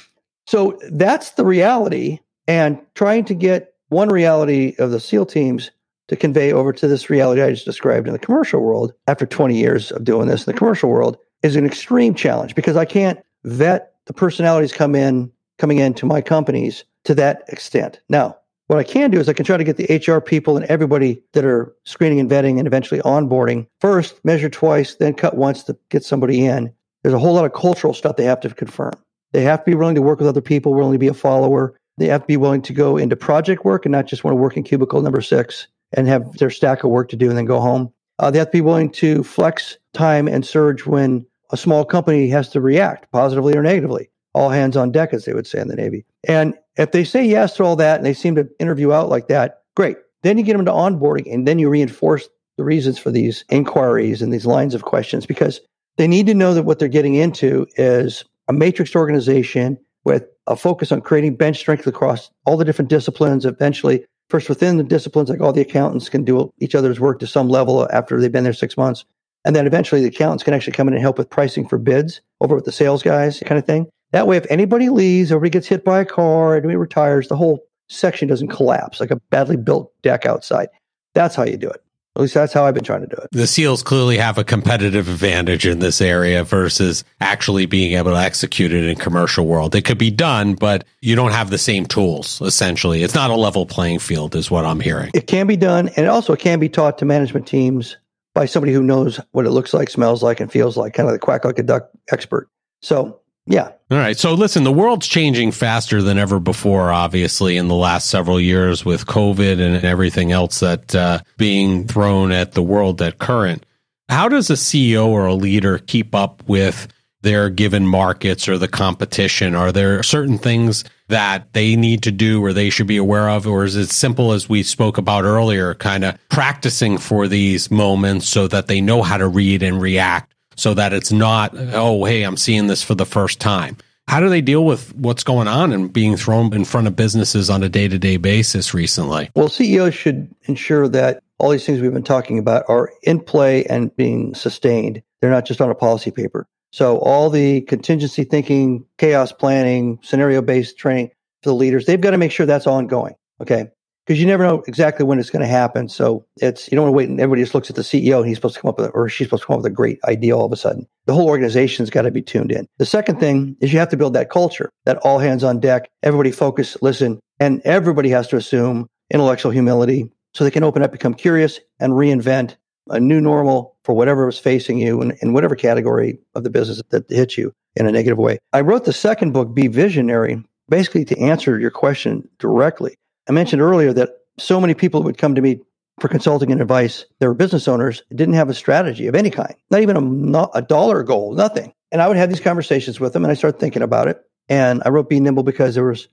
So 0.48 0.80
that's 0.92 1.32
the 1.32 1.46
reality. 1.46 2.20
And 2.48 2.80
trying 2.96 3.26
to 3.26 3.36
get 3.36 3.74
one 3.90 4.10
reality 4.10 4.76
of 4.80 4.92
the 4.92 5.00
SEAL 5.00 5.28
teams 5.28 5.72
to 6.08 6.16
convey 6.16 6.54
over 6.54 6.72
to 6.74 6.88
this 6.88 7.10
reality 7.10 7.42
I 7.42 7.52
just 7.52 7.66
described 7.66 8.08
in 8.08 8.14
the 8.14 8.20
commercial 8.20 8.62
world 8.62 8.94
after 9.08 9.26
20 9.26 9.58
years 9.58 9.92
of 9.92 10.06
doing 10.06 10.28
this 10.28 10.48
in 10.48 10.54
the 10.54 10.58
commercial 10.58 10.90
world 10.90 11.18
is 11.44 11.56
an 11.56 11.66
extreme 11.66 12.16
challenge 12.16 12.56
because 12.56 12.78
I 12.78 12.86
can't 12.86 13.20
vet 13.44 13.94
the 14.06 14.14
personalities 14.14 14.72
come 14.72 14.96
in 14.96 15.32
coming 15.58 15.80
into 15.80 16.06
my 16.06 16.22
companies 16.22 16.86
to 17.04 17.14
that 17.16 17.44
extent. 17.50 18.00
Now, 18.10 18.38
what 18.68 18.80
I 18.80 18.84
can 18.84 19.12
do 19.12 19.20
is 19.20 19.30
I 19.30 19.34
can 19.34 19.46
try 19.46 19.58
to 19.58 19.64
get 19.64 19.78
the 19.78 19.96
HR 19.96 20.20
people 20.20 20.58
and 20.58 20.66
everybody 20.66 21.22
that 21.34 21.46
are 21.46 21.74
screening 21.86 22.20
and 22.20 22.30
vetting 22.30 22.58
and 22.58 22.68
eventually 22.68 23.02
onboarding 23.02 23.68
first, 23.80 24.24
measure 24.26 24.50
twice, 24.50 24.96
then 24.96 25.14
cut 25.14 25.36
once 25.36 25.64
to 25.64 25.78
get 25.90 26.04
somebody 26.04 26.46
in. 26.46 26.74
There's 27.04 27.14
a 27.14 27.20
whole 27.20 27.34
lot 27.34 27.46
of 27.46 27.54
cultural 27.54 27.94
stuff 27.94 28.18
they 28.18 28.26
have 28.26 28.42
to 28.42 28.54
confirm. 28.54 28.94
They 29.34 29.44
have 29.44 29.64
to 29.64 29.72
be 29.72 29.76
willing 29.76 29.96
to 29.96 30.02
work 30.02 30.20
with 30.20 30.28
other 30.28 30.42
people, 30.42 30.74
willing 30.74 30.94
to 30.94 31.00
be 31.00 31.08
a 31.08 31.14
follower. 31.14 31.78
They 31.98 32.08
have 32.08 32.22
to 32.22 32.28
be 32.28 32.38
willing 32.38 32.62
to 32.64 32.74
go 32.74 32.98
into 32.98 33.16
project 33.16 33.66
work 33.66 33.86
and 33.86 33.92
not 33.92 34.06
just 34.06 34.24
want 34.24 34.34
to 34.34 34.42
work 34.42 34.56
in 34.56 34.64
cubicle 34.64 35.02
number 35.02 35.22
six 35.22 35.68
and 35.94 36.08
have 36.08 36.34
their 36.38 36.50
stack 36.50 36.84
of 36.84 36.92
work 36.92 37.10
to 37.10 37.16
do 37.16 37.30
and 37.30 37.38
then 37.38 37.46
go 37.46 37.60
home. 37.60 37.92
Uh, 38.20 38.32
they 38.32 38.40
have 38.40 38.48
to 38.50 38.58
be 38.58 38.62
willing 38.62 38.90
to 38.90 39.24
flex 39.24 39.78
time 39.94 40.28
and 40.28 40.46
surge 40.46 40.86
when 40.86 41.26
a 41.52 41.58
small 41.58 41.86
company 41.86 42.30
has 42.30 42.50
to 42.50 42.62
react 42.62 43.12
positively 43.12 43.56
or 43.56 43.62
negatively 43.62 44.10
all 44.34 44.50
hands 44.50 44.78
on 44.78 44.92
deck, 44.92 45.14
as 45.14 45.26
they 45.26 45.34
would 45.34 45.48
say 45.48 45.60
in 45.60 45.68
the 45.68 45.76
Navy. 45.76 46.06
And 46.28 46.54
if 46.78 46.92
they 46.92 47.04
say 47.04 47.26
yes 47.26 47.56
to 47.56 47.64
all 47.64 47.76
that 47.78 47.98
and 47.98 48.06
they 48.06 48.14
seem 48.14 48.36
to 48.36 48.48
interview 48.60 48.92
out 48.92 49.10
like 49.10 49.28
that, 49.28 49.64
great. 49.76 49.98
Then 50.24 50.38
you 50.38 50.44
get 50.44 50.56
them 50.58 50.66
to 50.66 50.72
onboarding 50.72 51.32
and 51.32 51.48
then 51.48 51.60
you 51.60 51.70
reinforce 51.70 52.28
the 52.58 52.64
reasons 52.64 52.98
for 53.00 53.12
these 53.12 53.44
inquiries 53.50 54.22
and 54.22 54.34
these 54.34 54.46
lines 54.46 54.74
of 54.74 54.84
questions 54.84 55.26
because 55.26 55.62
they 55.98 56.08
need 56.08 56.28
to 56.28 56.34
know 56.34 56.54
that 56.54 56.64
what 56.64 56.80
they're 56.80 56.88
getting 56.88 57.16
into 57.16 57.68
is 57.78 58.24
a 58.48 58.54
matrix 58.54 58.96
organization 58.96 59.78
with 60.04 60.26
a 60.48 60.56
focus 60.56 60.92
on 60.92 61.02
creating 61.02 61.36
bench 61.36 61.58
strength 61.58 61.86
across 61.88 62.32
all 62.46 62.58
the 62.58 62.66
different 62.66 62.90
disciplines. 62.90 63.46
Eventually, 63.46 64.06
first 64.30 64.50
within 64.50 64.78
the 64.78 64.84
disciplines, 64.84 65.30
like 65.30 65.42
all 65.42 65.54
the 65.54 65.62
accountants 65.62 66.10
can 66.10 66.24
do 66.24 66.52
each 66.60 66.76
other's 66.76 67.00
work 67.00 67.20
to 67.20 67.28
some 67.28 67.50
level 67.50 67.88
after 67.92 68.20
they've 68.20 68.32
been 68.32 68.44
there 68.44 68.54
six 68.54 68.78
months. 68.78 69.06
And 69.46 69.56
then 69.56 69.68
eventually 69.68 70.02
the 70.02 70.08
accountants 70.08 70.44
can 70.44 70.54
actually 70.54 70.74
come 70.74 70.88
in 70.88 70.94
and 70.94 71.02
help 71.02 71.18
with 71.18 71.30
pricing 71.30 71.68
for 71.68 71.78
bids 71.78 72.22
over 72.42 72.56
with 72.56 72.66
the 72.66 72.72
sales 72.72 73.04
guys, 73.04 73.42
kind 73.46 73.60
of 73.60 73.66
thing. 73.66 73.88
That 74.12 74.28
way, 74.28 74.38
if 74.38 74.46
anybody 74.50 74.90
leaves, 74.90 75.32
everybody 75.32 75.50
gets 75.52 75.68
hit 75.68 75.84
by 75.84 76.00
a 76.00 76.06
car, 76.06 76.56
anybody 76.56 76.78
retires, 76.78 77.28
the 77.28 77.36
whole 77.36 77.60
section 77.90 78.28
doesn't 78.28 78.50
collapse 78.50 79.00
like 79.00 79.12
a 79.12 79.18
badly 79.30 79.58
built 79.58 79.92
deck 80.02 80.26
outside. 80.26 80.68
That's 81.14 81.36
how 81.36 81.44
you 81.44 81.58
do 81.58 81.70
it. 81.70 81.82
At 82.18 82.22
least 82.22 82.34
that's 82.34 82.52
how 82.52 82.66
I've 82.66 82.74
been 82.74 82.84
trying 82.84 83.02
to 83.02 83.08
do 83.08 83.16
it. 83.16 83.30
The 83.32 83.48
SEALs 83.48 83.84
clearly 83.84 84.18
have 84.18 84.38
a 84.38 84.44
competitive 84.44 85.08
advantage 85.08 85.66
in 85.66 85.80
this 85.80 86.02
area 86.02 86.44
versus 86.44 87.04
actually 87.22 87.68
being 87.68 87.94
able 87.94 88.12
to 88.12 88.18
execute 88.18 88.74
it 88.74 88.86
in 88.86 88.98
commercial 88.98 89.46
world. 89.46 89.76
It 89.76 89.86
could 89.86 90.00
be 90.00 90.12
done, 90.12 90.56
but 90.56 90.84
you 91.00 91.16
don't 91.16 91.32
have 91.32 91.52
the 91.52 91.58
same 91.58 91.86
tools, 91.86 92.42
essentially. 92.42 93.04
It's 93.04 93.16
not 93.16 93.30
a 93.30 93.36
level 93.36 93.66
playing 93.66 94.00
field, 94.00 94.36
is 94.36 94.52
what 94.52 94.66
I'm 94.66 94.80
hearing. 94.80 95.12
It 95.14 95.28
can 95.28 95.48
be 95.48 95.56
done, 95.56 95.90
and 95.96 96.06
also 96.08 96.18
it 96.18 96.18
also 96.18 96.36
can 96.36 96.60
be 96.60 96.68
taught 96.68 96.98
to 96.98 97.06
management 97.06 97.46
teams 97.46 97.96
by 98.34 98.48
somebody 98.48 98.74
who 98.74 98.82
knows 98.82 99.20
what 99.34 99.46
it 99.46 99.52
looks 99.52 99.72
like, 99.72 99.88
smells 99.88 100.24
like, 100.24 100.40
and 100.40 100.52
feels 100.52 100.76
like, 100.76 100.96
kind 100.96 101.08
of 101.08 101.14
the 101.14 101.20
quack 101.20 101.46
like 101.46 101.60
a 101.60 101.64
duck 101.64 101.90
expert. 102.12 102.50
So 102.82 103.22
yeah. 103.48 103.72
All 103.90 103.98
right. 103.98 104.18
So 104.18 104.34
listen, 104.34 104.66
the 104.66 104.72
world's 104.72 105.08
changing 105.08 105.54
faster 105.54 106.02
than 106.02 106.18
ever 106.18 106.40
before, 106.40 106.92
obviously, 106.92 107.56
in 107.56 107.70
the 107.70 107.76
last 107.76 108.10
several 108.10 108.40
years 108.40 108.84
with 108.84 109.06
COVID 109.06 109.62
and 109.62 109.84
everything 109.86 110.34
else 110.34 110.60
that 110.60 110.94
uh, 110.94 111.20
being 111.38 111.88
thrown 111.88 112.34
at 112.34 112.52
the 112.52 112.62
world 112.62 113.02
at 113.02 113.18
current. 113.18 113.66
How 114.10 114.28
does 114.28 114.50
a 114.50 114.54
CEO 114.54 115.08
or 115.08 115.26
a 115.26 115.34
leader 115.34 115.78
keep 115.80 116.14
up 116.14 116.44
with 116.48 116.88
their 117.22 117.50
given 117.50 117.88
markets 117.88 118.50
or 118.50 118.58
the 118.58 118.68
competition? 118.68 119.56
Are 119.56 119.72
there 119.72 120.04
certain 120.04 120.38
things 120.38 120.84
that 121.08 121.54
they 121.54 121.78
need 121.78 122.04
to 122.04 122.12
do 122.12 122.44
or 122.44 122.52
they 122.52 122.70
should 122.70 122.88
be 122.88 122.98
aware 122.98 123.30
of? 123.30 123.48
Or 123.48 123.64
is 123.64 123.78
it 123.78 123.90
simple 123.90 124.34
as 124.34 124.50
we 124.50 124.64
spoke 124.64 124.98
about 124.98 125.24
earlier, 125.24 125.74
kind 125.74 126.04
of 126.04 126.18
practicing 126.30 126.98
for 126.98 127.28
these 127.28 127.72
moments 127.72 128.28
so 128.28 128.48
that 128.50 128.68
they 128.68 128.82
know 128.82 129.02
how 129.02 129.18
to 129.18 129.28
read 129.28 129.64
and 129.64 129.82
react 129.82 130.34
so 130.58 130.74
that 130.74 130.92
it's 130.92 131.12
not, 131.12 131.52
oh, 131.56 132.04
hey, 132.04 132.24
I'm 132.24 132.36
seeing 132.36 132.68
this 132.68 132.84
for 132.84 132.96
the 132.96 133.06
first 133.06 133.40
time. 133.40 133.78
How 134.08 134.20
do 134.20 134.30
they 134.30 134.42
deal 134.42 134.66
with 134.66 134.94
what's 134.96 135.24
going 135.24 135.48
on 135.48 135.72
and 135.72 135.92
being 135.92 136.18
thrown 136.18 136.54
in 136.54 136.66
front 136.66 136.88
of 136.88 136.96
businesses 136.96 137.50
on 137.50 137.62
a 137.64 137.70
day 137.70 137.88
to 137.88 138.00
day 138.00 138.18
basis 138.18 138.74
recently? 138.74 139.30
Well, 139.36 139.50
CEOs 139.50 139.94
should 139.94 140.34
ensure 140.44 140.88
that 140.90 141.22
all 141.40 141.50
these 141.50 141.66
things 141.66 141.82
we've 141.82 141.94
been 141.94 142.04
talking 142.04 142.40
about 142.40 142.64
are 142.68 142.92
in 143.04 143.20
play 143.20 143.66
and 143.66 143.96
being 143.96 144.34
sustained. 144.34 145.02
They're 145.22 145.32
not 145.32 145.46
just 145.46 145.62
on 145.62 145.70
a 145.70 145.76
policy 145.76 146.12
paper. 146.12 146.48
So, 146.72 147.00
all 147.00 147.30
the 147.30 147.62
contingency 147.62 148.24
thinking, 148.24 148.86
chaos 148.98 149.32
planning, 149.32 150.00
scenario 150.02 150.42
based 150.42 150.78
training 150.78 151.12
for 151.44 151.50
the 151.50 151.56
leaders, 151.56 151.86
they've 151.86 152.00
got 152.00 152.12
to 152.12 152.18
make 152.18 152.32
sure 152.32 152.46
that's 152.46 152.68
ongoing. 152.68 153.16
Okay 153.42 153.70
because 154.08 154.22
you 154.22 154.26
never 154.26 154.46
know 154.46 154.64
exactly 154.68 155.06
when 155.06 155.20
it's 155.20 155.30
going 155.30 155.42
to 155.42 155.48
happen. 155.48 155.90
So 155.90 156.26
it's 156.38 156.72
you 156.72 156.78
don't 156.78 156.86
want 156.86 156.94
to 156.94 156.98
wait 156.98 157.10
and 157.10 157.20
everybody 157.20 157.42
just 157.42 157.54
looks 157.54 157.70
at 157.70 157.76
the 157.76 157.82
CEO 157.82 158.20
and 158.20 158.28
he's 158.28 158.38
supposed 158.38 158.56
to 158.56 158.62
come 158.62 158.70
up 158.70 158.80
with 158.80 158.90
or 158.94 159.10
she's 159.10 159.28
supposed 159.28 159.44
to 159.44 159.48
come 159.48 159.56
up 159.56 159.64
with 159.64 159.72
a 159.72 159.76
great 159.76 160.00
idea 160.06 160.36
all 160.36 160.46
of 160.46 160.52
a 160.54 160.56
sudden. 160.56 160.88
The 161.08 161.14
whole 161.14 161.28
organization's 161.28 161.90
got 161.90 162.04
to 162.04 162.12
be 162.12 162.22
tuned 162.22 162.52
in. 162.52 162.68
The 162.78 162.86
second 162.86 163.16
mm-hmm. 163.16 163.22
thing 163.22 163.58
is 163.60 163.74
you 163.74 163.80
have 163.80 163.90
to 163.90 163.98
build 163.98 164.14
that 164.14 164.30
culture, 164.30 164.72
that 164.86 164.98
all 164.98 165.20
hands 165.20 165.44
on 165.44 165.60
deck, 165.60 165.90
everybody 166.04 166.32
focus, 166.32 166.78
listen, 166.82 167.20
and 167.40 167.62
everybody 167.66 168.10
has 168.10 168.28
to 168.30 168.38
assume 168.38 168.88
intellectual 169.12 169.52
humility 169.52 170.10
so 170.34 170.44
they 170.44 170.52
can 170.52 170.64
open 170.64 170.84
up, 170.84 170.92
become 170.92 171.14
curious, 171.14 171.60
and 171.80 171.94
reinvent 171.94 172.56
a 172.90 173.02
new 173.02 173.20
normal 173.20 173.76
for 173.84 173.94
whatever 173.94 174.30
is 174.30 174.40
facing 174.40 174.78
you 174.78 175.02
in, 175.02 175.18
in 175.22 175.34
whatever 175.34 175.56
category 175.56 176.18
of 176.34 176.44
the 176.46 176.50
business 176.50 176.82
that 176.92 177.10
hits 177.10 177.38
you 177.38 177.52
in 177.76 177.86
a 177.86 177.92
negative 177.92 178.18
way. 178.18 178.40
I 178.54 178.62
wrote 178.62 178.86
the 178.86 178.94
second 178.94 179.34
book, 179.34 179.54
Be 179.54 179.68
Visionary, 179.68 180.42
basically 180.70 181.04
to 181.06 181.20
answer 181.20 181.60
your 181.60 181.72
question 181.72 182.28
directly 182.40 182.96
I 183.28 183.32
mentioned 183.32 183.62
earlier 183.62 183.94
that 183.94 184.10
so 184.38 184.62
many 184.62 184.74
people 184.74 185.04
would 185.04 185.18
come 185.18 185.36
to 185.36 185.42
me 185.42 185.60
for 186.00 186.08
consulting 186.08 186.52
and 186.52 186.62
advice. 186.62 187.06
They 187.20 187.28
were 187.28 187.34
business 187.34 187.68
owners, 187.68 188.04
didn't 188.10 188.36
have 188.36 188.50
a 188.50 188.54
strategy 188.54 189.08
of 189.08 189.16
any 189.16 189.30
kind, 189.30 189.56
not 189.72 189.82
even 189.82 190.36
a, 190.36 190.48
a 190.54 190.62
dollar 190.62 191.04
goal, 191.04 191.34
nothing. 191.34 191.74
And 191.92 192.02
I 192.02 192.08
would 192.08 192.18
have 192.18 192.30
these 192.30 192.40
conversations 192.40 193.00
with 193.00 193.14
them 193.14 193.24
and 193.24 193.32
I 193.32 193.36
started 193.36 193.60
thinking 193.60 193.82
about 193.82 194.08
it. 194.08 194.22
And 194.50 194.82
I 194.86 194.90
wrote 194.90 195.10
Be 195.10 195.20
Nimble 195.20 195.44
because 195.44 195.76
there 195.76 195.86
was 195.86 196.08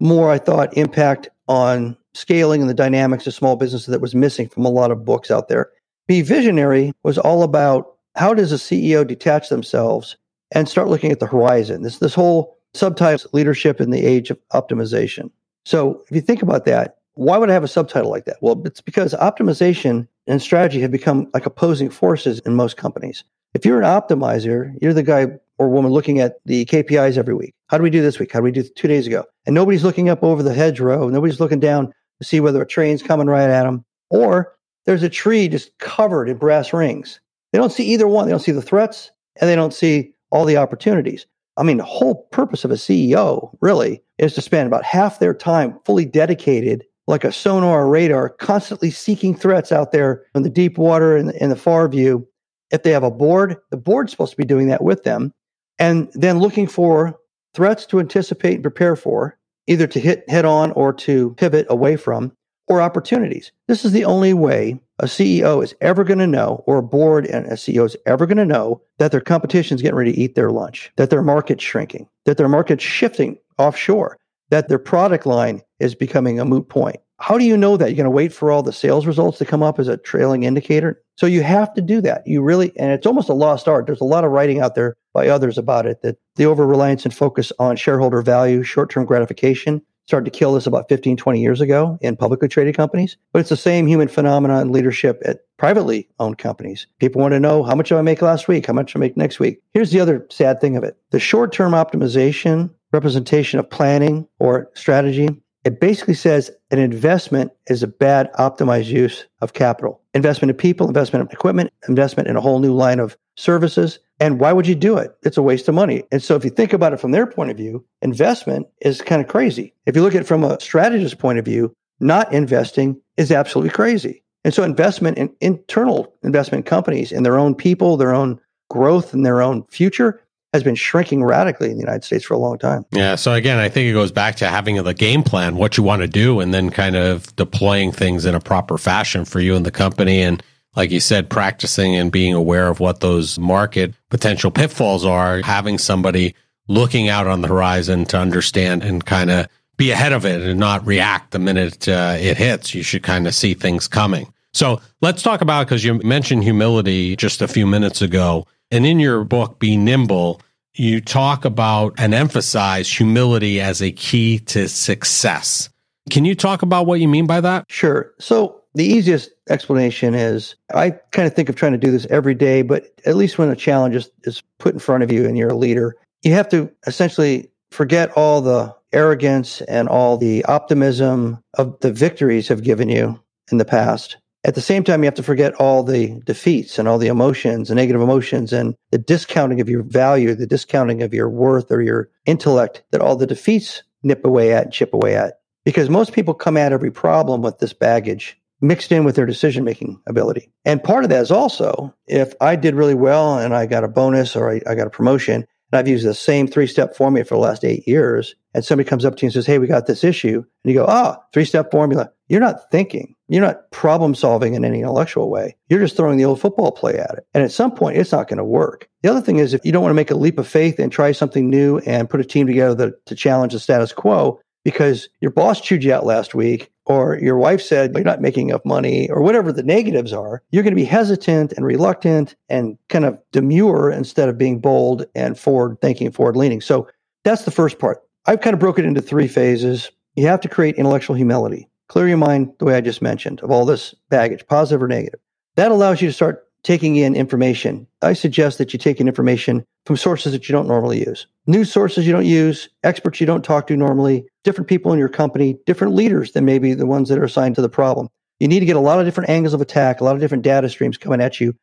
more, 0.00 0.30
I 0.30 0.38
thought, 0.38 0.76
impact 0.76 1.28
on 1.48 1.96
scaling 2.14 2.60
and 2.60 2.70
the 2.70 2.74
dynamics 2.74 3.26
of 3.26 3.34
small 3.34 3.56
businesses 3.56 3.88
that 3.88 4.00
was 4.00 4.14
missing 4.14 4.48
from 4.48 4.64
a 4.64 4.70
lot 4.70 4.90
of 4.90 5.04
books 5.04 5.30
out 5.30 5.48
there. 5.48 5.70
Be 6.06 6.22
Visionary 6.22 6.92
was 7.02 7.18
all 7.18 7.42
about 7.42 7.94
how 8.14 8.32
does 8.32 8.52
a 8.52 8.56
CEO 8.56 9.06
detach 9.06 9.48
themselves 9.48 10.16
and 10.52 10.68
start 10.68 10.88
looking 10.88 11.12
at 11.12 11.20
the 11.20 11.26
horizon. 11.26 11.82
This 11.82 11.98
this 11.98 12.14
whole 12.14 12.56
subtitle 12.74 13.30
leadership 13.32 13.80
in 13.80 13.90
the 13.90 14.04
age 14.04 14.30
of 14.30 14.38
optimization. 14.52 15.30
So 15.66 16.04
if 16.08 16.14
you 16.14 16.20
think 16.20 16.42
about 16.42 16.64
that, 16.66 16.98
why 17.14 17.36
would 17.38 17.50
I 17.50 17.52
have 17.52 17.64
a 17.64 17.68
subtitle 17.68 18.08
like 18.08 18.24
that? 18.26 18.36
Well, 18.40 18.62
it's 18.64 18.80
because 18.80 19.14
optimization 19.14 20.06
and 20.28 20.40
strategy 20.40 20.80
have 20.80 20.92
become 20.92 21.28
like 21.34 21.44
opposing 21.44 21.90
forces 21.90 22.38
in 22.40 22.54
most 22.54 22.76
companies. 22.76 23.24
If 23.52 23.66
you're 23.66 23.82
an 23.82 23.84
optimizer, 23.84 24.72
you're 24.80 24.94
the 24.94 25.02
guy 25.02 25.26
or 25.58 25.68
woman 25.68 25.90
looking 25.90 26.20
at 26.20 26.36
the 26.44 26.66
KPIs 26.66 27.18
every 27.18 27.34
week. 27.34 27.52
How 27.66 27.78
do 27.78 27.82
we 27.82 27.90
do 27.90 28.00
this 28.00 28.20
week? 28.20 28.30
How 28.30 28.38
do 28.38 28.44
we 28.44 28.52
do 28.52 28.62
two 28.62 28.86
days 28.86 29.08
ago? 29.08 29.24
And 29.44 29.56
nobody's 29.56 29.82
looking 29.82 30.08
up 30.08 30.22
over 30.22 30.40
the 30.40 30.54
hedgerow. 30.54 31.08
Nobody's 31.08 31.40
looking 31.40 31.58
down 31.58 31.92
to 32.20 32.24
see 32.24 32.38
whether 32.38 32.62
a 32.62 32.66
train's 32.66 33.02
coming 33.02 33.26
right 33.26 33.50
at 33.50 33.64
them 33.64 33.84
or 34.10 34.54
there's 34.84 35.02
a 35.02 35.08
tree 35.08 35.48
just 35.48 35.76
covered 35.78 36.28
in 36.28 36.36
brass 36.36 36.72
rings. 36.72 37.18
They 37.50 37.58
don't 37.58 37.72
see 37.72 37.86
either 37.86 38.06
one. 38.06 38.26
They 38.26 38.30
don't 38.30 38.38
see 38.38 38.52
the 38.52 38.62
threats 38.62 39.10
and 39.40 39.50
they 39.50 39.56
don't 39.56 39.74
see 39.74 40.14
all 40.30 40.44
the 40.44 40.58
opportunities. 40.58 41.26
I 41.56 41.62
mean, 41.62 41.78
the 41.78 41.84
whole 41.84 42.26
purpose 42.32 42.64
of 42.64 42.70
a 42.70 42.74
CEO 42.74 43.56
really 43.60 44.02
is 44.18 44.34
to 44.34 44.42
spend 44.42 44.66
about 44.66 44.84
half 44.84 45.18
their 45.18 45.34
time 45.34 45.78
fully 45.84 46.04
dedicated, 46.04 46.84
like 47.06 47.24
a 47.24 47.32
sonar 47.32 47.84
or 47.84 47.88
radar, 47.88 48.28
constantly 48.28 48.90
seeking 48.90 49.34
threats 49.34 49.72
out 49.72 49.92
there 49.92 50.24
in 50.34 50.42
the 50.42 50.50
deep 50.50 50.76
water 50.76 51.16
and 51.16 51.30
in 51.32 51.50
the 51.50 51.56
far 51.56 51.88
view. 51.88 52.26
If 52.70 52.82
they 52.82 52.90
have 52.90 53.04
a 53.04 53.10
board, 53.10 53.56
the 53.70 53.76
board's 53.76 54.10
supposed 54.10 54.32
to 54.32 54.36
be 54.36 54.44
doing 54.44 54.68
that 54.68 54.82
with 54.82 55.04
them. 55.04 55.32
And 55.78 56.10
then 56.14 56.40
looking 56.40 56.66
for 56.66 57.16
threats 57.54 57.86
to 57.86 58.00
anticipate 58.00 58.54
and 58.54 58.62
prepare 58.62 58.96
for, 58.96 59.38
either 59.66 59.86
to 59.86 60.00
hit 60.00 60.28
head 60.28 60.44
on 60.44 60.72
or 60.72 60.92
to 60.92 61.34
pivot 61.34 61.66
away 61.70 61.96
from, 61.96 62.32
or 62.68 62.82
opportunities. 62.82 63.52
This 63.68 63.84
is 63.84 63.92
the 63.92 64.04
only 64.04 64.34
way 64.34 64.78
a 64.98 65.04
CEO 65.04 65.62
is 65.62 65.74
ever 65.80 66.04
going 66.04 66.18
to 66.18 66.26
know, 66.26 66.64
or 66.66 66.78
a 66.78 66.82
board 66.82 67.26
and 67.26 67.46
a 67.46 67.54
CEO 67.54 67.84
is 67.84 67.96
ever 68.06 68.26
going 68.26 68.38
to 68.38 68.46
know 68.46 68.80
that 68.98 69.12
their 69.12 69.20
competition 69.20 69.74
is 69.74 69.82
getting 69.82 69.96
ready 69.96 70.12
to 70.12 70.18
eat 70.18 70.34
their 70.34 70.50
lunch, 70.50 70.90
that 70.96 71.10
their 71.10 71.22
market's 71.22 71.62
shrinking, 71.62 72.08
that 72.24 72.38
their 72.38 72.48
market's 72.48 72.84
shifting 72.84 73.38
offshore, 73.58 74.18
that 74.50 74.68
their 74.68 74.78
product 74.78 75.26
line 75.26 75.60
is 75.80 75.94
becoming 75.94 76.40
a 76.40 76.44
moot 76.44 76.68
point. 76.68 76.96
How 77.18 77.38
do 77.38 77.44
you 77.44 77.56
know 77.56 77.76
that? 77.76 77.88
You're 77.88 77.96
going 77.96 78.04
to 78.04 78.10
wait 78.10 78.32
for 78.32 78.50
all 78.50 78.62
the 78.62 78.72
sales 78.72 79.06
results 79.06 79.38
to 79.38 79.46
come 79.46 79.62
up 79.62 79.78
as 79.78 79.88
a 79.88 79.96
trailing 79.96 80.42
indicator? 80.42 81.02
So 81.16 81.26
you 81.26 81.42
have 81.42 81.72
to 81.74 81.80
do 81.80 82.02
that. 82.02 82.26
You 82.26 82.42
really, 82.42 82.76
and 82.78 82.92
it's 82.92 83.06
almost 83.06 83.30
a 83.30 83.34
lost 83.34 83.68
art. 83.68 83.86
There's 83.86 84.02
a 84.02 84.04
lot 84.04 84.24
of 84.24 84.32
writing 84.32 84.60
out 84.60 84.74
there 84.74 84.96
by 85.14 85.28
others 85.28 85.56
about 85.56 85.86
it 85.86 86.02
that 86.02 86.18
the 86.36 86.44
over 86.44 86.66
reliance 86.66 87.04
and 87.04 87.14
focus 87.14 87.52
on 87.58 87.76
shareholder 87.76 88.20
value, 88.20 88.62
short 88.62 88.90
term 88.90 89.06
gratification 89.06 89.80
started 90.06 90.30
to 90.30 90.36
kill 90.36 90.54
this 90.54 90.66
about 90.66 90.88
15, 90.88 91.16
20 91.16 91.40
years 91.40 91.60
ago 91.60 91.98
in 92.00 92.16
publicly 92.16 92.48
traded 92.48 92.76
companies. 92.76 93.16
But 93.32 93.40
it's 93.40 93.48
the 93.48 93.56
same 93.56 93.86
human 93.86 94.08
phenomenon 94.08 94.62
in 94.62 94.72
leadership 94.72 95.20
at 95.24 95.40
privately 95.56 96.08
owned 96.18 96.38
companies. 96.38 96.86
People 96.98 97.20
want 97.20 97.32
to 97.32 97.40
know 97.40 97.62
how 97.62 97.74
much 97.74 97.88
did 97.88 97.98
I 97.98 98.02
make 98.02 98.22
last 98.22 98.48
week? 98.48 98.66
How 98.66 98.72
much 98.72 98.92
did 98.92 98.98
I 98.98 99.00
make 99.00 99.16
next 99.16 99.40
week? 99.40 99.60
Here's 99.74 99.90
the 99.90 100.00
other 100.00 100.26
sad 100.30 100.60
thing 100.60 100.76
of 100.76 100.84
it. 100.84 100.96
The 101.10 101.20
short 101.20 101.52
term 101.52 101.72
optimization, 101.72 102.70
representation 102.92 103.58
of 103.58 103.68
planning 103.68 104.26
or 104.38 104.70
strategy, 104.74 105.28
it 105.64 105.80
basically 105.80 106.14
says 106.14 106.52
an 106.70 106.78
investment 106.78 107.50
is 107.66 107.82
a 107.82 107.88
bad 107.88 108.32
optimized 108.34 108.86
use 108.86 109.26
of 109.40 109.52
capital. 109.52 110.00
Investment 110.14 110.50
in 110.50 110.56
people, 110.56 110.86
investment 110.86 111.28
in 111.28 111.34
equipment, 111.34 111.72
investment 111.88 112.28
in 112.28 112.36
a 112.36 112.40
whole 112.40 112.60
new 112.60 112.72
line 112.72 113.00
of 113.00 113.16
services 113.34 113.98
and 114.18 114.40
why 114.40 114.52
would 114.52 114.66
you 114.66 114.74
do 114.74 114.96
it? 114.96 115.16
It's 115.22 115.36
a 115.36 115.42
waste 115.42 115.68
of 115.68 115.74
money. 115.74 116.04
And 116.10 116.22
so 116.22 116.36
if 116.36 116.44
you 116.44 116.50
think 116.50 116.72
about 116.72 116.92
it 116.92 117.00
from 117.00 117.10
their 117.10 117.26
point 117.26 117.50
of 117.50 117.56
view, 117.56 117.84
investment 118.02 118.66
is 118.80 119.02
kind 119.02 119.20
of 119.20 119.28
crazy. 119.28 119.74
If 119.84 119.94
you 119.94 120.02
look 120.02 120.14
at 120.14 120.22
it 120.22 120.26
from 120.26 120.44
a 120.44 120.60
strategist 120.60 121.18
point 121.18 121.38
of 121.38 121.44
view, 121.44 121.74
not 122.00 122.32
investing 122.32 123.00
is 123.16 123.30
absolutely 123.30 123.70
crazy. 123.70 124.22
And 124.44 124.54
so 124.54 124.62
investment 124.62 125.18
in 125.18 125.34
internal 125.40 126.14
investment 126.22 126.66
companies 126.66 127.12
in 127.12 127.24
their 127.24 127.38
own 127.38 127.54
people, 127.54 127.96
their 127.96 128.14
own 128.14 128.40
growth 128.70 129.12
and 129.12 129.26
their 129.26 129.42
own 129.42 129.64
future 129.64 130.22
has 130.52 130.62
been 130.62 130.74
shrinking 130.74 131.22
radically 131.22 131.68
in 131.68 131.74
the 131.74 131.80
United 131.80 132.04
States 132.04 132.24
for 132.24 132.34
a 132.34 132.38
long 132.38 132.56
time. 132.56 132.84
Yeah. 132.92 133.16
So 133.16 133.32
again, 133.32 133.58
I 133.58 133.68
think 133.68 133.90
it 133.90 133.92
goes 133.92 134.12
back 134.12 134.36
to 134.36 134.46
having 134.46 134.82
the 134.82 134.94
game 134.94 135.22
plan, 135.22 135.56
what 135.56 135.76
you 135.76 135.82
want 135.82 136.02
to 136.02 136.08
do, 136.08 136.40
and 136.40 136.54
then 136.54 136.70
kind 136.70 136.96
of 136.96 137.34
deploying 137.36 137.92
things 137.92 138.24
in 138.24 138.34
a 138.34 138.40
proper 138.40 138.78
fashion 138.78 139.24
for 139.24 139.40
you 139.40 139.56
and 139.56 139.66
the 139.66 139.70
company. 139.70 140.22
And 140.22 140.42
like 140.74 140.90
you 140.90 141.00
said, 141.00 141.28
practicing 141.28 141.96
and 141.96 142.12
being 142.12 142.32
aware 142.32 142.68
of 142.68 142.80
what 142.80 143.00
those 143.00 143.38
market 143.38 143.94
potential 144.16 144.50
pitfalls 144.50 145.04
are, 145.04 145.42
having 145.42 145.76
somebody 145.76 146.34
looking 146.68 147.10
out 147.10 147.26
on 147.26 147.42
the 147.42 147.48
horizon 147.48 148.06
to 148.06 148.16
understand 148.16 148.82
and 148.82 149.04
kind 149.04 149.30
of 149.30 149.46
be 149.76 149.90
ahead 149.90 150.14
of 150.14 150.24
it 150.24 150.40
and 150.40 150.58
not 150.58 150.86
react 150.86 151.32
the 151.32 151.38
minute 151.38 151.86
uh, 151.86 152.16
it 152.18 152.38
hits. 152.38 152.74
You 152.74 152.82
should 152.82 153.02
kind 153.02 153.26
of 153.26 153.34
see 153.34 153.52
things 153.52 153.86
coming. 153.86 154.32
So 154.54 154.80
let's 155.02 155.20
talk 155.20 155.42
about 155.42 155.66
because 155.66 155.84
you 155.84 155.98
mentioned 155.98 156.44
humility 156.44 157.14
just 157.14 157.42
a 157.42 157.46
few 157.46 157.66
minutes 157.66 158.00
ago. 158.00 158.46
And 158.70 158.86
in 158.86 158.98
your 159.00 159.22
book, 159.22 159.58
Be 159.58 159.76
Nimble, 159.76 160.40
you 160.72 161.02
talk 161.02 161.44
about 161.44 161.92
and 161.98 162.14
emphasize 162.14 162.88
humility 162.90 163.60
as 163.60 163.82
a 163.82 163.92
key 163.92 164.38
to 164.38 164.66
success. 164.66 165.68
Can 166.08 166.24
you 166.24 166.34
talk 166.34 166.62
about 166.62 166.86
what 166.86 167.00
you 167.00 167.08
mean 167.08 167.26
by 167.26 167.42
that? 167.42 167.66
Sure. 167.68 168.14
So 168.18 168.62
the 168.76 168.84
easiest 168.84 169.30
explanation 169.48 170.14
is 170.14 170.54
I 170.74 170.90
kind 171.10 171.26
of 171.26 171.34
think 171.34 171.48
of 171.48 171.56
trying 171.56 171.72
to 171.72 171.78
do 171.78 171.90
this 171.90 172.06
every 172.10 172.34
day, 172.34 172.60
but 172.60 172.92
at 173.06 173.16
least 173.16 173.38
when 173.38 173.48
a 173.48 173.56
challenge 173.56 173.96
is, 173.96 174.10
is 174.24 174.42
put 174.58 174.74
in 174.74 174.78
front 174.78 175.02
of 175.02 175.10
you 175.10 175.24
and 175.24 175.36
you're 175.36 175.48
a 175.48 175.56
leader, 175.56 175.96
you 176.22 176.32
have 176.34 176.48
to 176.50 176.70
essentially 176.86 177.50
forget 177.70 178.10
all 178.16 178.42
the 178.42 178.74
arrogance 178.92 179.62
and 179.62 179.88
all 179.88 180.18
the 180.18 180.44
optimism 180.44 181.42
of 181.54 181.80
the 181.80 181.90
victories 181.90 182.48
have 182.48 182.62
given 182.62 182.90
you 182.90 183.18
in 183.50 183.56
the 183.56 183.64
past. 183.64 184.18
At 184.44 184.54
the 184.54 184.60
same 184.60 184.84
time, 184.84 185.02
you 185.02 185.06
have 185.06 185.14
to 185.14 185.22
forget 185.22 185.54
all 185.54 185.82
the 185.82 186.20
defeats 186.26 186.78
and 186.78 186.86
all 186.86 186.98
the 186.98 187.08
emotions 187.08 187.70
and 187.70 187.78
negative 187.78 188.02
emotions 188.02 188.52
and 188.52 188.74
the 188.90 188.98
discounting 188.98 189.60
of 189.62 189.70
your 189.70 189.82
value, 189.84 190.34
the 190.34 190.46
discounting 190.46 191.02
of 191.02 191.14
your 191.14 191.30
worth 191.30 191.72
or 191.72 191.80
your 191.80 192.10
intellect 192.26 192.82
that 192.92 193.00
all 193.00 193.16
the 193.16 193.26
defeats 193.26 193.82
nip 194.02 194.24
away 194.24 194.52
at 194.52 194.64
and 194.64 194.72
chip 194.72 194.92
away 194.92 195.16
at. 195.16 195.40
Because 195.64 195.88
most 195.88 196.12
people 196.12 196.34
come 196.34 196.58
at 196.58 196.72
every 196.72 196.92
problem 196.92 197.40
with 197.40 197.58
this 197.58 197.72
baggage 197.72 198.38
mixed 198.60 198.92
in 198.92 199.04
with 199.04 199.16
their 199.16 199.26
decision 199.26 199.64
making 199.64 200.00
ability. 200.06 200.50
And 200.64 200.82
part 200.82 201.04
of 201.04 201.10
that 201.10 201.22
is 201.22 201.30
also 201.30 201.94
if 202.06 202.34
I 202.40 202.56
did 202.56 202.74
really 202.74 202.94
well 202.94 203.38
and 203.38 203.54
I 203.54 203.66
got 203.66 203.84
a 203.84 203.88
bonus 203.88 204.34
or 204.36 204.50
I, 204.50 204.60
I 204.66 204.74
got 204.74 204.86
a 204.86 204.90
promotion, 204.90 205.46
and 205.72 205.78
I've 205.78 205.88
used 205.88 206.06
the 206.06 206.14
same 206.14 206.46
three 206.46 206.66
step 206.66 206.96
formula 206.96 207.24
for 207.24 207.34
the 207.34 207.40
last 207.40 207.64
eight 207.64 207.86
years, 207.88 208.34
and 208.54 208.64
somebody 208.64 208.88
comes 208.88 209.04
up 209.04 209.16
to 209.16 209.22
you 209.22 209.26
and 209.28 209.32
says, 209.32 209.46
Hey, 209.46 209.58
we 209.58 209.66
got 209.66 209.86
this 209.86 210.04
issue. 210.04 210.44
And 210.64 210.72
you 210.72 210.74
go, 210.74 210.86
Ah, 210.88 211.16
oh, 211.18 211.22
three 211.32 211.44
step 211.44 211.70
formula. 211.70 212.10
You're 212.28 212.40
not 212.40 212.70
thinking. 212.70 213.14
You're 213.28 213.44
not 213.44 213.70
problem 213.72 214.14
solving 214.14 214.54
in 214.54 214.64
any 214.64 214.80
intellectual 214.80 215.30
way. 215.30 215.56
You're 215.68 215.80
just 215.80 215.96
throwing 215.96 216.16
the 216.16 216.24
old 216.24 216.40
football 216.40 216.72
play 216.72 216.94
at 216.94 217.14
it. 217.18 217.26
And 217.34 217.42
at 217.42 217.52
some 217.52 217.72
point, 217.72 217.98
it's 217.98 218.12
not 218.12 218.28
going 218.28 218.38
to 218.38 218.44
work. 218.44 218.88
The 219.02 219.10
other 219.10 219.20
thing 219.20 219.38
is, 219.38 219.54
if 219.54 219.64
you 219.64 219.72
don't 219.72 219.82
want 219.82 219.90
to 219.90 219.96
make 219.96 220.10
a 220.10 220.16
leap 220.16 220.38
of 220.38 220.46
faith 220.46 220.78
and 220.78 220.90
try 220.90 221.12
something 221.12 221.50
new 221.50 221.78
and 221.78 222.10
put 222.10 222.20
a 222.20 222.24
team 222.24 222.46
together 222.46 222.74
that, 222.76 223.06
to 223.06 223.14
challenge 223.14 223.52
the 223.52 223.60
status 223.60 223.92
quo, 223.92 224.40
because 224.64 225.08
your 225.20 225.30
boss 225.30 225.60
chewed 225.60 225.84
you 225.84 225.92
out 225.92 226.06
last 226.06 226.34
week 226.34 226.72
or 226.86 227.18
your 227.18 227.36
wife 227.36 227.60
said 227.60 227.92
you're 227.94 228.04
not 228.04 228.20
making 228.20 228.48
enough 228.48 228.64
money 228.64 229.10
or 229.10 229.20
whatever 229.20 229.52
the 229.52 229.62
negatives 229.62 230.12
are, 230.12 230.42
you're 230.50 230.62
going 230.62 230.74
to 230.74 230.80
be 230.80 230.84
hesitant 230.84 231.52
and 231.52 231.66
reluctant 231.66 232.36
and 232.48 232.78
kind 232.88 233.04
of 233.04 233.18
demure 233.32 233.90
instead 233.90 234.28
of 234.28 234.38
being 234.38 234.60
bold 234.60 235.04
and 235.14 235.38
forward 235.38 235.76
thinking, 235.82 236.10
forward 236.10 236.36
leaning. 236.36 236.60
So 236.60 236.88
that's 237.24 237.44
the 237.44 237.50
first 237.50 237.78
part. 237.78 238.02
I've 238.26 238.40
kind 238.40 238.54
of 238.54 238.60
broken 238.60 238.84
it 238.84 238.88
into 238.88 239.02
three 239.02 239.28
phases. 239.28 239.90
You 240.14 240.26
have 240.28 240.40
to 240.42 240.48
create 240.48 240.76
intellectual 240.76 241.16
humility. 241.16 241.68
Clear 241.88 242.08
your 242.08 242.16
mind 242.16 242.52
the 242.58 242.64
way 242.64 242.74
I 242.74 242.80
just 242.80 243.02
mentioned 243.02 243.40
of 243.40 243.50
all 243.50 243.64
this 243.64 243.94
baggage, 244.08 244.46
positive 244.46 244.82
or 244.82 244.88
negative. 244.88 245.20
That 245.56 245.70
allows 245.70 246.00
you 246.00 246.08
to 246.08 246.12
start 246.12 246.45
taking 246.66 246.96
in 246.96 247.14
information. 247.14 247.86
I 248.02 248.12
suggest 248.12 248.58
that 248.58 248.72
you 248.72 248.78
take 248.78 249.00
in 249.00 249.06
information 249.06 249.64
from 249.84 249.96
sources 249.96 250.32
that 250.32 250.48
you 250.48 250.52
don't 250.52 250.66
normally 250.66 250.98
use. 250.98 251.28
News 251.46 251.72
sources 251.72 252.04
you 252.08 252.12
don't 252.12 252.26
use, 252.26 252.68
experts 252.82 253.20
you 253.20 253.26
don't 253.26 253.44
talk 253.44 253.68
to 253.68 253.76
normally, 253.76 254.26
different 254.42 254.66
people 254.66 254.92
in 254.92 254.98
your 254.98 255.08
company, 255.08 255.56
different 255.64 255.94
leaders 255.94 256.32
than 256.32 256.44
maybe 256.44 256.74
the 256.74 256.84
ones 256.84 257.08
that 257.08 257.20
are 257.20 257.24
assigned 257.24 257.54
to 257.54 257.62
the 257.62 257.68
problem. 257.68 258.08
You 258.40 258.48
need 258.48 258.58
to 258.58 258.66
get 258.66 258.74
a 258.74 258.80
lot 258.80 258.98
of 258.98 259.06
different 259.06 259.30
angles 259.30 259.54
of 259.54 259.60
attack, 259.60 260.00
a 260.00 260.04
lot 260.04 260.16
of 260.16 260.20
different 260.20 260.42
data 260.42 260.68
streams 260.68 260.98
coming 260.98 261.20
at 261.20 261.40
you 261.40 261.54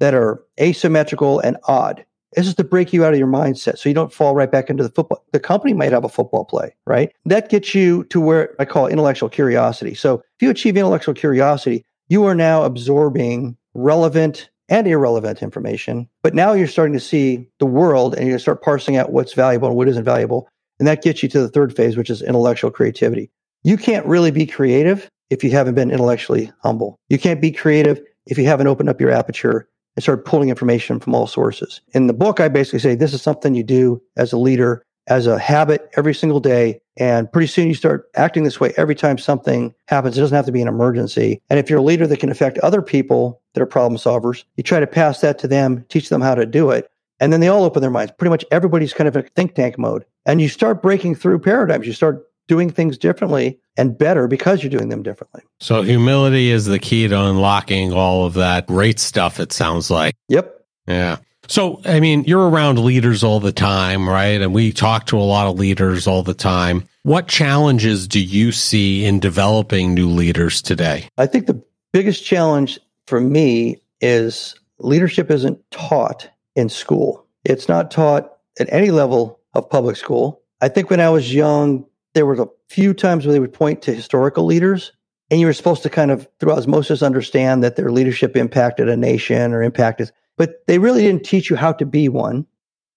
that 0.00 0.14
are 0.14 0.42
asymmetrical 0.60 1.38
and 1.38 1.56
odd. 1.68 2.04
This 2.34 2.48
is 2.48 2.56
to 2.56 2.64
break 2.64 2.92
you 2.92 3.04
out 3.04 3.12
of 3.12 3.20
your 3.20 3.28
mindset 3.28 3.78
so 3.78 3.88
you 3.88 3.94
don't 3.94 4.12
fall 4.12 4.34
right 4.34 4.50
back 4.50 4.68
into 4.68 4.82
the 4.82 4.88
football. 4.88 5.24
The 5.30 5.38
company 5.38 5.74
might 5.74 5.92
have 5.92 6.04
a 6.04 6.08
football 6.08 6.44
play, 6.44 6.74
right? 6.88 7.12
That 7.24 7.50
gets 7.50 7.72
you 7.72 8.02
to 8.04 8.20
where 8.20 8.56
I 8.58 8.64
call 8.64 8.88
intellectual 8.88 9.28
curiosity. 9.28 9.94
So 9.94 10.14
if 10.14 10.42
you 10.42 10.50
achieve 10.50 10.76
intellectual 10.76 11.14
curiosity, 11.14 11.84
you 12.08 12.24
are 12.24 12.34
now 12.34 12.64
absorbing 12.64 13.56
relevant 13.74 14.50
and 14.68 14.86
irrelevant 14.86 15.42
information. 15.42 16.08
But 16.22 16.34
now 16.34 16.52
you're 16.52 16.68
starting 16.68 16.94
to 16.94 17.00
see 17.00 17.46
the 17.58 17.66
world 17.66 18.14
and 18.14 18.28
you 18.28 18.38
start 18.38 18.62
parsing 18.62 18.96
out 18.96 19.12
what's 19.12 19.32
valuable 19.32 19.68
and 19.68 19.76
what 19.76 19.88
isn't 19.88 20.04
valuable. 20.04 20.48
And 20.78 20.86
that 20.86 21.02
gets 21.02 21.22
you 21.22 21.28
to 21.30 21.40
the 21.40 21.48
third 21.48 21.74
phase, 21.74 21.96
which 21.96 22.08
is 22.08 22.22
intellectual 22.22 22.70
creativity. 22.70 23.30
You 23.62 23.76
can't 23.76 24.06
really 24.06 24.30
be 24.30 24.46
creative 24.46 25.08
if 25.28 25.44
you 25.44 25.50
haven't 25.50 25.74
been 25.74 25.90
intellectually 25.90 26.50
humble. 26.62 26.96
You 27.08 27.18
can't 27.18 27.40
be 27.40 27.52
creative 27.52 28.00
if 28.26 28.38
you 28.38 28.46
haven't 28.46 28.68
opened 28.68 28.88
up 28.88 29.00
your 29.00 29.10
aperture 29.10 29.68
and 29.96 30.02
started 30.02 30.24
pulling 30.24 30.48
information 30.48 31.00
from 31.00 31.14
all 31.14 31.26
sources. 31.26 31.80
In 31.92 32.06
the 32.06 32.12
book, 32.12 32.40
I 32.40 32.48
basically 32.48 32.78
say 32.78 32.94
this 32.94 33.12
is 33.12 33.22
something 33.22 33.54
you 33.54 33.64
do 33.64 34.00
as 34.16 34.32
a 34.32 34.38
leader, 34.38 34.82
as 35.08 35.26
a 35.26 35.38
habit 35.38 35.90
every 35.96 36.14
single 36.14 36.40
day. 36.40 36.80
And 37.00 37.32
pretty 37.32 37.46
soon 37.46 37.66
you 37.66 37.74
start 37.74 38.10
acting 38.14 38.44
this 38.44 38.60
way 38.60 38.74
every 38.76 38.94
time 38.94 39.16
something 39.16 39.74
happens. 39.88 40.16
It 40.16 40.20
doesn't 40.20 40.36
have 40.36 40.46
to 40.46 40.52
be 40.52 40.60
an 40.60 40.68
emergency. 40.68 41.40
And 41.48 41.58
if 41.58 41.70
you're 41.70 41.78
a 41.78 41.82
leader 41.82 42.06
that 42.06 42.20
can 42.20 42.30
affect 42.30 42.58
other 42.58 42.82
people 42.82 43.40
that 43.54 43.62
are 43.62 43.66
problem 43.66 43.98
solvers, 43.98 44.44
you 44.56 44.62
try 44.62 44.80
to 44.80 44.86
pass 44.86 45.22
that 45.22 45.38
to 45.38 45.48
them, 45.48 45.84
teach 45.88 46.10
them 46.10 46.20
how 46.20 46.34
to 46.34 46.44
do 46.44 46.70
it. 46.70 46.90
And 47.18 47.32
then 47.32 47.40
they 47.40 47.48
all 47.48 47.64
open 47.64 47.80
their 47.80 47.90
minds. 47.90 48.12
Pretty 48.18 48.30
much 48.30 48.44
everybody's 48.50 48.92
kind 48.92 49.08
of 49.08 49.16
in 49.16 49.22
think 49.34 49.54
tank 49.54 49.78
mode. 49.78 50.04
And 50.26 50.40
you 50.40 50.48
start 50.48 50.82
breaking 50.82 51.14
through 51.14 51.38
paradigms. 51.40 51.86
You 51.86 51.94
start 51.94 52.26
doing 52.48 52.68
things 52.68 52.98
differently 52.98 53.58
and 53.78 53.96
better 53.96 54.26
because 54.26 54.62
you're 54.62 54.70
doing 54.70 54.90
them 54.90 55.02
differently. 55.02 55.42
So 55.60 55.82
humility 55.82 56.50
is 56.50 56.66
the 56.66 56.78
key 56.78 57.08
to 57.08 57.18
unlocking 57.18 57.92
all 57.92 58.26
of 58.26 58.34
that 58.34 58.66
great 58.66 58.98
stuff, 58.98 59.40
it 59.40 59.52
sounds 59.52 59.90
like. 59.90 60.16
Yep. 60.28 60.66
Yeah. 60.86 61.16
So, 61.46 61.80
I 61.84 62.00
mean, 62.00 62.24
you're 62.24 62.48
around 62.48 62.78
leaders 62.78 63.24
all 63.24 63.40
the 63.40 63.52
time, 63.52 64.08
right? 64.08 64.40
And 64.40 64.54
we 64.54 64.72
talk 64.72 65.06
to 65.06 65.18
a 65.18 65.20
lot 65.20 65.48
of 65.48 65.58
leaders 65.58 66.06
all 66.06 66.22
the 66.22 66.34
time. 66.34 66.88
What 67.02 67.28
challenges 67.28 68.06
do 68.06 68.20
you 68.20 68.52
see 68.52 69.06
in 69.06 69.20
developing 69.20 69.94
new 69.94 70.10
leaders 70.10 70.60
today? 70.60 71.08
I 71.16 71.24
think 71.24 71.46
the 71.46 71.62
biggest 71.94 72.26
challenge 72.26 72.78
for 73.06 73.20
me 73.20 73.80
is 74.02 74.54
leadership 74.78 75.30
isn't 75.30 75.58
taught 75.70 76.28
in 76.56 76.68
school. 76.68 77.26
It's 77.42 77.70
not 77.70 77.90
taught 77.90 78.30
at 78.58 78.70
any 78.70 78.90
level 78.90 79.40
of 79.54 79.70
public 79.70 79.96
school. 79.96 80.42
I 80.60 80.68
think 80.68 80.90
when 80.90 81.00
I 81.00 81.08
was 81.08 81.32
young, 81.32 81.86
there 82.12 82.26
were 82.26 82.42
a 82.42 82.48
few 82.68 82.92
times 82.92 83.24
where 83.24 83.32
they 83.32 83.40
would 83.40 83.54
point 83.54 83.80
to 83.82 83.94
historical 83.94 84.44
leaders, 84.44 84.92
and 85.30 85.40
you 85.40 85.46
were 85.46 85.54
supposed 85.54 85.82
to 85.84 85.90
kind 85.90 86.10
of, 86.10 86.28
through 86.38 86.52
osmosis, 86.52 87.02
understand 87.02 87.64
that 87.64 87.76
their 87.76 87.90
leadership 87.90 88.36
impacted 88.36 88.90
a 88.90 88.96
nation 88.96 89.54
or 89.54 89.62
impacted, 89.62 90.12
but 90.36 90.66
they 90.66 90.78
really 90.78 91.00
didn't 91.00 91.24
teach 91.24 91.48
you 91.48 91.56
how 91.56 91.72
to 91.72 91.86
be 91.86 92.10
one. 92.10 92.46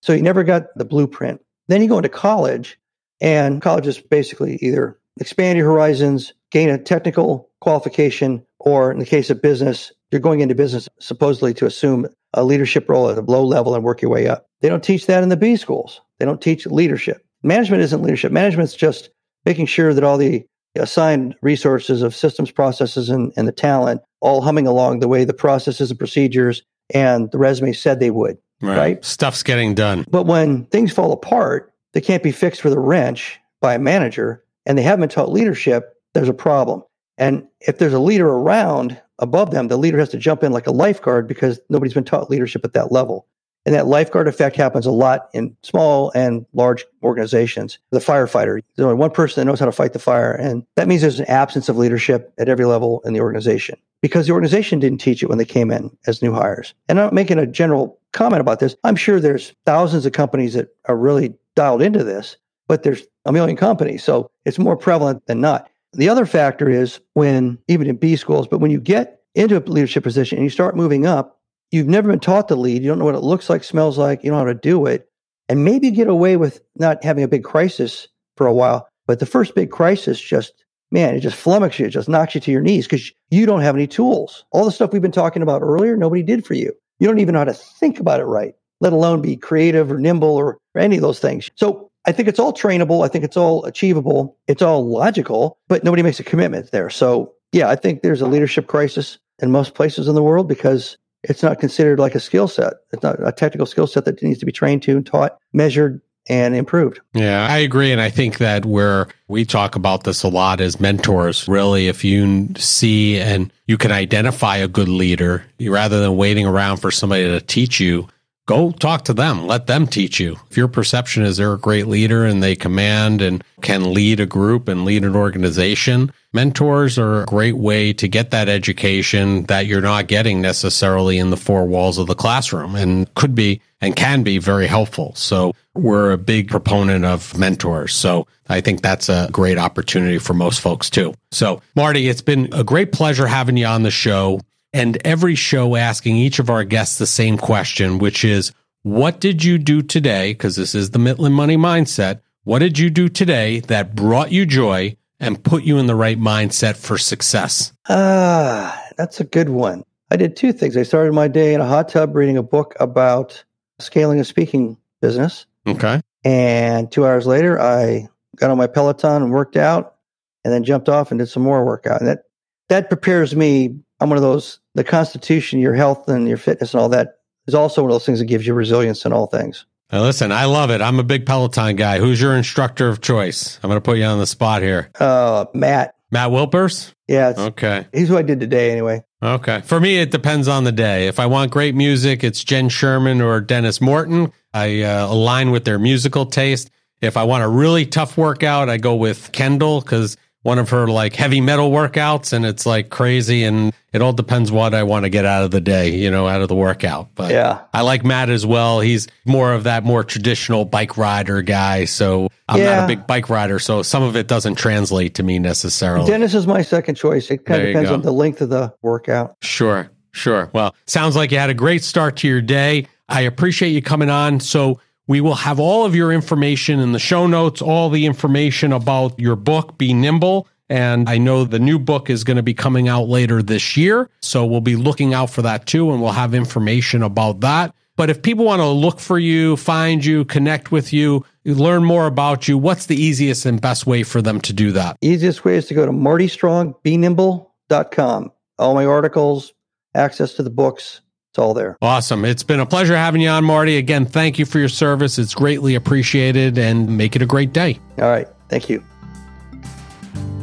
So 0.01 0.11
you 0.11 0.21
never 0.21 0.43
got 0.43 0.77
the 0.77 0.83
blueprint. 0.83 1.39
Then 1.69 1.81
you 1.81 1.87
go 1.87 1.97
into 1.97 2.09
college, 2.09 2.77
and 3.23 3.61
colleges 3.61 3.99
basically 3.99 4.57
either 4.57 4.99
expand 5.19 5.57
your 5.57 5.67
horizons, 5.67 6.33
gain 6.51 6.69
a 6.69 6.77
technical 6.77 7.49
qualification, 7.61 8.45
or 8.59 8.91
in 8.91 8.99
the 8.99 9.05
case 9.05 9.29
of 9.29 9.41
business, 9.41 9.91
you're 10.11 10.21
going 10.21 10.41
into 10.41 10.53
business 10.53 10.87
supposedly 10.99 11.53
to 11.55 11.65
assume 11.65 12.07
a 12.33 12.43
leadership 12.43 12.87
role 12.89 13.09
at 13.09 13.17
a 13.17 13.21
low 13.21 13.43
level 13.43 13.73
and 13.73 13.83
work 13.83 14.01
your 14.01 14.11
way 14.11 14.27
up. 14.27 14.45
They 14.61 14.69
don't 14.69 14.83
teach 14.83 15.07
that 15.07 15.23
in 15.23 15.29
the 15.29 15.37
B 15.37 15.55
schools. 15.55 16.01
They 16.19 16.25
don't 16.25 16.41
teach 16.41 16.65
leadership. 16.65 17.25
Management 17.43 17.81
isn't 17.83 18.01
leadership. 18.01 18.31
Management's 18.31 18.75
just 18.75 19.09
making 19.45 19.67
sure 19.67 19.93
that 19.93 20.03
all 20.03 20.17
the 20.17 20.45
assigned 20.75 21.35
resources 21.41 22.01
of 22.01 22.15
systems, 22.15 22.51
processes, 22.51 23.09
and, 23.09 23.31
and 23.37 23.47
the 23.47 23.51
talent 23.51 24.01
all 24.21 24.41
humming 24.41 24.67
along 24.67 24.99
the 24.99 25.07
way 25.07 25.25
the 25.25 25.33
processes 25.33 25.91
and 25.91 25.99
procedures 25.99 26.63
and 26.93 27.31
the 27.31 27.37
resume 27.37 27.73
said 27.73 27.99
they 27.99 28.11
would. 28.11 28.37
Right. 28.61 28.77
right. 28.77 29.05
Stuff's 29.05 29.43
getting 29.43 29.75
done. 29.75 30.05
But 30.09 30.25
when 30.25 30.65
things 30.65 30.93
fall 30.93 31.11
apart, 31.11 31.72
they 31.93 32.01
can't 32.01 32.23
be 32.23 32.31
fixed 32.31 32.63
with 32.63 32.73
a 32.73 32.79
wrench 32.79 33.39
by 33.61 33.75
a 33.75 33.79
manager 33.79 34.43
and 34.65 34.77
they 34.77 34.83
haven't 34.83 35.01
been 35.01 35.09
taught 35.09 35.31
leadership, 35.31 35.95
there's 36.13 36.29
a 36.29 36.33
problem. 36.33 36.83
And 37.17 37.47
if 37.61 37.77
there's 37.77 37.93
a 37.93 37.99
leader 37.99 38.27
around 38.27 38.99
above 39.19 39.51
them, 39.51 39.67
the 39.67 39.77
leader 39.77 39.99
has 39.99 40.09
to 40.09 40.17
jump 40.17 40.43
in 40.43 40.51
like 40.51 40.67
a 40.67 40.71
lifeguard 40.71 41.27
because 41.27 41.59
nobody's 41.69 41.93
been 41.93 42.03
taught 42.03 42.29
leadership 42.29 42.65
at 42.65 42.73
that 42.73 42.91
level. 42.91 43.27
And 43.65 43.73
that 43.75 43.87
lifeguard 43.87 44.27
effect 44.27 44.57
happens 44.57 44.85
a 44.85 44.91
lot 44.91 45.29
in 45.33 45.55
small 45.63 46.11
and 46.13 46.45
large 46.53 46.83
organizations. 47.01 47.79
The 47.91 47.99
firefighter, 47.99 48.61
there's 48.75 48.85
only 48.85 48.97
one 48.97 49.11
person 49.11 49.39
that 49.39 49.45
knows 49.45 49.59
how 49.59 49.67
to 49.67 49.71
fight 49.71 49.93
the 49.93 49.99
fire. 49.99 50.33
And 50.33 50.65
that 50.75 50.87
means 50.87 51.01
there's 51.01 51.19
an 51.19 51.29
absence 51.29 51.69
of 51.69 51.77
leadership 51.77 52.33
at 52.37 52.49
every 52.49 52.65
level 52.65 53.01
in 53.05 53.13
the 53.13 53.21
organization 53.21 53.77
because 54.03 54.27
the 54.27 54.33
organization 54.33 54.79
didn't 54.79 54.99
teach 54.99 55.23
it 55.23 55.29
when 55.29 55.37
they 55.37 55.45
came 55.45 55.71
in 55.71 55.89
as 56.07 56.21
new 56.21 56.33
hires. 56.33 56.73
And 56.89 56.99
I'm 56.99 57.15
making 57.15 57.39
a 57.39 57.47
general 57.47 57.97
comment 58.11 58.41
about 58.41 58.59
this. 58.59 58.75
I'm 58.83 58.97
sure 58.97 59.19
there's 59.19 59.53
thousands 59.65 60.05
of 60.05 60.11
companies 60.11 60.53
that 60.55 60.67
are 60.85 60.97
really 60.97 61.33
dialed 61.55 61.81
into 61.81 62.03
this, 62.03 62.35
but 62.67 62.83
there's 62.83 63.03
a 63.25 63.31
million 63.31 63.55
companies. 63.55 64.03
So 64.03 64.29
it's 64.43 64.59
more 64.59 64.75
prevalent 64.75 65.25
than 65.27 65.39
not. 65.39 65.69
The 65.93 66.09
other 66.09 66.25
factor 66.25 66.69
is 66.69 66.99
when, 67.13 67.57
even 67.69 67.87
in 67.87 67.95
B 67.95 68.17
schools, 68.17 68.45
but 68.45 68.57
when 68.57 68.71
you 68.71 68.81
get 68.81 69.21
into 69.35 69.57
a 69.57 69.63
leadership 69.63 70.03
position 70.03 70.37
and 70.37 70.43
you 70.43 70.49
start 70.49 70.75
moving 70.75 71.05
up, 71.05 71.39
you've 71.71 71.87
never 71.87 72.09
been 72.09 72.19
taught 72.19 72.49
to 72.49 72.55
lead. 72.55 72.81
You 72.83 72.89
don't 72.89 72.99
know 72.99 73.05
what 73.05 73.15
it 73.15 73.23
looks 73.23 73.49
like, 73.49 73.63
smells 73.63 73.97
like. 73.97 74.21
You 74.21 74.31
don't 74.31 74.39
know 74.39 74.45
how 74.45 74.53
to 74.53 74.59
do 74.59 74.85
it. 74.85 75.07
And 75.47 75.63
maybe 75.63 75.91
get 75.91 76.09
away 76.09 76.35
with 76.35 76.61
not 76.75 77.01
having 77.05 77.23
a 77.23 77.27
big 77.29 77.45
crisis 77.45 78.09
for 78.35 78.47
a 78.47 78.53
while. 78.53 78.85
But 79.07 79.19
the 79.19 79.25
first 79.25 79.55
big 79.55 79.71
crisis 79.71 80.19
just, 80.19 80.62
man, 80.93 81.15
it 81.15 81.21
just 81.21 81.43
flummoxes 81.43 81.79
you, 81.79 81.85
it 81.87 81.89
just 81.89 82.07
knocks 82.07 82.35
you 82.35 82.41
to 82.41 82.51
your 82.51 82.61
knees 82.61 82.85
because 82.85 83.11
you 83.31 83.47
don't 83.47 83.61
have 83.61 83.75
any 83.75 83.87
tools. 83.87 84.45
All 84.51 84.63
the 84.63 84.71
stuff 84.71 84.93
we've 84.93 85.01
been 85.01 85.11
talking 85.11 85.41
about 85.41 85.63
earlier, 85.63 85.97
nobody 85.97 86.21
did 86.21 86.45
for 86.45 86.53
you. 86.53 86.71
You 86.99 87.07
don't 87.07 87.19
even 87.19 87.33
know 87.33 87.39
how 87.39 87.45
to 87.45 87.53
think 87.53 87.99
about 87.99 88.19
it 88.19 88.25
right, 88.25 88.53
let 88.79 88.93
alone 88.93 89.19
be 89.21 89.35
creative 89.35 89.91
or 89.91 89.97
nimble 89.97 90.29
or, 90.29 90.59
or 90.75 90.81
any 90.81 90.95
of 90.95 91.01
those 91.01 91.19
things. 91.19 91.49
So 91.55 91.89
I 92.05 92.11
think 92.11 92.27
it's 92.29 92.39
all 92.39 92.53
trainable. 92.53 93.03
I 93.03 93.07
think 93.07 93.25
it's 93.25 93.35
all 93.35 93.65
achievable. 93.65 94.37
It's 94.47 94.61
all 94.61 94.87
logical, 94.87 95.57
but 95.67 95.83
nobody 95.83 96.03
makes 96.03 96.19
a 96.19 96.23
commitment 96.23 96.71
there. 96.71 96.91
So 96.91 97.33
yeah, 97.51 97.69
I 97.69 97.75
think 97.75 98.03
there's 98.03 98.21
a 98.21 98.27
leadership 98.27 98.67
crisis 98.67 99.17
in 99.41 99.51
most 99.51 99.73
places 99.73 100.07
in 100.07 100.13
the 100.13 100.23
world 100.23 100.47
because 100.47 100.97
it's 101.23 101.41
not 101.41 101.59
considered 101.59 101.99
like 101.99 102.13
a 102.13 102.19
skill 102.19 102.47
set. 102.47 102.73
It's 102.91 103.01
not 103.01 103.15
a 103.25 103.31
technical 103.31 103.65
skill 103.65 103.87
set 103.87 104.05
that 104.05 104.21
needs 104.21 104.39
to 104.39 104.45
be 104.45 104.51
trained 104.51 104.83
to 104.83 104.91
and 104.91 105.05
taught, 105.05 105.37
measured, 105.53 106.01
and 106.29 106.55
improved. 106.55 106.99
Yeah, 107.13 107.47
I 107.49 107.57
agree. 107.57 107.91
And 107.91 107.99
I 107.99 108.09
think 108.09 108.37
that 108.37 108.65
where 108.65 109.07
we 109.27 109.45
talk 109.45 109.75
about 109.75 110.03
this 110.03 110.23
a 110.23 110.29
lot 110.29 110.61
as 110.61 110.79
mentors, 110.79 111.47
really, 111.47 111.87
if 111.87 112.03
you 112.03 112.49
see 112.57 113.19
and 113.19 113.51
you 113.67 113.77
can 113.77 113.91
identify 113.91 114.57
a 114.57 114.67
good 114.67 114.87
leader, 114.87 115.43
rather 115.59 115.99
than 115.99 116.15
waiting 116.15 116.45
around 116.45 116.77
for 116.77 116.91
somebody 116.91 117.25
to 117.25 117.41
teach 117.41 117.79
you, 117.79 118.07
go 118.45 118.71
talk 118.71 119.05
to 119.05 119.13
them. 119.13 119.47
Let 119.47 119.67
them 119.67 119.87
teach 119.87 120.19
you. 120.19 120.37
If 120.49 120.57
your 120.57 120.67
perception 120.67 121.23
is 121.23 121.37
they're 121.37 121.53
a 121.53 121.57
great 121.59 121.87
leader 121.87 122.25
and 122.25 122.41
they 122.41 122.55
command 122.55 123.21
and 123.21 123.43
can 123.61 123.93
lead 123.93 124.19
a 124.19 124.25
group 124.25 124.67
and 124.67 124.85
lead 124.85 125.03
an 125.03 125.15
organization, 125.15 126.13
mentors 126.33 126.97
are 126.97 127.21
a 127.21 127.25
great 127.25 127.57
way 127.57 127.93
to 127.93 128.07
get 128.07 128.31
that 128.31 128.49
education 128.49 129.43
that 129.43 129.67
you're 129.67 129.81
not 129.81 130.07
getting 130.07 130.41
necessarily 130.41 131.17
in 131.17 131.29
the 131.29 131.37
four 131.37 131.65
walls 131.65 131.97
of 131.97 132.07
the 132.07 132.15
classroom 132.15 132.75
and 132.75 133.13
could 133.13 133.35
be 133.35 133.61
and 133.79 133.95
can 133.95 134.23
be 134.23 134.37
very 134.37 134.67
helpful. 134.67 135.13
So 135.15 135.53
we're 135.75 136.11
a 136.11 136.17
big 136.17 136.49
proponent 136.49 137.05
of 137.05 137.37
mentors. 137.37 137.93
So 137.95 138.27
I 138.49 138.61
think 138.61 138.81
that's 138.81 139.09
a 139.09 139.29
great 139.31 139.57
opportunity 139.57 140.17
for 140.17 140.33
most 140.33 140.61
folks 140.61 140.89
too. 140.89 141.13
So 141.31 141.61
Marty, 141.75 142.09
it's 142.09 142.21
been 142.21 142.49
a 142.51 142.63
great 142.63 142.91
pleasure 142.91 143.27
having 143.27 143.57
you 143.57 143.65
on 143.65 143.83
the 143.83 143.91
show 143.91 144.41
and 144.73 144.97
every 145.05 145.35
show 145.35 145.75
asking 145.75 146.15
each 146.15 146.39
of 146.39 146.49
our 146.49 146.63
guests 146.63 146.97
the 146.97 147.05
same 147.05 147.37
question, 147.37 147.99
which 147.99 148.25
is, 148.25 148.51
what 148.81 149.21
did 149.21 149.43
you 149.43 149.57
do 149.57 149.81
today? 149.81 150.33
Because 150.33 150.55
this 150.55 150.75
is 150.75 150.89
the 150.89 150.99
Mitlin 150.99 151.31
Money 151.31 151.55
Mindset. 151.55 152.19
What 152.43 152.59
did 152.59 152.77
you 152.77 152.89
do 152.89 153.07
today 153.07 153.61
that 153.61 153.95
brought 153.95 154.31
you 154.31 154.45
joy 154.45 154.97
and 155.23 155.43
put 155.43 155.63
you 155.63 155.77
in 155.77 155.87
the 155.87 155.95
right 155.95 156.19
mindset 156.19 156.75
for 156.75 156.97
success? 156.97 157.73
Ah, 157.89 158.81
that's 158.97 159.19
a 159.19 159.23
good 159.23 159.49
one. 159.49 159.83
I 160.11 160.15
did 160.15 160.35
two 160.35 160.53
things. 160.53 160.77
I 160.77 160.83
started 160.83 161.13
my 161.13 161.27
day 161.27 161.53
in 161.53 161.61
a 161.61 161.65
hot 161.65 161.89
tub 161.89 162.15
reading 162.15 162.37
a 162.37 162.43
book 162.43 162.75
about 162.79 163.43
scaling 163.79 164.19
a 164.19 164.23
speaking 164.23 164.77
business. 165.01 165.45
Okay. 165.67 166.01
And 166.23 166.91
two 166.91 167.05
hours 167.05 167.25
later, 167.25 167.59
I 167.59 168.07
got 168.35 168.51
on 168.51 168.57
my 168.57 168.67
Peloton 168.67 169.23
and 169.23 169.31
worked 169.31 169.57
out 169.57 169.95
and 170.43 170.53
then 170.53 170.63
jumped 170.63 170.89
off 170.89 171.11
and 171.11 171.19
did 171.19 171.27
some 171.27 171.43
more 171.43 171.65
workout. 171.65 171.99
And 171.99 172.07
that, 172.07 172.23
that 172.69 172.89
prepares 172.89 173.35
me 173.35 173.79
I'm 174.03 174.09
one 174.09 174.17
of 174.17 174.23
those, 174.23 174.59
the 174.75 174.83
constitution, 174.83 175.59
your 175.59 175.73
health 175.73 176.09
and 176.09 176.27
your 176.27 176.35
fitness 176.35 176.73
and 176.73 176.81
all 176.81 176.89
that 176.89 177.19
is 177.47 177.55
also 177.55 177.81
one 177.81 177.89
of 177.89 177.95
those 177.95 178.05
things 178.05 178.19
that 178.19 178.25
gives 178.25 178.45
you 178.45 178.53
resilience 178.53 179.05
in 179.05 179.13
all 179.13 179.27
things. 179.27 179.65
Now 179.93 180.01
listen, 180.01 180.31
I 180.31 180.45
love 180.45 180.71
it. 180.71 180.81
I'm 180.81 180.97
a 180.97 181.03
big 181.03 181.27
Peloton 181.27 181.75
guy. 181.75 181.99
Who's 181.99 182.19
your 182.19 182.35
instructor 182.35 182.89
of 182.89 182.99
choice? 182.99 183.59
I'm 183.61 183.69
going 183.69 183.77
to 183.77 183.81
put 183.81 183.99
you 183.99 184.05
on 184.05 184.17
the 184.17 184.25
spot 184.25 184.63
here. 184.63 184.89
Uh, 184.99 185.45
Matt. 185.53 185.93
Matt 186.09 186.31
Wilpers? 186.31 186.95
Yeah. 187.07 187.33
okay. 187.37 187.85
He's 187.93 188.07
who 188.07 188.17
I 188.17 188.23
did 188.23 188.39
today 188.39 188.71
anyway. 188.71 189.03
Okay. 189.21 189.61
For 189.61 189.79
me, 189.79 189.99
it 189.99 190.09
depends 190.09 190.47
on 190.47 190.63
the 190.63 190.71
day. 190.71 191.07
If 191.07 191.19
I 191.19 191.27
want 191.27 191.51
great 191.51 191.75
music, 191.75 192.23
it's 192.23 192.43
Jenn 192.43 192.69
Sherman 192.69 193.21
or 193.21 193.39
Denis 193.39 193.81
Morton. 193.81 194.33
I 194.51 194.81
uh, 194.81 195.13
align 195.13 195.51
with 195.51 195.63
their 195.63 195.77
musical 195.77 196.25
taste. 196.25 196.71
If 197.01 197.15
I 197.15 197.23
want 197.25 197.43
a 197.43 197.47
really 197.47 197.85
tough 197.85 198.17
workout, 198.17 198.69
I 198.69 198.77
go 198.77 198.95
with 198.95 199.31
Kendall 199.31 199.81
because 199.81 200.17
one 200.43 200.59
of 200.59 200.69
her 200.69 200.87
like 200.87 201.15
heavy 201.15 201.41
metal 201.41 201.71
workouts 201.71 202.33
and 202.33 202.45
it's 202.45 202.65
like 202.65 202.89
crazy 202.89 203.43
and 203.43 203.73
it 203.93 204.01
all 204.01 204.13
depends 204.13 204.51
what 204.51 204.73
I 204.73 204.83
want 204.83 205.05
to 205.05 205.09
get 205.09 205.25
out 205.25 205.43
of 205.43 205.51
the 205.51 205.61
day, 205.61 205.95
you 205.95 206.11
know, 206.11 206.27
out 206.27 206.41
of 206.41 206.49
the 206.49 206.55
workout. 206.55 207.09
But 207.15 207.31
yeah, 207.31 207.63
I 207.73 207.81
like 207.81 208.03
Matt 208.03 208.29
as 208.29 208.45
well. 208.45 208.79
He's 208.81 209.07
more 209.25 209.53
of 209.53 209.63
that 209.63 209.83
more 209.83 210.03
traditional 210.03 210.65
bike 210.65 210.97
rider 210.97 211.41
guy. 211.41 211.85
So 211.85 212.29
I'm 212.49 212.59
yeah. 212.59 212.75
not 212.75 212.83
a 212.83 212.87
big 212.87 213.07
bike 213.07 213.29
rider. 213.29 213.57
So 213.59 213.81
some 213.81 214.03
of 214.03 214.15
it 214.15 214.27
doesn't 214.27 214.55
translate 214.55 215.15
to 215.15 215.23
me 215.23 215.39
necessarily. 215.39 216.07
Denis 216.07 216.33
is 216.33 216.45
my 216.45 216.61
second 216.61 216.95
choice. 216.95 217.31
It 217.31 217.45
kind 217.45 217.61
of 217.61 217.67
depends 217.67 217.91
on 217.91 218.01
the 218.01 218.11
length 218.11 218.41
of 218.41 218.49
the 218.49 218.73
workout. 218.81 219.37
Sure. 219.41 219.89
Sure. 220.11 220.49
Well, 220.53 220.75
sounds 220.85 221.15
like 221.15 221.31
you 221.31 221.39
had 221.39 221.49
a 221.49 221.55
great 221.55 221.83
start 221.83 222.17
to 222.17 222.27
your 222.27 222.41
day. 222.41 222.87
I 223.09 223.21
appreciate 223.21 223.69
you 223.69 223.81
coming 223.81 224.09
on. 224.09 224.39
So 224.39 224.79
we 225.07 225.21
will 225.21 225.35
have 225.35 225.59
all 225.59 225.85
of 225.85 225.95
your 225.95 226.11
information 226.11 226.79
in 226.79 226.91
the 226.91 226.99
show 226.99 227.27
notes, 227.27 227.61
all 227.61 227.89
the 227.89 228.05
information 228.05 228.71
about 228.71 229.19
your 229.19 229.35
book, 229.35 229.77
Be 229.77 229.93
Nimble, 229.93 230.47
And 230.69 231.09
I 231.09 231.17
know 231.17 231.43
the 231.43 231.59
new 231.59 231.77
book 231.77 232.09
is 232.09 232.23
going 232.23 232.37
to 232.37 232.43
be 232.43 232.53
coming 232.53 232.87
out 232.87 233.09
later 233.09 233.43
this 233.43 233.75
year. 233.75 234.09
So 234.21 234.45
we'll 234.45 234.61
be 234.61 234.77
looking 234.77 235.13
out 235.13 235.29
for 235.29 235.41
that 235.41 235.65
too. 235.65 235.91
And 235.91 236.01
we'll 236.01 236.13
have 236.13 236.33
information 236.33 237.03
about 237.03 237.41
that. 237.41 237.75
But 237.95 238.09
if 238.09 238.23
people 238.23 238.45
want 238.45 238.61
to 238.61 238.67
look 238.67 238.99
for 238.99 239.19
you, 239.19 239.55
find 239.55 240.03
you, 240.03 240.25
connect 240.25 240.71
with 240.71 240.91
you, 240.93 241.23
learn 241.45 241.83
more 241.83 242.07
about 242.07 242.47
you, 242.47 242.57
what's 242.57 242.87
the 242.87 242.95
easiest 242.95 243.45
and 243.45 243.61
best 243.61 243.85
way 243.85 244.01
for 244.01 244.19
them 244.19 244.41
to 244.41 244.51
do 244.51 244.71
that? 244.71 244.97
Easiest 245.01 245.45
way 245.45 245.57
is 245.57 245.67
to 245.67 245.75
go 245.75 245.85
to 245.85 245.91
martystrongbenimble.com. 245.91 248.31
All 248.57 248.73
my 248.73 248.85
articles, 248.85 249.53
access 249.93 250.33
to 250.33 250.43
the 250.43 250.49
books, 250.49 251.01
it's 251.33 251.39
all 251.39 251.55
there. 251.55 251.75
Awesome. 251.81 252.25
It's 252.25 252.43
been 252.43 252.59
a 252.59 252.65
pleasure 252.65 252.95
having 252.95 253.19
you 253.19 253.27
on, 253.27 253.43
Marty. 253.43 253.77
Again, 253.77 254.05
thank 254.05 254.37
you 254.37 254.45
for 254.45 254.59
your 254.59 254.69
service. 254.69 255.17
It's 255.17 255.33
greatly 255.33 255.73
appreciated 255.73 256.59
and 256.59 256.95
make 256.95 257.15
it 257.15 257.23
a 257.23 257.25
great 257.25 257.51
day. 257.51 257.79
All 257.97 258.05
right. 258.05 258.27
Thank 258.49 258.69
you. 258.69 258.83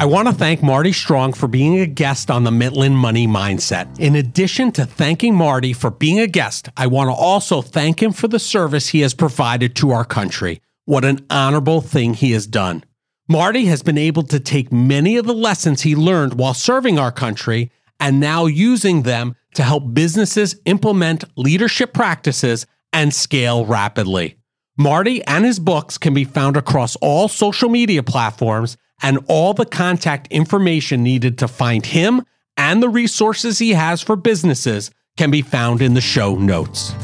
I 0.01 0.07
want 0.07 0.27
to 0.27 0.35
thank 0.35 0.65
Marty 0.65 0.91
Strong 0.91 1.35
for 1.35 1.47
being 1.47 1.79
a 1.79 1.87
guest 1.87 2.29
on 2.29 2.43
the 2.43 2.51
Mitlin 2.51 2.95
Money 2.95 3.29
Mindset. 3.29 4.01
In 4.01 4.17
addition 4.17 4.73
to 4.73 4.85
thanking 4.85 5.33
Marty 5.33 5.73
for 5.73 5.93
being 5.93 6.19
a 6.19 6.27
guest, 6.27 6.71
I 6.77 6.89
want 6.89 7.07
to 7.07 7.15
also 7.15 7.63
thank 7.63 8.03
him 8.03 8.11
for 8.11 8.27
the 8.27 8.41
service 8.41 8.89
he 8.89 9.03
has 9.03 9.15
provided 9.15 9.77
to 9.77 9.93
our 9.93 10.05
country. 10.05 10.61
What 10.87 11.05
an 11.05 11.25
honorable 11.31 11.83
thing 11.83 12.15
he 12.15 12.33
has 12.33 12.49
done. 12.49 12.83
Marty 13.29 13.67
has 13.67 13.85
been 13.85 13.99
able 13.99 14.25
to 14.25 14.41
take 14.41 14.73
many 14.73 15.17
of 15.19 15.27
the 15.27 15.35
lessons 15.35 15.83
he 15.83 15.95
learned 15.95 16.35
while 16.35 16.55
serving 16.55 16.99
our 16.99 17.13
country 17.13 17.71
and 18.01 18.19
now 18.19 18.47
using 18.47 19.03
them 19.03 19.37
to 19.55 19.63
help 19.63 19.95
businesses 19.95 20.57
implement 20.65 21.25
leadership 21.37 21.93
practices 21.93 22.67
and 22.93 23.15
scale 23.15 23.65
rapidly. 23.65 24.37
Marty 24.77 25.23
and 25.25 25.45
his 25.45 25.59
books 25.59 25.99
can 25.99 26.15
be 26.15 26.25
found 26.25 26.57
across 26.57 26.97
all 26.97 27.29
social 27.29 27.69
media 27.69 28.03
platforms 28.03 28.77
and 29.03 29.19
all 29.29 29.55
the 29.55 29.67
contact 29.67 30.29
information 30.31 31.03
needed 31.03 31.39
to 31.39 31.49
find 31.49 31.87
him 31.87 32.25
and 32.57 32.83
the 32.83 32.89
resources 32.89 33.59
he 33.59 33.73
has 33.73 34.03
for 34.03 34.17
businesses 34.17 34.91
can 35.17 35.31
be 35.31 35.43
found 35.43 35.83
in 35.83 35.95
the 35.95 36.01
show 36.01 36.35
notes. 36.35 36.95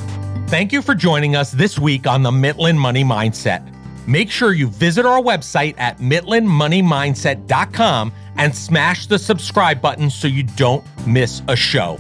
Thank 0.49 0.73
you 0.73 0.81
for 0.81 0.95
joining 0.95 1.35
us 1.35 1.51
this 1.51 1.79
week 1.79 2.07
on 2.07 2.23
the 2.23 2.31
Mitlin 2.31 2.77
Money 2.77 3.05
Mindset. 3.05 3.73
Make 4.07 4.31
sure 4.31 4.53
you 4.53 4.69
visit 4.69 5.05
our 5.05 5.21
website 5.21 5.75
at 5.79 5.99
mitlinmoneymindset.com 5.99 8.13
and 8.37 8.55
smash 8.55 9.07
the 9.07 9.19
subscribe 9.19 9.81
button 9.81 10.09
so 10.09 10.29
you 10.29 10.45
don't 10.45 10.85
miss 11.07 11.43
a 11.49 11.57
show. 11.57 11.99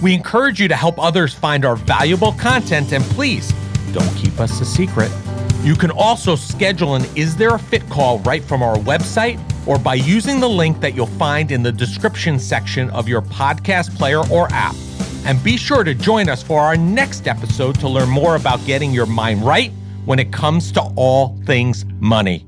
We 0.00 0.14
encourage 0.14 0.60
you 0.60 0.68
to 0.68 0.76
help 0.76 0.98
others 0.98 1.34
find 1.34 1.64
our 1.64 1.74
valuable 1.74 2.32
content 2.32 2.92
and 2.92 3.02
please 3.04 3.52
don't 3.92 4.14
keep 4.16 4.38
us 4.38 4.60
a 4.60 4.64
secret. 4.64 5.10
You 5.62 5.74
can 5.74 5.90
also 5.90 6.36
schedule 6.36 6.94
an 6.94 7.04
Is 7.16 7.36
There 7.36 7.54
a 7.54 7.58
Fit 7.58 7.88
call 7.90 8.20
right 8.20 8.44
from 8.44 8.62
our 8.62 8.76
website 8.76 9.40
or 9.66 9.78
by 9.78 9.94
using 9.94 10.38
the 10.38 10.48
link 10.48 10.80
that 10.80 10.94
you'll 10.94 11.06
find 11.06 11.50
in 11.50 11.62
the 11.62 11.72
description 11.72 12.38
section 12.38 12.90
of 12.90 13.08
your 13.08 13.22
podcast 13.22 13.96
player 13.96 14.22
or 14.30 14.48
app. 14.52 14.76
And 15.24 15.42
be 15.42 15.56
sure 15.56 15.82
to 15.82 15.94
join 15.94 16.28
us 16.28 16.42
for 16.42 16.60
our 16.60 16.76
next 16.76 17.26
episode 17.26 17.78
to 17.80 17.88
learn 17.88 18.08
more 18.08 18.36
about 18.36 18.64
getting 18.66 18.92
your 18.92 19.06
mind 19.06 19.44
right 19.44 19.72
when 20.04 20.18
it 20.18 20.32
comes 20.32 20.70
to 20.72 20.80
all 20.96 21.36
things 21.44 21.84
money. 22.00 22.47